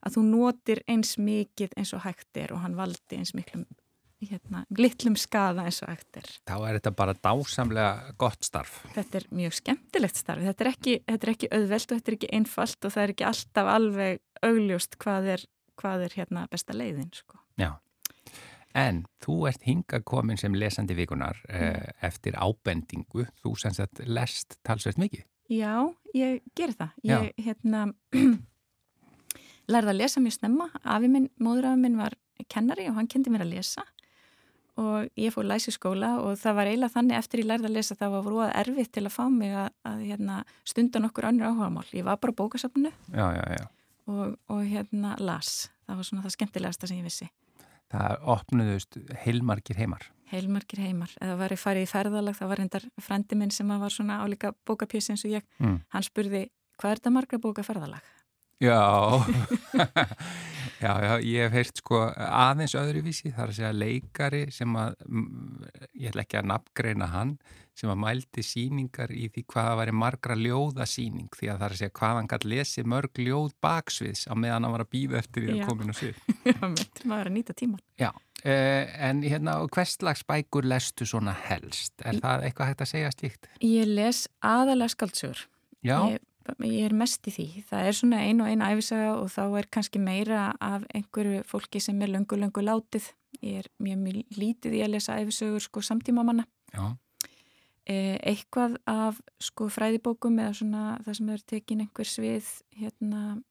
að 0.06 0.18
þú 0.18 0.26
notir 0.30 0.84
eins 0.90 1.18
mikið 1.22 1.76
eins 1.78 1.94
og 1.98 2.04
hægt 2.06 2.42
er 2.42 2.54
og 2.56 2.64
hann 2.64 2.78
valdi 2.80 3.20
eins 3.20 3.36
miklum 3.38 3.66
hérna, 4.28 4.66
litlum 4.76 5.16
skada 5.20 5.64
eins 5.68 5.80
og 5.84 5.94
hægt 5.94 6.20
er. 6.20 6.28
þá 6.48 6.56
er 6.58 6.80
þetta 6.80 6.92
bara 6.98 7.16
dásamlega 7.16 8.16
gott 8.20 8.44
starf. 8.44 8.82
Þetta 8.96 9.22
er 9.22 9.28
mjög 9.32 9.56
skemmtilegt 9.60 10.20
starfi. 10.20 10.48
Þetta 10.50 10.66
er 10.66 10.72
ekki, 10.74 10.96
þetta 11.08 11.28
er 11.28 11.34
ekki 11.34 11.52
auðvelt 11.56 11.86
og 11.86 12.00
þetta 12.00 12.12
er 12.12 12.18
ekki 12.18 12.32
einfalt 12.40 12.88
og 12.88 12.96
það 12.96 13.06
er 13.06 13.14
ekki 13.16 13.28
alltaf 13.30 13.72
alveg 13.76 14.22
augljóst 14.46 14.98
hvað 15.02 15.34
er, 15.36 15.46
hvað 15.80 16.08
er 16.08 16.18
hérna 16.20 16.48
besta 16.52 16.76
leiðin. 16.76 17.12
Sko. 17.16 17.40
Já. 17.60 17.74
En 18.78 19.04
þú 19.24 19.48
ert 19.50 19.66
hinga 19.66 20.02
komin 20.06 20.38
sem 20.38 20.54
lesandi 20.54 20.96
vikunar 20.98 21.40
eh, 21.50 21.90
eftir 22.06 22.38
ábendingu. 22.38 23.26
Þú 23.42 23.56
sem 23.58 23.74
sagt 23.76 24.04
lest 24.06 24.60
talsvert 24.64 25.02
mikið. 25.02 25.26
Já, 25.50 25.90
ég 26.14 26.44
ger 26.56 26.76
það. 26.78 26.98
Ég 27.10 27.32
hérna, 27.42 27.88
lærði 29.72 29.96
að 29.96 30.02
lesa 30.04 30.22
mjög 30.22 30.38
snemma. 30.38 30.70
Afi 30.84 31.10
minn, 31.10 31.32
móðurafi 31.42 31.82
minn 31.82 31.98
var 31.98 32.18
kennari 32.50 32.86
og 32.90 33.00
hann 33.00 33.10
kendi 33.10 33.34
mér 33.34 33.48
að 33.48 33.58
lesa 33.58 33.84
og 34.80 35.10
ég 35.20 35.34
fór 35.34 35.48
læsi 35.48 35.74
skóla 35.76 36.14
og 36.24 36.38
það 36.40 36.56
var 36.56 36.70
eiginlega 36.70 36.94
þannig 36.94 37.18
eftir 37.20 37.42
ég 37.42 37.50
lærði 37.50 37.68
að 37.68 37.76
lesa 37.76 37.98
það 38.00 38.14
var 38.14 38.24
voruð 38.28 38.54
erfitt 38.62 38.94
til 38.96 39.04
að 39.04 39.16
fá 39.16 39.26
mig 39.34 39.52
að, 39.52 39.74
að 39.90 40.06
hérna, 40.08 40.38
stundan 40.68 41.10
okkur 41.10 41.28
önnur 41.32 41.50
áhugamál. 41.50 41.86
Ég 41.92 42.08
var 42.08 42.22
bara 42.22 42.36
bókasafnu 42.38 42.92
Já, 43.12 43.26
já, 43.36 43.44
já. 43.58 43.66
Og, 44.10 44.38
og 44.52 44.64
hérna 44.66 45.16
las. 45.22 45.70
Það 45.88 46.00
var 46.00 46.08
svona 46.10 46.26
það 46.26 46.36
skemmtilegasta 46.36 46.90
sem 46.90 47.00
ég 47.00 47.08
vissi. 47.08 47.30
Það 47.90 48.26
opnuðust 48.36 49.00
heilmargir 49.24 49.80
heimar. 49.82 50.06
Heilmargir 50.30 50.82
heimar. 50.84 51.14
Eða 51.22 51.40
var 51.40 51.56
ég 51.56 51.62
farið 51.62 51.88
í 51.88 51.90
ferðalag, 51.90 52.38
það 52.38 52.52
var 52.52 52.62
reyndar 52.62 52.88
frendi 53.02 53.38
minn 53.40 53.54
sem 53.54 53.72
var 53.82 53.94
svona 53.94 54.20
álíka 54.22 54.54
bókapjössi 54.70 55.16
eins 55.16 55.26
og 55.26 55.34
ég. 55.34 55.48
Mm. 55.58 55.80
Hann 55.96 56.06
spurði, 56.06 56.44
hvað 56.78 56.92
er 56.92 57.02
þetta 57.02 57.14
margra 57.16 57.42
bóka 57.42 57.66
ferðalag? 57.66 58.06
Já, 58.60 59.24
já, 60.84 60.92
já, 61.04 61.14
ég 61.24 61.46
hef 61.48 61.54
heyrt 61.56 61.80
sko 61.80 62.02
aðeins 62.12 62.74
öðruvísi, 62.76 63.32
það 63.32 63.44
er 63.46 63.52
að 63.54 63.58
segja 63.60 63.72
leikari 63.78 64.42
sem 64.52 64.74
að, 64.80 64.98
ég 65.96 66.10
ætla 66.12 66.26
ekki 66.26 66.40
að 66.42 66.50
nafngreina 66.52 67.08
hann, 67.14 67.32
sem 67.80 67.92
að 67.94 68.02
mældi 68.04 68.44
síningar 68.44 69.14
í 69.16 69.30
því 69.32 69.46
hvaða 69.54 69.78
væri 69.80 69.94
margra 69.96 70.36
ljóða 70.36 70.88
síning, 70.92 71.30
því 71.40 71.52
að 71.54 71.62
það 71.62 71.68
er 71.70 71.76
að 71.76 71.80
segja 71.82 71.96
hvað 72.02 72.18
hann 72.20 72.28
gæti 72.34 72.50
lesi 72.52 72.84
mörg 72.96 73.22
ljóð 73.24 73.54
baksviðs 73.64 74.26
á 74.28 74.34
meðan 74.36 74.68
hann 74.68 74.76
var 74.76 74.84
að 74.84 74.92
býða 74.98 75.22
eftir 75.22 75.46
því 75.48 75.56
að 75.56 75.62
komin 75.70 75.92
á 75.92 75.96
svið. 76.02 76.20
Já, 76.50 76.58
maður 77.08 77.30
að 77.32 77.36
nýta 77.38 77.56
tíman. 77.64 77.80
Já, 78.04 78.10
eh, 78.44 78.92
en 79.08 79.24
hérna, 79.24 79.54
hvers 79.72 79.96
slags 79.96 80.26
bækur 80.28 80.68
lestu 80.68 81.08
svona 81.08 81.32
helst? 81.48 81.96
Er 82.04 82.20
Í- 82.20 82.24
það 82.28 82.44
eitthvað 82.50 82.74
hægt 82.74 82.84
að 82.84 82.92
segja 82.92 83.14
slíkt? 83.16 83.48
Ég 83.64 83.88
les 83.96 84.26
aðalega 84.44 84.92
skaldsögur. 84.98 85.46
Já, 85.88 85.96
Ég, 86.12 86.20
ég 86.66 86.86
er 86.86 86.94
mest 86.98 87.28
í 87.28 87.32
því. 87.32 87.48
Það 87.70 87.88
er 87.90 87.92
svona 87.98 88.20
ein 88.26 88.42
og 88.42 88.48
ein 88.48 88.62
æfisaga 88.66 89.12
og 89.22 89.28
þá 89.34 89.42
er 89.60 89.68
kannski 89.72 90.00
meira 90.00 90.54
af 90.62 90.84
einhverju 90.96 91.44
fólki 91.46 91.82
sem 91.82 92.02
er 92.02 92.08
löngu, 92.08 92.38
löngu 92.40 92.64
látið. 92.64 93.12
Ég 93.44 93.60
er 93.64 93.68
mjög, 93.80 94.00
mjög 94.06 94.38
lítið 94.38 94.74
í 94.80 94.82
að 94.86 94.94
lesa 94.96 95.20
æfisögur 95.22 95.62
sko 95.62 95.82
samtímamanna. 95.82 96.46
já, 96.74 96.98
Eh, 97.90 98.20
eitthvað 98.22 98.76
af 98.86 99.20
sko 99.42 99.66
fræðibókum 99.68 100.36
eða 100.38 100.54
svona 100.54 100.82
það 101.04 101.16
sem 101.18 101.30
er 101.30 101.38
tekin 101.48 101.80
einhver 101.82 102.06
svið 102.06 102.46
hérna 102.78 103.42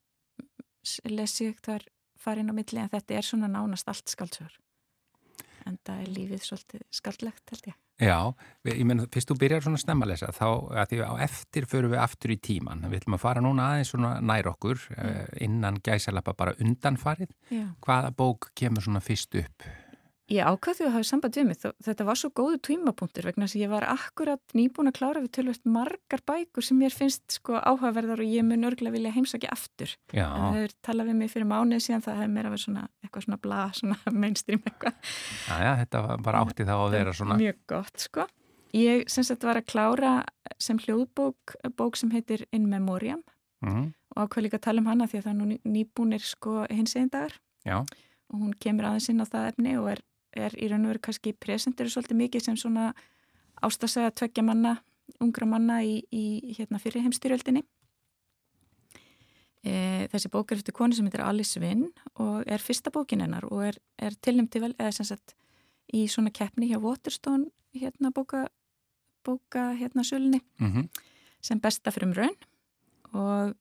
s- 0.85 1.01
les 1.03 1.33
ég 1.41 1.59
þar 1.59 1.83
farin 2.15 2.47
á 2.49 2.53
milli 2.55 2.79
en 2.79 2.87
þetta 2.87 3.17
er 3.17 3.21
svona 3.21 3.49
nánast 3.51 3.87
allt 3.89 4.05
skaldsögur. 4.07 4.55
En 5.65 5.77
það 5.83 6.01
er 6.01 6.07
lífið 6.07 6.39
svolítið 6.47 6.81
skaldlegt 6.89 7.49
held 7.49 7.63
ég. 7.67 7.73
Já, 7.99 8.17
ég 8.69 8.85
menn, 8.87 9.03
fyrst 9.13 9.31
þú 9.31 9.37
byrjar 9.43 9.65
svona 9.65 9.81
snemma 9.81 10.07
að 10.07 10.13
lesa, 10.13 10.31
þá 10.35 10.47
að 10.83 10.93
því 10.93 11.01
á 11.03 11.13
eftir 11.25 11.67
förum 11.69 11.93
við 11.93 12.03
aftur 12.03 12.33
í 12.35 12.39
tíman. 12.49 12.85
Við 12.87 13.01
ætlum 13.01 13.17
að 13.19 13.23
fara 13.25 13.43
núna 13.43 13.67
aðeins 13.73 13.93
svona 13.93 14.13
nær 14.23 14.51
okkur, 14.53 14.81
eh, 14.97 15.27
innan 15.45 15.81
gæsalappa 15.83 16.35
bara 16.37 16.55
undanfarið. 16.59 17.31
Já. 17.51 17.67
Hvaða 17.85 18.15
bók 18.15 18.51
kemur 18.55 18.85
svona 18.85 19.03
fyrst 19.03 19.35
upp? 19.43 19.67
Ég 20.29 20.45
ákvað 20.45 20.77
því 20.77 20.85
að 20.85 20.91
hafa 20.93 21.07
samband 21.09 21.37
við 21.39 21.45
mig. 21.49 21.57
Þetta 21.85 22.05
var 22.05 22.17
svo 22.19 22.29
góðu 22.37 22.57
tímapunktur 22.67 23.25
vegna 23.25 23.47
þess 23.47 23.55
að 23.57 23.61
ég 23.63 23.71
var 23.71 23.85
akkurat 23.89 24.53
nýbúin 24.53 24.91
að 24.91 24.97
klára 24.99 25.23
við 25.23 25.31
tölvöld 25.39 25.63
margar 25.65 26.21
bækur 26.29 26.65
sem 26.67 26.77
mér 26.77 26.93
finnst 26.93 27.33
sko 27.39 27.57
áhugaverðar 27.57 28.21
og 28.21 28.29
ég 28.29 28.45
mun 28.45 28.67
örglega 28.69 28.93
vilja 28.93 29.13
heimsækja 29.15 29.49
aftur. 29.55 29.95
Já, 30.13 30.27
Það 30.29 30.57
hefur 30.59 30.75
talað 30.85 31.09
við 31.09 31.17
mig 31.23 31.31
fyrir 31.33 31.49
mánuð 31.49 31.81
síðan 31.87 32.05
það 32.05 32.19
hefur 32.21 32.33
meira 32.35 32.51
verið 32.53 32.63
svona 32.67 32.83
eitthvað 33.03 33.25
svona 33.25 33.39
bla, 33.47 33.61
svona 33.79 33.97
mainstream 34.21 34.61
eitthvað. 34.69 34.99
já, 35.49 35.55
já, 35.65 35.71
þetta 35.81 36.03
var 36.07 36.21
bara 36.29 36.43
átti 36.45 36.67
þá 36.69 36.75
að 36.77 36.93
vera 36.99 37.15
svona. 37.17 37.39
Mjög 37.41 37.59
gott 37.73 38.05
sko. 38.05 38.27
Ég 38.77 39.07
sem 39.09 39.25
sagt 39.25 39.43
var 39.49 39.57
að 39.57 39.65
klára 39.73 40.13
sem 40.61 40.77
hljóðbók, 40.77 41.55
bók 41.73 41.97
sem 41.97 42.11
heitir 42.13 42.45
In 42.53 42.69
Memoriam 42.69 43.23
Mm, 43.59 43.89
og 44.15 44.21
ákvað 44.23 44.45
líka 44.45 44.55
að 44.55 44.61
tala 44.69 44.79
um 44.79 44.85
hana 44.87 45.03
því 45.03 45.17
að 45.19 45.23
það 45.25 45.31
er 45.33 45.35
nú 45.35 45.45
ný- 45.49 45.63
nýbúnir 45.67 46.21
sko 46.23 46.61
hins 46.71 46.93
og 47.67 48.39
hún 48.39 48.53
kemur 48.55 48.85
aðeins 48.87 49.09
inn 49.11 49.19
á 49.19 49.27
það 49.27 49.47
efni 49.51 49.73
og 49.81 49.89
er, 49.91 49.99
er 50.35 50.55
í 50.57 50.69
raun 50.69 50.85
og 50.85 50.93
veru 50.93 51.03
kannski 51.07 51.33
presentur 51.33 51.89
svolítið 51.89 52.21
mikið 52.21 52.45
sem 52.45 52.57
svona 52.59 52.93
ástasaga 53.65 54.13
tveggja 54.15 54.45
manna, 54.45 54.77
ungra 55.19 55.47
manna 55.49 55.81
í, 55.83 55.99
í 56.11 56.55
hérna 56.57 56.79
fyrir 56.81 57.03
heimstyrjöldinni. 57.05 57.63
E, 59.59 60.07
þessi 60.13 60.31
bók 60.31 60.53
er 60.53 60.61
eftir 60.61 60.75
konu 60.75 60.95
sem 60.95 61.07
heitir 61.09 61.25
Alice 61.25 61.59
Winn 61.59 61.89
og 62.15 62.47
er 62.47 62.63
fyrsta 62.63 62.93
bókin 62.95 63.25
hennar 63.25 63.43
og 63.49 63.65
er, 63.67 63.79
er 63.99 64.15
tilnæmt 64.23 64.53
til 64.53 64.63
vel, 64.63 64.75
eða 64.79 64.93
sem 64.95 65.09
sagt 65.09 65.35
í 65.91 66.05
svona 66.07 66.31
keppni 66.31 66.69
hjá 66.69 66.79
Waterstone 66.79 67.49
hérna 67.75 68.13
bóka, 68.15 68.45
bóka 69.27 69.71
hérna 69.75 70.05
sölunni 70.07 70.43
Mm 70.59 70.89
sem 71.41 71.59
besta 71.59 71.91
fyrir 71.95 72.09
um 72.09 72.15
raun. 72.17 72.35
Og 73.15 73.55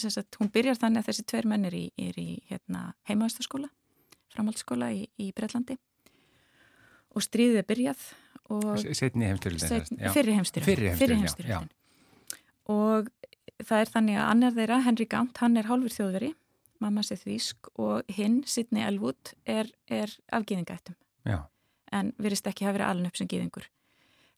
sem 0.00 0.12
sagt 0.14 0.38
hún 0.40 0.50
byrjar 0.54 0.78
þannig 0.78 1.02
að 1.02 1.10
þessi 1.10 1.26
tveir 1.28 1.48
menn 1.50 1.66
er 1.68 1.74
í, 1.76 1.84
er 1.98 2.16
í 2.20 2.38
hérna 2.48 2.92
heimaðastaskóla, 3.10 3.68
framhaldsskóla 4.34 4.92
í, 4.94 5.02
í 5.18 5.32
Breitlandi 5.36 5.78
og 7.18 7.24
stríðið 7.26 7.62
er 7.62 7.68
byrjað 7.68 8.08
og 8.54 8.80
Setni 8.96 9.28
heimstyrjöldin 9.28 10.02
Fyrri 10.14 10.36
heimsstyrjöldin, 10.38 11.72
og 12.72 13.10
það 13.58 13.82
er 13.82 13.92
þannig 13.92 14.20
að 14.20 14.28
annar 14.32 14.54
þeirra, 14.56 14.82
Henry 14.86 15.08
Gant, 15.10 15.42
hann 15.42 15.58
er 15.60 15.68
hálfur 15.68 15.94
þjóðveri 15.94 16.34
mamma 16.82 17.02
sé 17.02 17.18
þvísk 17.18 17.72
og 17.82 18.06
hinn, 18.14 18.44
Sidney 18.46 18.86
Elwood, 18.86 19.34
er, 19.44 19.70
er 19.90 20.12
af 20.30 20.46
gýðingættum 20.46 20.94
Já. 21.26 21.42
en 21.90 22.14
virðist 22.22 22.46
ekki 22.46 22.68
hafa 22.68 22.78
verið 22.78 22.92
alin 22.92 23.10
upp 23.10 23.18
sem 23.18 23.30
gýðingur 23.30 23.66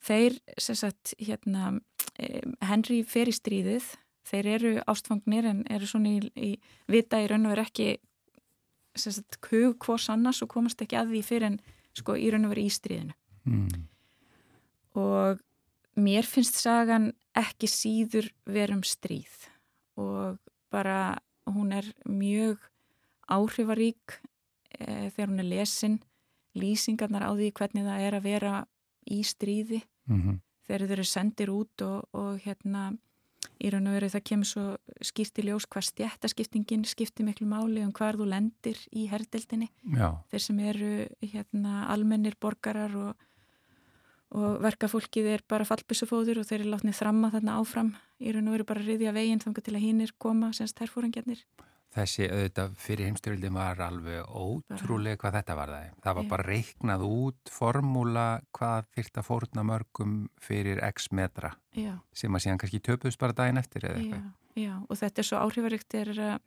þeir, 0.04 0.38
sem 0.58 0.78
sagt, 0.78 1.14
hérna 1.20 1.74
eh, 2.18 2.44
Henry 2.64 3.02
fer 3.06 3.30
í 3.30 3.34
stríðið. 3.36 3.88
Þeir 4.30 4.48
eru 4.54 4.72
ástfangnir 4.90 5.48
en 5.48 5.64
eru 5.72 5.88
svona 5.88 6.12
í, 6.12 6.30
í 6.36 6.50
vita 6.90 7.20
í 7.20 7.26
raun 7.30 7.48
og 7.48 7.54
veru 7.54 7.64
ekki 7.66 7.90
sem 8.98 9.14
sagt, 9.14 9.40
hug 9.50 9.78
hvors 9.82 10.08
annars 10.12 10.42
og 10.44 10.50
komast 10.52 10.80
ekki 10.82 10.98
að 10.98 11.14
því 11.14 11.22
fyrir 11.26 11.48
en 11.48 11.60
sko 11.97 12.14
í 12.16 12.30
raun 12.32 12.45
og 12.49 12.55
veru 12.55 12.66
í 12.66 12.72
stríðinu 12.74 13.16
Mm. 13.49 13.86
og 15.01 15.38
mér 15.97 16.26
finnst 16.28 16.59
sagan 16.61 17.07
ekki 17.34 17.66
síður 17.72 18.28
verum 18.45 18.82
stríð 18.84 19.47
og 19.97 20.36
bara 20.70 21.16
hún 21.49 21.72
er 21.72 21.88
mjög 22.05 22.61
áhrifarík 23.32 24.18
e, 24.76 25.09
þegar 25.11 25.30
hún 25.32 25.41
er 25.41 25.49
lesin 25.49 25.97
lýsingarnar 26.55 27.24
á 27.24 27.32
því 27.32 27.49
hvernig 27.57 27.86
það 27.88 28.05
er 28.07 28.18
að 28.18 28.26
vera 28.28 28.55
í 29.11 29.22
stríði 29.24 29.82
Mm 30.11 30.38
þegar 30.70 30.84
þeir 30.86 30.93
eru 31.01 31.05
sendir 31.11 31.51
út 31.51 31.82
og, 31.82 32.05
og 32.14 32.36
hérna 32.45 32.93
í 33.61 33.70
raun 33.72 33.88
og 33.88 33.97
veru 33.97 34.11
það 34.12 34.26
kemur 34.30 34.49
svo 34.49 34.64
skýrt 35.05 35.41
í 35.41 35.47
ljós 35.47 35.66
hvað 35.70 35.86
stjættaskiptingin 35.91 36.84
skiptir 36.88 37.26
miklu 37.28 37.49
máli 37.49 37.84
um 37.84 37.93
hvar 37.97 38.18
þú 38.18 38.28
lendir 38.28 38.78
í 38.93 39.07
herdeldinni 39.11 39.70
Já. 39.97 40.20
þeir 40.32 40.45
sem 40.47 40.61
eru 40.72 40.93
hérna 41.20 41.86
almennir 41.93 42.36
borgarar 42.41 42.97
og, 42.97 43.26
og 44.36 44.61
verkafólkið 44.64 45.32
er 45.34 45.45
bara 45.49 45.68
fallbissufóður 45.68 46.43
og 46.43 46.49
þeir 46.49 46.61
eru 46.62 46.74
látnið 46.76 47.01
þramma 47.01 47.32
þarna 47.34 47.59
áfram. 47.61 47.95
Í 48.20 48.32
raun 48.34 48.49
og 48.49 48.59
veru 48.59 48.68
bara 48.68 48.84
riðja 48.84 49.16
veginn 49.16 49.43
þangar 49.43 49.66
til 49.66 49.76
að 49.76 49.84
hinnir 49.86 50.14
koma 50.20 50.53
semst 50.57 50.80
herfóringjarnir 50.80 51.45
Þessi 51.91 52.28
auðvitað 52.30 52.74
fyrir 52.78 53.09
heimstyrildin 53.09 53.57
var 53.57 53.80
alveg 53.82 54.28
ótrúlega 54.30 55.18
hvað 55.18 55.41
þetta 55.41 55.57
var 55.59 55.72
það. 55.74 55.88
Það 56.05 56.18
var 56.18 56.26
Já. 56.26 56.30
bara 56.30 56.47
reiknað 56.47 57.07
út 57.09 57.51
formúla 57.51 58.26
hvað 58.55 58.86
þyrft 58.95 59.18
að 59.18 59.26
fórna 59.26 59.64
mörgum 59.66 60.14
fyrir 60.38 60.78
x 60.86 61.11
metra 61.11 61.51
já, 61.74 61.97
sem 62.14 62.34
að 62.34 62.45
síðan 62.45 62.62
kannski 62.62 62.82
töpuðs 62.86 63.18
bara 63.18 63.36
daginn 63.36 63.59
eftir 63.59 63.88
eða 63.88 63.99
já, 63.99 64.05
eitthvað. 64.05 64.30
já 64.62 64.72
og 64.86 65.01
þetta 65.03 65.22
er 65.22 65.28
svo 65.30 65.43
áhrifaríkt 65.43 65.99
eru 65.99 66.16
að 66.30 66.38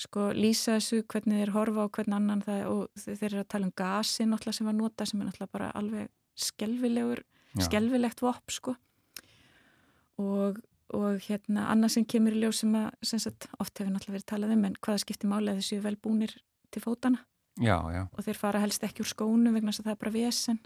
sko 0.00 0.28
lýsa 0.36 0.76
þessu 0.78 1.02
hvernig 1.12 1.42
þeir 1.42 1.52
horfa 1.56 1.84
á 1.84 1.92
hvern 1.96 2.16
annan 2.16 2.44
það, 2.44 2.60
og 2.72 3.02
þeir 3.02 3.26
eru 3.28 3.42
að 3.42 3.50
tala 3.52 3.68
um 3.68 3.74
gasi 3.76 4.24
náttúrulega 4.28 4.56
sem 4.56 4.70
var 4.70 4.76
nota 4.78 5.06
sem 5.08 5.20
er 5.20 5.28
náttúrulega 5.28 5.56
bara 5.56 5.72
alveg 5.76 6.08
skelvilegur 6.40 7.24
Já. 7.50 7.64
skelvilegt 7.66 8.22
vopp 8.24 8.54
sko 8.54 8.76
og, 10.20 10.60
og 10.96 11.22
hérna 11.26 11.68
annað 11.72 11.94
sem 11.96 12.06
kemur 12.08 12.36
í 12.36 12.42
ljós 12.42 12.62
sem 12.62 12.74
að 12.78 12.88
sem 13.06 13.22
sagt, 13.22 13.48
oft 13.62 13.78
hefur 13.78 13.92
náttúrulega 13.92 14.18
verið 14.18 14.28
talað 14.32 14.54
um 14.56 14.64
en 14.68 14.78
hvaða 14.80 15.02
skiptir 15.04 15.30
máli 15.30 15.52
að 15.52 15.60
þessu 15.60 15.80
vel 15.84 15.96
búnir 15.96 16.34
til 16.70 16.82
fótana 16.84 17.24
Já, 17.60 17.76
já, 17.92 18.04
og 18.14 18.24
þeir 18.24 18.38
fara 18.38 18.60
helst 18.62 18.84
ekki 18.86 19.02
úr 19.04 19.10
skónu 19.10 19.52
vegna 19.52 19.72
þess 19.72 19.82
að 19.82 19.88
það 19.88 19.94
er 19.94 20.00
bara 20.00 20.14
vesen 20.14 20.60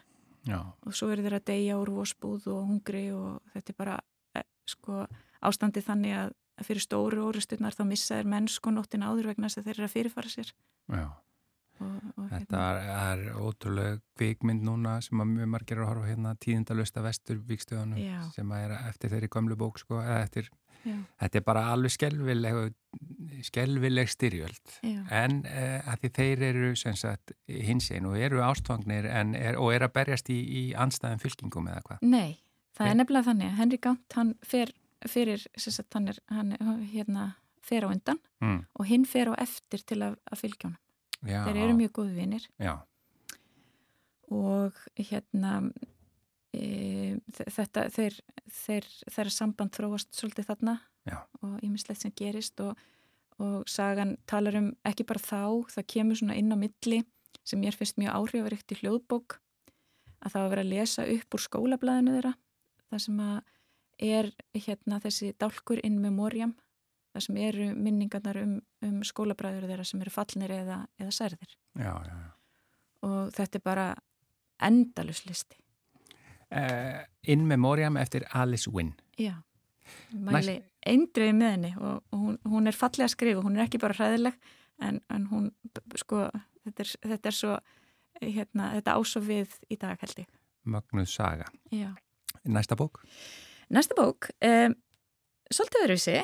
já. 0.46 0.58
og 0.60 0.94
svo 0.94 1.08
eru 1.10 1.24
þeir 1.24 1.38
að 1.40 1.46
deyja 1.50 1.78
úr 1.80 1.90
vósbúð 1.96 2.48
og 2.52 2.66
hungri 2.68 3.04
og 3.16 3.54
þetta 3.54 3.72
er 3.72 3.78
bara 3.80 3.96
eh, 4.36 4.46
sko 4.68 5.04
ástandið 5.44 5.88
þannig 5.88 6.18
að 6.20 6.34
fyrir 6.62 6.84
stóru 6.84 7.24
orusturnar 7.26 7.74
þá 7.74 7.84
missa 7.88 8.20
þeir 8.20 8.30
menn 8.30 8.46
sko 8.52 8.70
nóttin 8.70 9.02
áður 9.02 9.32
vegna 9.32 9.48
þess 9.48 9.62
að 9.62 9.68
þeir 9.68 9.76
eru 9.78 9.88
að 9.88 9.94
fyrirfara 9.96 10.34
sér 10.36 10.52
já. 10.52 11.06
Og, 11.80 12.28
Þetta 12.30 12.60
er, 12.70 12.90
er 13.28 13.38
ótrúlega 13.38 13.96
kvikmynd 14.18 14.62
núna 14.66 14.96
sem 15.04 15.20
að 15.20 15.32
mjög 15.34 15.48
margir 15.54 15.76
eru 15.76 15.84
að 15.86 15.90
horfa 15.92 16.10
hérna 16.12 16.34
tíðindalösta 16.44 17.02
vestur 17.04 17.40
víkstöðunum 17.48 17.98
Já. 18.00 18.20
sem 18.34 18.52
að 18.54 18.64
er 18.68 18.76
eftir 18.90 19.10
þeirri 19.14 19.28
gömlu 19.34 19.56
bók 19.60 19.78
sko, 19.82 19.98
eða 20.02 20.20
eftir, 20.24 20.48
þetta 20.84 21.40
er 21.40 21.44
bara 21.46 21.64
alveg 21.72 21.94
skelvileg, 21.94 22.58
skelvileg 23.42 24.08
styrjöld. 24.12 24.60
já, 24.82 25.00
En 25.10 25.40
uh, 25.46 25.92
að 25.92 26.00
því 26.04 26.10
þeir 26.18 26.42
eru 26.50 26.70
hins 27.68 27.90
einn 27.94 28.06
og 28.10 28.16
eru 28.20 28.42
ástfangnir 28.44 29.08
en 29.10 29.34
er, 29.38 29.58
og 29.60 29.72
er 29.74 29.86
að 29.88 29.94
berjast 29.98 30.30
í, 30.32 30.38
í 30.40 30.64
anstæðum 30.78 31.22
fylkingum 31.22 31.68
eða 31.72 31.82
hvað. 31.88 32.02
Nei, 32.02 32.38
það 32.76 32.84
Nei. 32.86 32.90
er 32.92 32.98
nefnilega 33.02 33.28
þannig 33.30 33.56
Henry 33.60 33.80
Gant 33.82 34.18
hann 34.18 34.34
fer 34.44 34.72
fyrir 35.04 35.42
sem 35.60 35.72
sagt, 35.74 35.92
hann 35.94 36.08
er, 36.08 36.20
hann 36.32 36.54
hérna 36.92 37.32
fer 37.64 37.84
á 37.84 37.88
undan 37.92 38.20
Mm. 38.44 38.58
og 38.76 38.84
hinn 38.84 39.06
fer 39.08 39.30
á 39.32 39.34
eftir 39.40 39.80
til 39.88 40.02
að, 40.04 40.18
að 40.28 40.36
fylgja 40.42 40.66
honum. 40.68 40.80
Já, 41.24 41.40
Þeir 41.46 41.56
eru 41.64 41.74
mjög 41.78 41.92
góði 41.98 42.14
vinir. 42.18 42.46
Já, 42.60 42.74
og 44.34 44.76
hérna 44.98 45.52
e, 46.54 47.16
þe- 47.36 47.50
þetta 47.58 47.84
þeir, 47.94 48.16
þeir, 48.50 48.88
þeirra 49.12 49.32
samband 49.34 49.74
þróast 49.76 50.12
svolítið 50.16 50.48
þarna 50.50 50.74
Já. 51.08 51.18
og 51.44 51.58
ímislegt 51.66 52.00
sem 52.02 52.14
gerist 52.16 52.60
og, 52.64 52.78
og 53.38 53.64
sagan 53.68 54.16
talar 54.30 54.56
um 54.60 54.70
ekki 54.88 55.04
bara 55.08 55.20
þá, 55.20 55.42
það 55.74 55.88
kemur 55.94 56.20
svona 56.20 56.38
inn 56.40 56.52
á 56.54 56.56
milli 56.56 57.02
sem 57.44 57.60
mér 57.60 57.76
finnst 57.76 57.98
mjög 58.00 58.14
áhrifaríkt 58.16 58.72
í 58.72 58.78
hljóðbók 58.80 59.38
að 60.24 60.32
það 60.32 60.40
var 60.40 60.44
að 60.46 60.52
vera 60.54 60.64
að 60.64 60.72
lesa 60.72 61.04
upp 61.16 61.36
úr 61.36 61.44
skólablaðinu 61.44 62.14
þeirra 62.16 62.34
það 62.90 63.02
sem 63.06 63.20
að 63.20 63.40
er 64.04 64.30
hérna 64.64 65.00
þessi 65.04 65.34
dálkur 65.38 65.80
in 65.86 66.00
memoriam 66.02 66.54
það 67.14 67.26
sem 67.26 67.40
eru 67.46 67.68
minningarnar 67.78 68.40
um, 68.42 68.54
um 68.84 69.00
skólabræður 69.06 69.68
þeirra 69.70 69.86
sem 69.86 70.02
eru 70.02 70.12
fallnir 70.14 70.54
eða, 70.54 70.80
eða 71.00 71.14
særðir 71.14 71.54
já, 71.78 71.92
já. 72.08 72.16
og 73.06 73.34
þetta 73.36 73.60
er 73.60 73.64
bara 73.64 73.86
endaluslisti. 74.64 75.58
Uh, 76.54 77.02
in 77.26 77.46
Memoriam 77.48 77.96
eftir 77.98 78.26
Alice 78.36 78.70
Wynn. 78.70 78.92
Já, 79.18 79.34
mæli 80.12 80.60
eindriði 80.86 81.34
með 81.36 81.54
henni 81.56 81.72
og, 81.78 82.02
og 82.12 82.20
hún, 82.20 82.36
hún 82.50 82.70
er 82.70 82.76
fallega 82.76 83.08
að 83.08 83.14
skrifa, 83.14 83.42
hún 83.44 83.56
er 83.58 83.64
ekki 83.66 83.80
bara 83.82 83.96
hræðileg 83.96 84.36
en, 84.84 85.00
en 85.12 85.26
hún, 85.30 85.48
sko, 86.00 86.26
þetta 86.66 86.84
er, 86.84 86.92
þetta 87.14 87.30
er 87.30 87.38
svo, 87.38 87.56
hérna, 88.20 88.70
þetta 88.76 88.96
ásó 88.98 89.22
við 89.24 89.56
í 89.70 89.78
dag 89.80 90.00
held 90.02 90.24
ég. 90.24 90.30
Mögnuð 90.64 91.08
Saga. 91.12 91.48
Já. 91.72 91.90
Næsta 92.44 92.76
bók? 92.78 93.02
Næsta 93.72 93.96
bók, 93.98 94.28
um, 94.44 94.76
svolítið 95.54 95.84
öðruvísi, 95.86 96.14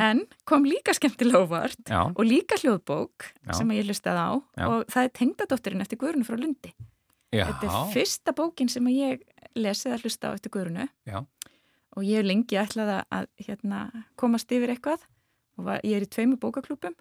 en 0.00 0.22
kom 0.48 0.64
líka 0.64 0.94
skemmtilega 0.96 1.42
óvart 1.44 1.90
og 2.16 2.22
líka 2.26 2.56
hljóðbók 2.60 3.28
Já. 3.46 3.52
sem 3.58 3.68
ég 3.76 3.84
hlustaði 3.88 4.22
á 4.24 4.30
Já. 4.58 4.66
og 4.68 4.86
það 4.92 5.02
er 5.04 5.12
tengdadóttirinn 5.20 5.84
eftir 5.84 5.98
Guðrunu 6.00 6.24
frá 6.28 6.36
Lundi. 6.40 6.72
já. 7.32 7.44
Þetta 7.46 7.66
er 7.68 7.92
fyrsta 7.92 8.32
bókin 8.32 8.68
sem 8.72 8.84
ég 8.88 9.20
lesið 9.56 9.92
að 9.96 10.02
hlusta 10.06 10.30
á 10.32 10.36
eftir 10.36 10.50
Guðrunu 10.50 10.88
Já. 11.06 11.18
og 11.96 12.02
ég 12.04 12.16
hef 12.20 12.24
lengi 12.26 12.56
ætlað 12.56 13.04
að- 13.12 13.28
hérna, 13.46 14.04
komast 14.16 14.50
yfir 14.50 14.70
eitthvað 14.74 15.00
og 15.58 15.64
var, 15.64 15.80
ég 15.84 15.96
er 15.96 16.02
í 16.06 16.08
tveimu 16.08 16.36
bókaklúpum 16.38 16.94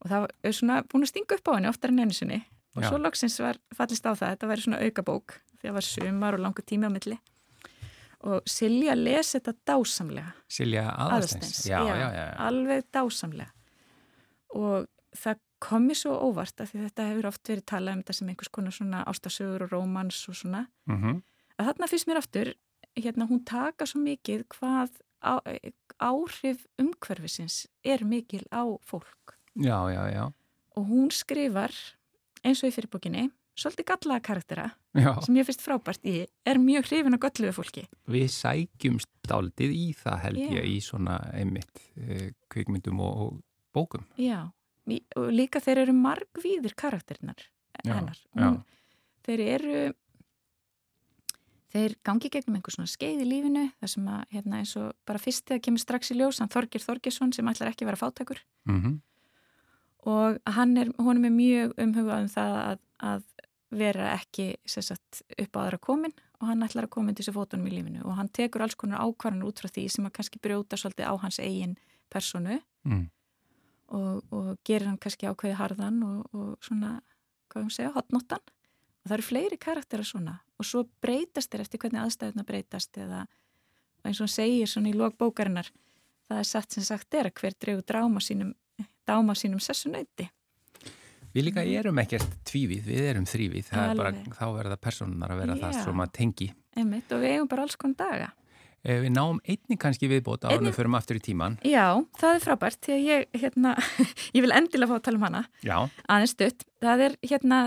og 0.00 0.06
það 0.10 0.28
er 0.44 0.52
svona 0.52 0.82
búin 0.86 1.02
að 1.02 1.10
stinga 1.12 1.34
upp 1.36 1.48
á 1.48 1.54
henni 1.56 1.68
oftar 1.68 1.90
en 1.90 1.98
einu 1.98 2.12
sinni 2.14 2.44
og 2.76 2.84
svo 2.84 2.98
loksins 3.02 3.40
var 3.42 3.56
fallist 3.74 4.06
á 4.06 4.14
það, 4.14 4.36
þetta 4.36 4.48
væri 4.48 4.62
svona 4.62 4.82
auka 4.84 5.02
bók 5.02 5.40
því 5.58 5.68
að 5.68 5.72
var 5.74 5.82
sumar 5.82 6.34
og 6.34 6.40
langur 6.44 6.62
tími 6.64 6.86
á 6.86 6.90
milli 6.94 7.18
og 8.26 8.42
Silja 8.50 8.94
les 8.98 9.34
þetta 9.36 9.52
dásamlega 9.68 10.32
Silja. 10.50 10.88
Aðalsteins, 10.90 11.66
Já, 11.68 11.80
já, 11.86 12.08
já. 12.14 12.24
alveg 12.48 12.86
dásamlega 12.92 13.52
og 14.58 14.88
það 15.16 15.38
komi 15.62 15.94
svo 15.98 16.14
óvart 16.28 16.60
af 16.62 16.70
því 16.72 16.84
þetta 16.86 17.06
hefur 17.10 17.28
oft 17.32 17.48
verið 17.50 17.64
talað 17.66 17.94
um 17.96 18.02
þetta 18.02 18.16
sem 18.18 18.28
einhvers 18.32 18.52
konar 18.54 18.74
svona 18.74 19.04
ástasögur 19.10 19.64
og 19.66 19.72
rómans 19.74 20.20
og 20.30 20.36
svona 20.38 20.66
Mm 20.88 21.22
að 21.58 21.66
þarna 21.72 21.86
finnst 21.90 22.06
mér 22.06 22.18
aftur 22.20 22.48
hérna 22.94 23.26
hún 23.26 23.40
taka 23.44 23.86
svo 23.86 23.98
mikið 23.98 24.44
hvað 24.54 24.92
á, 25.18 25.42
áhrif 25.98 26.60
umhverfisins 26.78 27.64
er 27.82 28.04
mikil 28.06 28.44
á 28.54 28.62
fólk 28.86 29.34
já, 29.58 29.78
já, 29.90 30.02
já. 30.14 30.24
og 30.76 30.86
hún 30.86 31.10
skrifar 31.10 31.74
eins 32.46 32.62
og 32.62 32.70
í 32.70 32.74
fyrirbókinni 32.76 33.24
svolítið 33.58 33.88
gallaða 33.90 34.22
karaktera 34.22 34.68
já. 34.98 35.12
sem 35.24 35.38
ég 35.38 35.48
finnst 35.48 35.64
frábært. 35.64 36.02
Ég 36.06 36.28
er 36.48 36.60
mjög 36.62 36.88
hrifin 36.90 37.16
á 37.16 37.20
gölluðu 37.22 37.54
fólki. 37.56 37.84
Við 38.10 38.26
sækjumst 38.34 39.10
daldið 39.28 39.74
í 39.76 39.86
það 39.98 40.18
held 40.24 40.42
ég 40.56 40.68
í 40.68 40.78
svona 40.84 41.18
einmitt 41.36 41.84
uh, 42.00 42.28
kvikmyndum 42.52 43.00
og, 43.04 43.22
og 43.24 43.38
bókum. 43.76 44.06
já, 44.18 44.50
og 45.16 45.30
líka 45.34 45.62
þeir 45.62 45.84
eru 45.84 45.94
margvíðir 45.96 46.74
karakterinnar 46.78 47.42
Já, 47.84 47.92
hennar 47.92 48.20
hún, 48.34 48.62
þeir 49.22 49.42
eru 49.44 49.82
þeir 51.68 51.94
gangi 52.02 52.30
gegnum 52.32 52.56
einhver 52.56 52.74
svona 52.74 52.90
skeið 52.90 53.20
í 53.22 53.26
lífinu 53.28 53.66
þar 53.76 53.92
sem 53.92 54.08
að 54.08 54.22
hérna, 54.32 54.62
eins 54.62 54.72
og 54.80 54.96
bara 55.06 55.20
fyrst 55.20 55.44
þegar 55.46 55.66
kemur 55.66 55.84
strax 55.84 56.10
í 56.10 56.16
ljós 56.16 56.40
hann 56.40 56.50
Þorgir 56.50 56.82
Þorgirsson 56.82 57.34
sem 57.36 57.52
ætlar 57.52 57.70
ekki 57.70 57.84
að 57.84 57.92
vera 57.92 58.00
fátækur. 58.00 58.42
Mm 58.66 58.80
og 60.08 60.38
hann 60.46 60.76
er, 60.76 60.90
honum 60.98 61.26
er 61.26 61.34
mjög 61.34 61.74
umhugað 61.82 62.24
um 62.24 62.28
það 62.32 62.54
að, 62.58 62.78
að 63.10 63.24
vera 63.70 64.12
ekki 64.14 64.54
sagt, 64.64 65.22
upp 65.36 65.56
á 65.56 65.58
aðra 65.60 65.78
komin 65.82 66.14
og 66.40 66.48
hann 66.48 66.64
ætlar 66.64 66.86
að 66.86 66.94
koma 66.94 67.12
til 67.12 67.24
þessu 67.24 67.34
fótunum 67.36 67.68
í 67.68 67.74
lífinu 67.74 68.04
og 68.06 68.16
hann 68.16 68.30
tekur 68.32 68.64
alls 68.64 68.76
konar 68.78 69.02
ákvarðanur 69.04 69.50
út 69.50 69.60
frá 69.60 69.68
því 69.68 69.86
sem 69.92 70.08
að 70.08 70.14
kannski 70.18 70.40
brjóta 70.42 70.78
svolítið 70.80 71.10
á 71.10 71.14
hans 71.20 71.40
eigin 71.42 71.74
personu 72.08 72.60
mm. 72.88 73.02
og, 73.98 74.22
og 74.32 74.52
gerir 74.64 74.88
hann 74.88 75.00
kannski 75.02 75.28
ákveði 75.28 75.58
harðan 75.58 75.98
og, 76.06 76.22
og 76.32 76.54
svona, 76.64 76.94
hvað 77.52 77.66
ég 77.68 77.76
segja, 77.76 77.92
hotnottan 77.96 78.44
og 78.44 79.10
það 79.10 79.18
eru 79.18 79.28
fleiri 79.28 79.60
karakterar 79.60 80.08
svona 80.08 80.38
og 80.58 80.68
svo 80.68 80.86
breytast 81.04 81.52
þér 81.52 81.66
eftir 81.66 81.82
hvernig 81.82 82.04
aðstæðuna 82.06 82.46
breytast 82.48 82.96
eða 82.96 83.26
eins 84.06 84.22
og 84.22 84.28
hann 84.28 84.36
segir 84.38 84.70
svona 84.70 84.94
í 84.94 84.96
lók 84.96 85.18
bókarinnar 85.20 85.68
það 86.28 86.40
er 86.40 86.48
satt 86.48 86.72
sem 86.72 86.86
sagt 86.86 87.14
er 87.18 87.28
að 87.28 87.36
hver 87.42 87.60
dregu 87.60 87.84
dráma 87.84 88.24
sínum 88.24 88.54
dáma 89.08 89.34
sínum 89.34 89.60
sessunauti. 89.60 90.28
Við 91.34 91.44
líka 91.48 91.62
erum 91.64 91.98
ekkert 92.02 92.36
tvívíð, 92.48 92.84
við 92.88 93.06
erum 93.12 93.26
það 93.68 93.82
er 93.82 93.90
Alveg. 93.92 93.96
bara, 93.98 94.36
þá 94.38 94.46
verða 94.56 94.76
personunar 94.80 95.30
að 95.34 95.40
vera 95.42 95.56
það 95.60 95.72
Já. 95.76 95.84
sem 95.84 96.02
að 96.04 96.12
tengi. 96.18 96.48
Einmitt, 96.78 97.12
og 97.12 97.20
við 97.22 97.34
eigum 97.34 97.48
bara 97.48 97.62
alls 97.66 97.76
konar 97.76 97.96
daga. 97.98 98.28
Eh, 98.84 99.00
Við 99.02 99.10
náum 99.10 99.40
einni 99.42 99.76
kannski 99.76 100.08
viðbót 100.08 100.46
á 100.46 100.54
hann 100.54 100.66
og 100.70 100.74
förum 100.76 100.94
aftur 100.94 101.18
í 101.18 101.22
tíman. 101.22 101.58
Já, 101.66 101.98
það 102.20 102.36
er 102.36 102.44
frábært 102.44 102.80
því 102.86 102.94
að 102.94 103.06
ég, 103.08 103.26
hérna, 103.42 103.74
ég 104.36 104.44
vil 104.44 104.54
endilega 104.54 104.88
fá 104.92 104.96
að 105.00 105.04
tala 105.08 105.18
um 105.18 105.26
hana 105.26 105.42
Já, 105.66 105.76
aðeins 106.08 106.34
stutt. 106.36 106.64
Það 106.80 107.04
er 107.08 107.16
hérna 107.26 107.58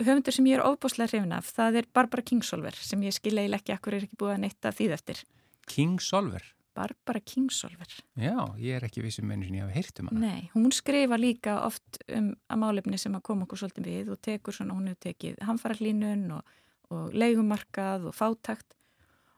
höfundur 0.00 0.34
sem 0.34 0.48
ég 0.48 0.58
er 0.58 0.64
ofbúslega 0.64 1.12
hrifin 1.12 1.36
af. 1.36 1.52
Það 1.54 1.80
er 1.82 1.90
Barbara 1.92 2.24
Kingsolver 2.24 2.76
sem 2.80 3.04
ég 3.04 3.14
skilja 3.16 3.44
eiginlega 3.44 3.62
ekki 3.62 3.76
akkur 3.76 3.98
er 3.98 4.06
ekki 4.08 4.18
búið 4.20 4.34
að 4.38 4.42
neytta 4.46 4.72
þýð 4.80 4.96
eftir. 4.96 5.22
King 5.68 6.00
Solver. 6.00 6.44
Barbara 6.78 7.20
Kingsolver. 7.26 7.90
Já, 8.22 8.36
ég 8.62 8.78
er 8.78 8.86
ekki 8.86 9.02
vissum 9.02 9.30
einu 9.34 9.48
sem 9.48 9.58
ég 9.58 9.66
hafa 9.66 9.74
heyrt 9.74 10.00
um 10.04 10.08
hana. 10.12 10.20
Nei, 10.22 10.48
hún 10.54 10.70
skrifa 10.72 11.18
líka 11.18 11.58
oft 11.66 11.98
um 12.14 12.30
að 12.48 12.62
málefni 12.62 12.98
sem 13.02 13.18
að 13.18 13.24
koma 13.26 13.46
okkur 13.48 13.58
svolítið 13.64 13.90
við 13.90 14.12
og 14.14 14.20
tekur 14.22 14.54
svona, 14.54 14.76
hún 14.78 14.86
hefur 14.92 15.02
tekið 15.08 15.42
hamfarahlínun 15.48 16.24
og, 16.38 16.54
og 16.94 17.12
leigumarkað 17.18 18.06
og 18.12 18.14
fátakt 18.16 18.76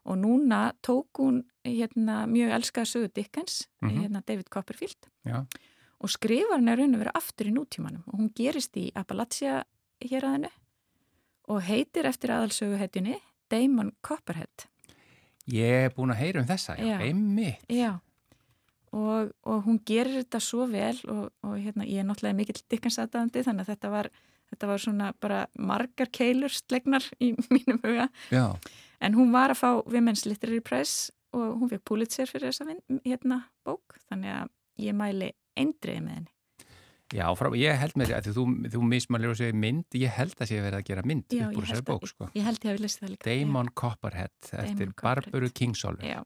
og 0.04 0.16
núna 0.20 0.72
tók 0.84 1.18
hún 1.20 1.42
hérna 1.64 2.22
mjög 2.26 2.54
elskaða 2.56 2.88
sögu 2.88 3.10
Dickens, 3.14 3.66
Mhm. 3.82 3.98
hérna 4.00 4.22
David 4.26 4.48
Copperfield 4.50 5.08
Já, 5.28 5.44
og 6.00 6.08
skrifar 6.08 6.56
hann 6.56 6.68
að 6.72 6.78
raun 6.80 6.94
og 6.94 7.00
vera 7.04 7.12
aftur 7.14 7.46
í 7.50 7.52
nútímanum 7.52 8.02
og 8.06 8.14
hún 8.18 8.30
gerist 8.34 8.76
í 8.80 8.90
Appalachia 8.96 9.64
héræðinu 10.00 10.48
og 11.48 11.60
heitir 11.68 12.06
eftir 12.08 12.30
aðalsögu 12.32 12.78
heitinni 12.80 13.18
Damon 13.50 13.92
Copperhead. 14.02 14.66
Ég 15.54 15.86
er 15.86 15.94
búin 15.96 16.14
að 16.14 16.22
heyra 16.22 16.42
um 16.42 16.48
þessa, 16.48 16.76
já, 16.80 16.96
einmitt. 17.04 17.64
Já, 17.70 17.92
og, 18.96 19.30
og 19.46 19.64
hún 19.66 19.80
gerir 19.86 20.20
þetta 20.22 20.42
svo 20.44 20.66
vel 20.70 20.96
og, 21.10 21.30
og 21.46 21.56
hérna, 21.56 21.86
ég 21.86 22.02
er 22.02 22.08
náttúrulega 22.08 22.40
mikill 22.40 22.62
dikkansaðdæðandi 22.72 23.46
þannig 23.46 23.66
að 23.66 23.74
þetta 23.74 23.94
var, 23.94 24.10
þetta 24.52 24.70
var 24.72 24.84
svona 24.84 25.10
bara 25.22 25.40
margar 25.58 26.12
keilur 26.12 26.54
slegnar 26.54 27.06
í 27.22 27.34
mínum 27.54 27.82
huga. 27.84 28.08
Já, 28.34 28.46
En 29.00 29.16
hún 29.16 29.32
var 29.32 29.54
að 29.54 29.62
fá 29.62 29.70
Women's 29.88 30.26
Literary 30.28 30.60
Prize 30.60 31.12
og 31.36 31.60
hún 31.60 31.70
fekk 31.70 31.86
Pulitzer 31.88 32.28
fyrir 32.28 32.50
þessa 32.50 32.76
hérna, 33.06 33.44
bók, 33.64 33.96
þannig 34.10 34.34
að 34.34 34.50
ég 34.84 34.96
mæli 34.96 35.30
eindriði 35.58 36.02
með 36.04 36.18
henni. 36.18 36.34
Já, 37.12 37.26
frá, 37.36 37.48
ég 37.58 37.78
held 37.80 37.94
með 37.98 38.06
því 38.10 38.14
að 38.18 38.28
þú, 38.36 38.44
þú 38.74 38.82
mismælir 38.90 39.32
og 39.32 39.36
segir 39.40 39.54
mynd, 39.54 39.84
ég 39.98 40.10
held 40.16 40.34
að 40.38 40.50
sé 40.50 40.60
verið 40.62 40.78
að 40.80 40.84
gera 40.90 41.02
mynd 41.06 41.24
Já, 41.34 41.46
ég 41.50 41.70
held 41.72 41.84
bók, 41.88 42.02
að- 42.04 42.12
sko. 42.14 42.28
Ég 42.34 42.44
held 42.48 42.60
ég 42.64 42.70
hafi 42.70 42.82
listið 42.84 43.02
það 43.06 43.10
líka. 43.14 43.24
Damon 43.30 43.68
Copperhead 43.74 44.30
eftir 44.52 44.86
Damon. 44.90 44.94
Barbaru 45.02 45.50
King 45.52 45.74
Solver. 45.76 46.04
Já. 46.06 46.22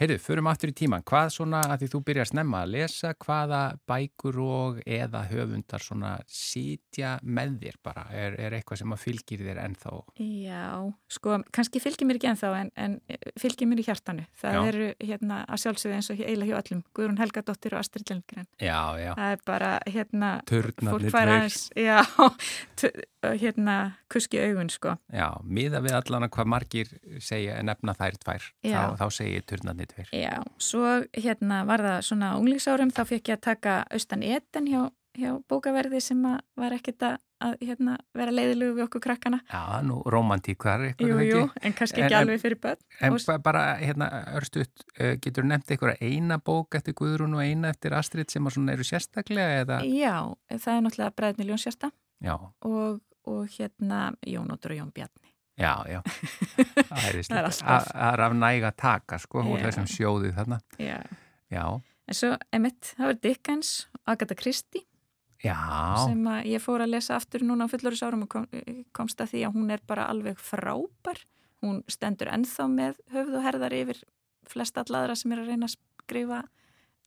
Heyrðu, 0.00 0.16
förum 0.24 0.46
aftur 0.48 0.70
í 0.70 0.72
tíman. 0.72 1.02
Hvað 1.04 1.26
svona, 1.34 1.58
að 1.68 1.82
því 1.82 1.86
þú 1.92 1.98
byrjar 2.08 2.28
snemma 2.30 2.62
að 2.64 2.70
lesa, 2.72 3.10
hvaða 3.20 3.58
bækur 3.90 4.38
og 4.40 4.78
eða 4.88 5.20
höfundar 5.28 5.82
svona 5.84 6.12
sitja 6.24 7.10
með 7.20 7.58
þér 7.66 7.76
bara? 7.84 8.04
Er, 8.16 8.38
er 8.40 8.56
eitthvað 8.56 8.80
sem 8.80 8.94
að 8.96 9.02
fylgir 9.02 9.42
þér 9.44 9.60
ennþá? 9.66 9.92
Já, 10.24 10.70
sko, 11.12 11.36
kannski 11.52 11.82
fylgir 11.84 12.08
mér 12.08 12.16
ekki 12.16 12.30
ennþá 12.30 12.52
en, 12.62 12.70
en 12.80 12.94
fylgir 13.42 13.68
mér 13.68 13.82
í 13.82 13.84
hjartanu. 13.90 14.24
Það 14.40 14.56
Já. 14.56 14.60
eru 14.70 14.88
hérna 15.10 15.42
að 15.44 15.62
sjálfsögðu 15.66 15.98
eins 15.98 16.08
og 16.08 16.24
eiginlega 16.24 16.48
hjá 16.48 16.62
öllum, 16.62 16.82
Guðrún 16.96 17.20
Helgadóttir 17.20 17.76
og 17.76 17.84
Astrid 17.84 18.08
Lindgren. 18.08 18.48
Já, 18.56 18.80
já. 19.04 19.12
Það 19.20 19.36
er 19.36 19.44
bara, 19.52 19.70
hérna, 19.84 20.32
Turnarnir 20.48 20.96
fólk 20.96 21.12
fær 21.12 21.34
aðeins, 21.34 21.68
já, 21.76 22.00
hérna, 23.44 23.76
kuski 24.08 24.40
augun, 24.46 24.72
sko. 24.72 24.96
Já, 25.12 25.28
miða 25.44 25.84
við 25.84 26.00
allan 26.00 26.24
að 26.24 26.34
hvað 26.38 26.52
margir 26.56 26.96
segja 27.20 27.60
nefna 27.68 27.98
þær 28.00 28.20
tvær. 28.24 28.50
Þá, 28.64 28.82
þá 28.96 29.06
segir 29.12 29.44
turnarnir 29.44 29.89
tveir. 29.92 30.08
Já, 30.14 30.36
svo 30.58 30.84
hérna 31.16 31.64
var 31.68 31.80
það 31.84 31.98
svona 32.10 32.34
unglingsárum, 32.38 32.90
þá 32.94 33.02
fekk 33.14 33.28
ég 33.32 33.36
að 33.38 33.44
taka 33.50 33.74
austan 33.90 34.22
eten 34.22 34.66
hjá, 34.70 34.86
hjá 35.18 35.34
bókaverði 35.50 36.00
sem 36.00 36.22
var 36.56 36.72
ekkert 36.76 37.02
að, 37.02 37.16
að 37.40 37.54
hérna, 37.64 37.96
vera 38.14 38.30
leiðilegu 38.34 38.74
við 38.76 38.84
okkur 38.86 39.02
krakkana. 39.06 39.40
Já, 39.50 39.80
nú 39.82 40.02
romantík 40.12 40.60
þar 40.62 40.84
eitthvað 40.90 41.08
Jú, 41.24 41.26
jú, 41.30 41.42
en 41.62 41.72
kannski 41.78 42.02
ekki 42.04 42.14
en- 42.14 42.20
alveg 42.20 42.40
fyrir 42.42 42.60
börn. 42.60 42.82
En 43.00 43.12
Og- 43.16 43.24
ba- 43.26 43.38
bara, 43.38 43.62
hérna, 43.80 44.08
örstuðt, 44.38 44.84
getur 45.24 45.42
þú 45.44 45.48
nefnt 45.48 45.70
einhverja 45.74 45.96
eina 46.04 46.38
bók 46.38 46.74
eftir 46.78 46.94
Guðrún 46.94 47.34
og 47.34 47.42
eina 47.42 47.70
eftir 47.72 47.94
Astrid 47.96 48.30
sem 48.30 48.46
eru 48.46 48.84
sérstaklega 48.84 49.64
eða? 49.64 49.80
Já, 49.88 50.34
það 50.52 50.76
er 50.76 50.82
náttúrulega 50.86 51.16
Bræðni 51.16 51.48
Ljónsjasta 51.48 51.90
Já, 52.22 52.34
og, 52.62 53.00
og 53.24 53.48
hérna 53.56 54.12
Jónótur 54.26 54.72
og 54.76 54.78
Jón 54.84 54.92
Bjarni. 54.92 55.29
Já, 55.60 55.74
já. 55.92 56.00
Það 56.90 57.06
er 57.06 57.20
Það 57.20 57.38
er 57.38 57.48
alltaf. 57.50 57.90
Það 57.92 58.08
er 58.10 58.24
af 58.26 58.36
næga 58.40 58.72
taka, 58.76 59.20
sko, 59.22 59.44
úr 59.44 59.64
þessum 59.66 59.88
sjóði 59.90 60.32
þarna. 60.36 60.60
Já. 60.80 60.98
Já, 61.50 61.64
En 62.10 62.16
svo, 62.18 62.32
emitt, 62.50 62.94
það 62.98 63.06
var 63.06 63.18
Dickens, 63.22 63.68
Agatha 64.10 64.34
Christie, 64.34 64.82
já, 65.44 65.54
sem 66.02 66.24
að 66.26 66.48
ég 66.50 66.62
fór 66.64 66.82
að 66.82 66.96
lesa 66.96 67.14
aftur 67.14 67.44
núna 67.46 67.68
á 67.68 67.70
fullorðsárum 67.70 68.24
og 68.26 68.30
kom, 68.32 68.48
komst 68.96 69.22
að 69.22 69.36
því 69.36 69.42
að 69.46 69.58
hún 69.58 69.70
er 69.70 69.84
bara 69.86 70.08
alveg 70.10 70.40
frábær. 70.42 71.22
Hún 71.62 71.84
stendur 71.92 72.32
ennþá 72.34 72.66
með 72.72 72.98
höfð 73.14 73.36
og 73.38 73.46
herðar 73.46 73.76
yfir 73.76 74.02
flest 74.50 74.80
alladra 74.80 75.14
sem 75.14 75.30
er 75.36 75.44
að 75.44 75.52
reyna 75.52 75.68
að 75.68 75.76
skrifa 75.76 76.40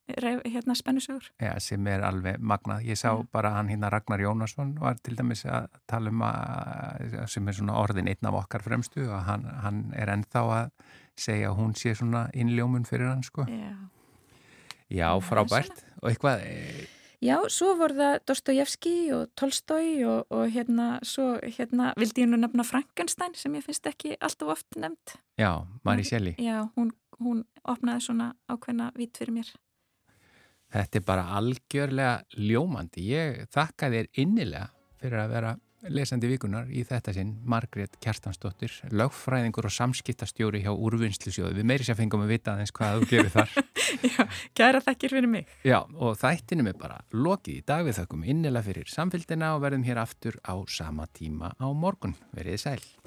hérna 0.06 0.74
spennusögur. 0.74 1.30
já, 1.40 1.58
sem 1.60 1.86
er 1.86 2.02
alveg 2.04 2.38
magnað. 2.40 2.84
Ég 2.84 2.96
sá 2.96 3.14
Já. 3.16 3.26
bara 3.32 3.50
hann 3.54 3.68
hérna 3.68 3.90
Ragnar 3.90 4.20
Jónasson 4.20 4.74
var 4.78 4.96
til 5.02 5.16
dæmis 5.16 5.44
að 5.44 5.68
tala 5.86 6.10
um 6.10 6.20
að, 6.22 7.26
sem 7.28 7.48
er 7.48 7.52
svona 7.52 7.78
orðin 7.80 8.08
einn 8.08 8.26
af 8.28 8.34
okkar 8.44 8.62
fremstu 8.62 9.08
og 9.08 9.22
hann, 9.24 9.44
hann 9.62 9.92
er 9.96 10.08
ennþá 10.12 10.42
að 10.44 10.70
segja 11.16 11.50
að 11.50 11.56
hún 11.58 11.74
sé 11.74 11.94
svona 11.94 12.28
innljómun 12.34 12.84
fyrir 12.84 13.08
hann, 13.08 13.22
sko. 13.22 13.46
Já. 13.48 13.76
Já, 14.90 15.08
frábært. 15.20 15.84
Og 16.02 16.10
eitthvað, 16.10 16.40
eh, 16.44 16.86
Já, 17.24 17.38
svo 17.48 17.70
voru 17.78 17.94
það 17.96 18.18
Dostojevski 18.28 19.12
og 19.16 19.30
Tolstói 19.34 20.04
og, 20.04 20.26
og 20.30 20.50
hérna, 20.52 20.98
svo 21.02 21.38
hérna 21.40 21.94
vildi 21.96 22.20
ég 22.20 22.28
nú 22.28 22.36
nefna 22.36 22.66
Frankenstein 22.68 23.32
sem 23.34 23.54
ég 23.54 23.64
finnst 23.64 23.86
ekki 23.86 24.16
alltaf 24.20 24.48
oft 24.58 24.76
nefnd. 24.76 25.14
já, 25.38 25.64
Mari 25.84 26.04
Shelley. 26.04 26.34
Já, 26.38 26.68
hún, 26.76 26.92
hún 27.18 27.44
opnaði 27.64 28.00
svona 28.04 28.34
ákveðna 28.46 28.90
vít 28.98 29.16
fyrir 29.16 29.32
mér. 29.32 29.54
Þetta 30.74 30.98
er 30.98 31.04
bara 31.06 31.28
algjörlega 31.38 32.14
ljómandi. 32.34 33.04
Ég 33.12 33.44
þakka 33.54 33.92
þér 33.92 34.08
innilega 34.18 34.70
fyrir 34.98 35.20
að 35.20 35.36
vera 35.36 35.52
lesandi 35.92 36.28
vikunar 36.30 36.70
í 36.72 36.80
þetta 36.88 37.12
sinn 37.12 37.34
Margrét 37.50 37.98
Kjartansdóttir, 38.02 38.72
lögfræðingur 38.94 39.68
og 39.68 39.74
samskiptastjóri 39.74 40.62
hjá 40.64 40.72
Úrvinnslusjóðu. 40.72 41.52
Við 41.58 41.68
meiri 41.68 41.86
sér 41.86 41.98
fengum 41.98 42.24
að 42.24 42.34
vita 42.34 42.54
aðeins 42.54 42.72
hvað 42.74 43.02
þú 43.02 43.10
gerir 43.12 43.30
þar. 43.34 43.54
Já, 44.14 44.26
kæra 44.56 44.82
þakkir 44.84 45.16
fyrir 45.18 45.30
mig. 45.30 45.54
Já, 45.66 45.82
og 45.84 46.18
þættinum 46.18 46.72
er 46.72 46.80
bara 46.80 46.98
lokið 47.12 47.60
í 47.60 47.64
dag 47.68 47.84
við 47.86 48.00
þökkum 48.00 48.26
innilega 48.32 48.66
fyrir 48.70 48.90
samfélgina 48.90 49.54
og 49.54 49.64
verðum 49.66 49.86
hér 49.86 50.02
aftur 50.02 50.40
á 50.42 50.56
sama 50.72 51.06
tíma 51.12 51.52
á 51.54 51.66
morgun. 51.70 52.16
Verið 52.34 52.62
sæl. 52.64 53.03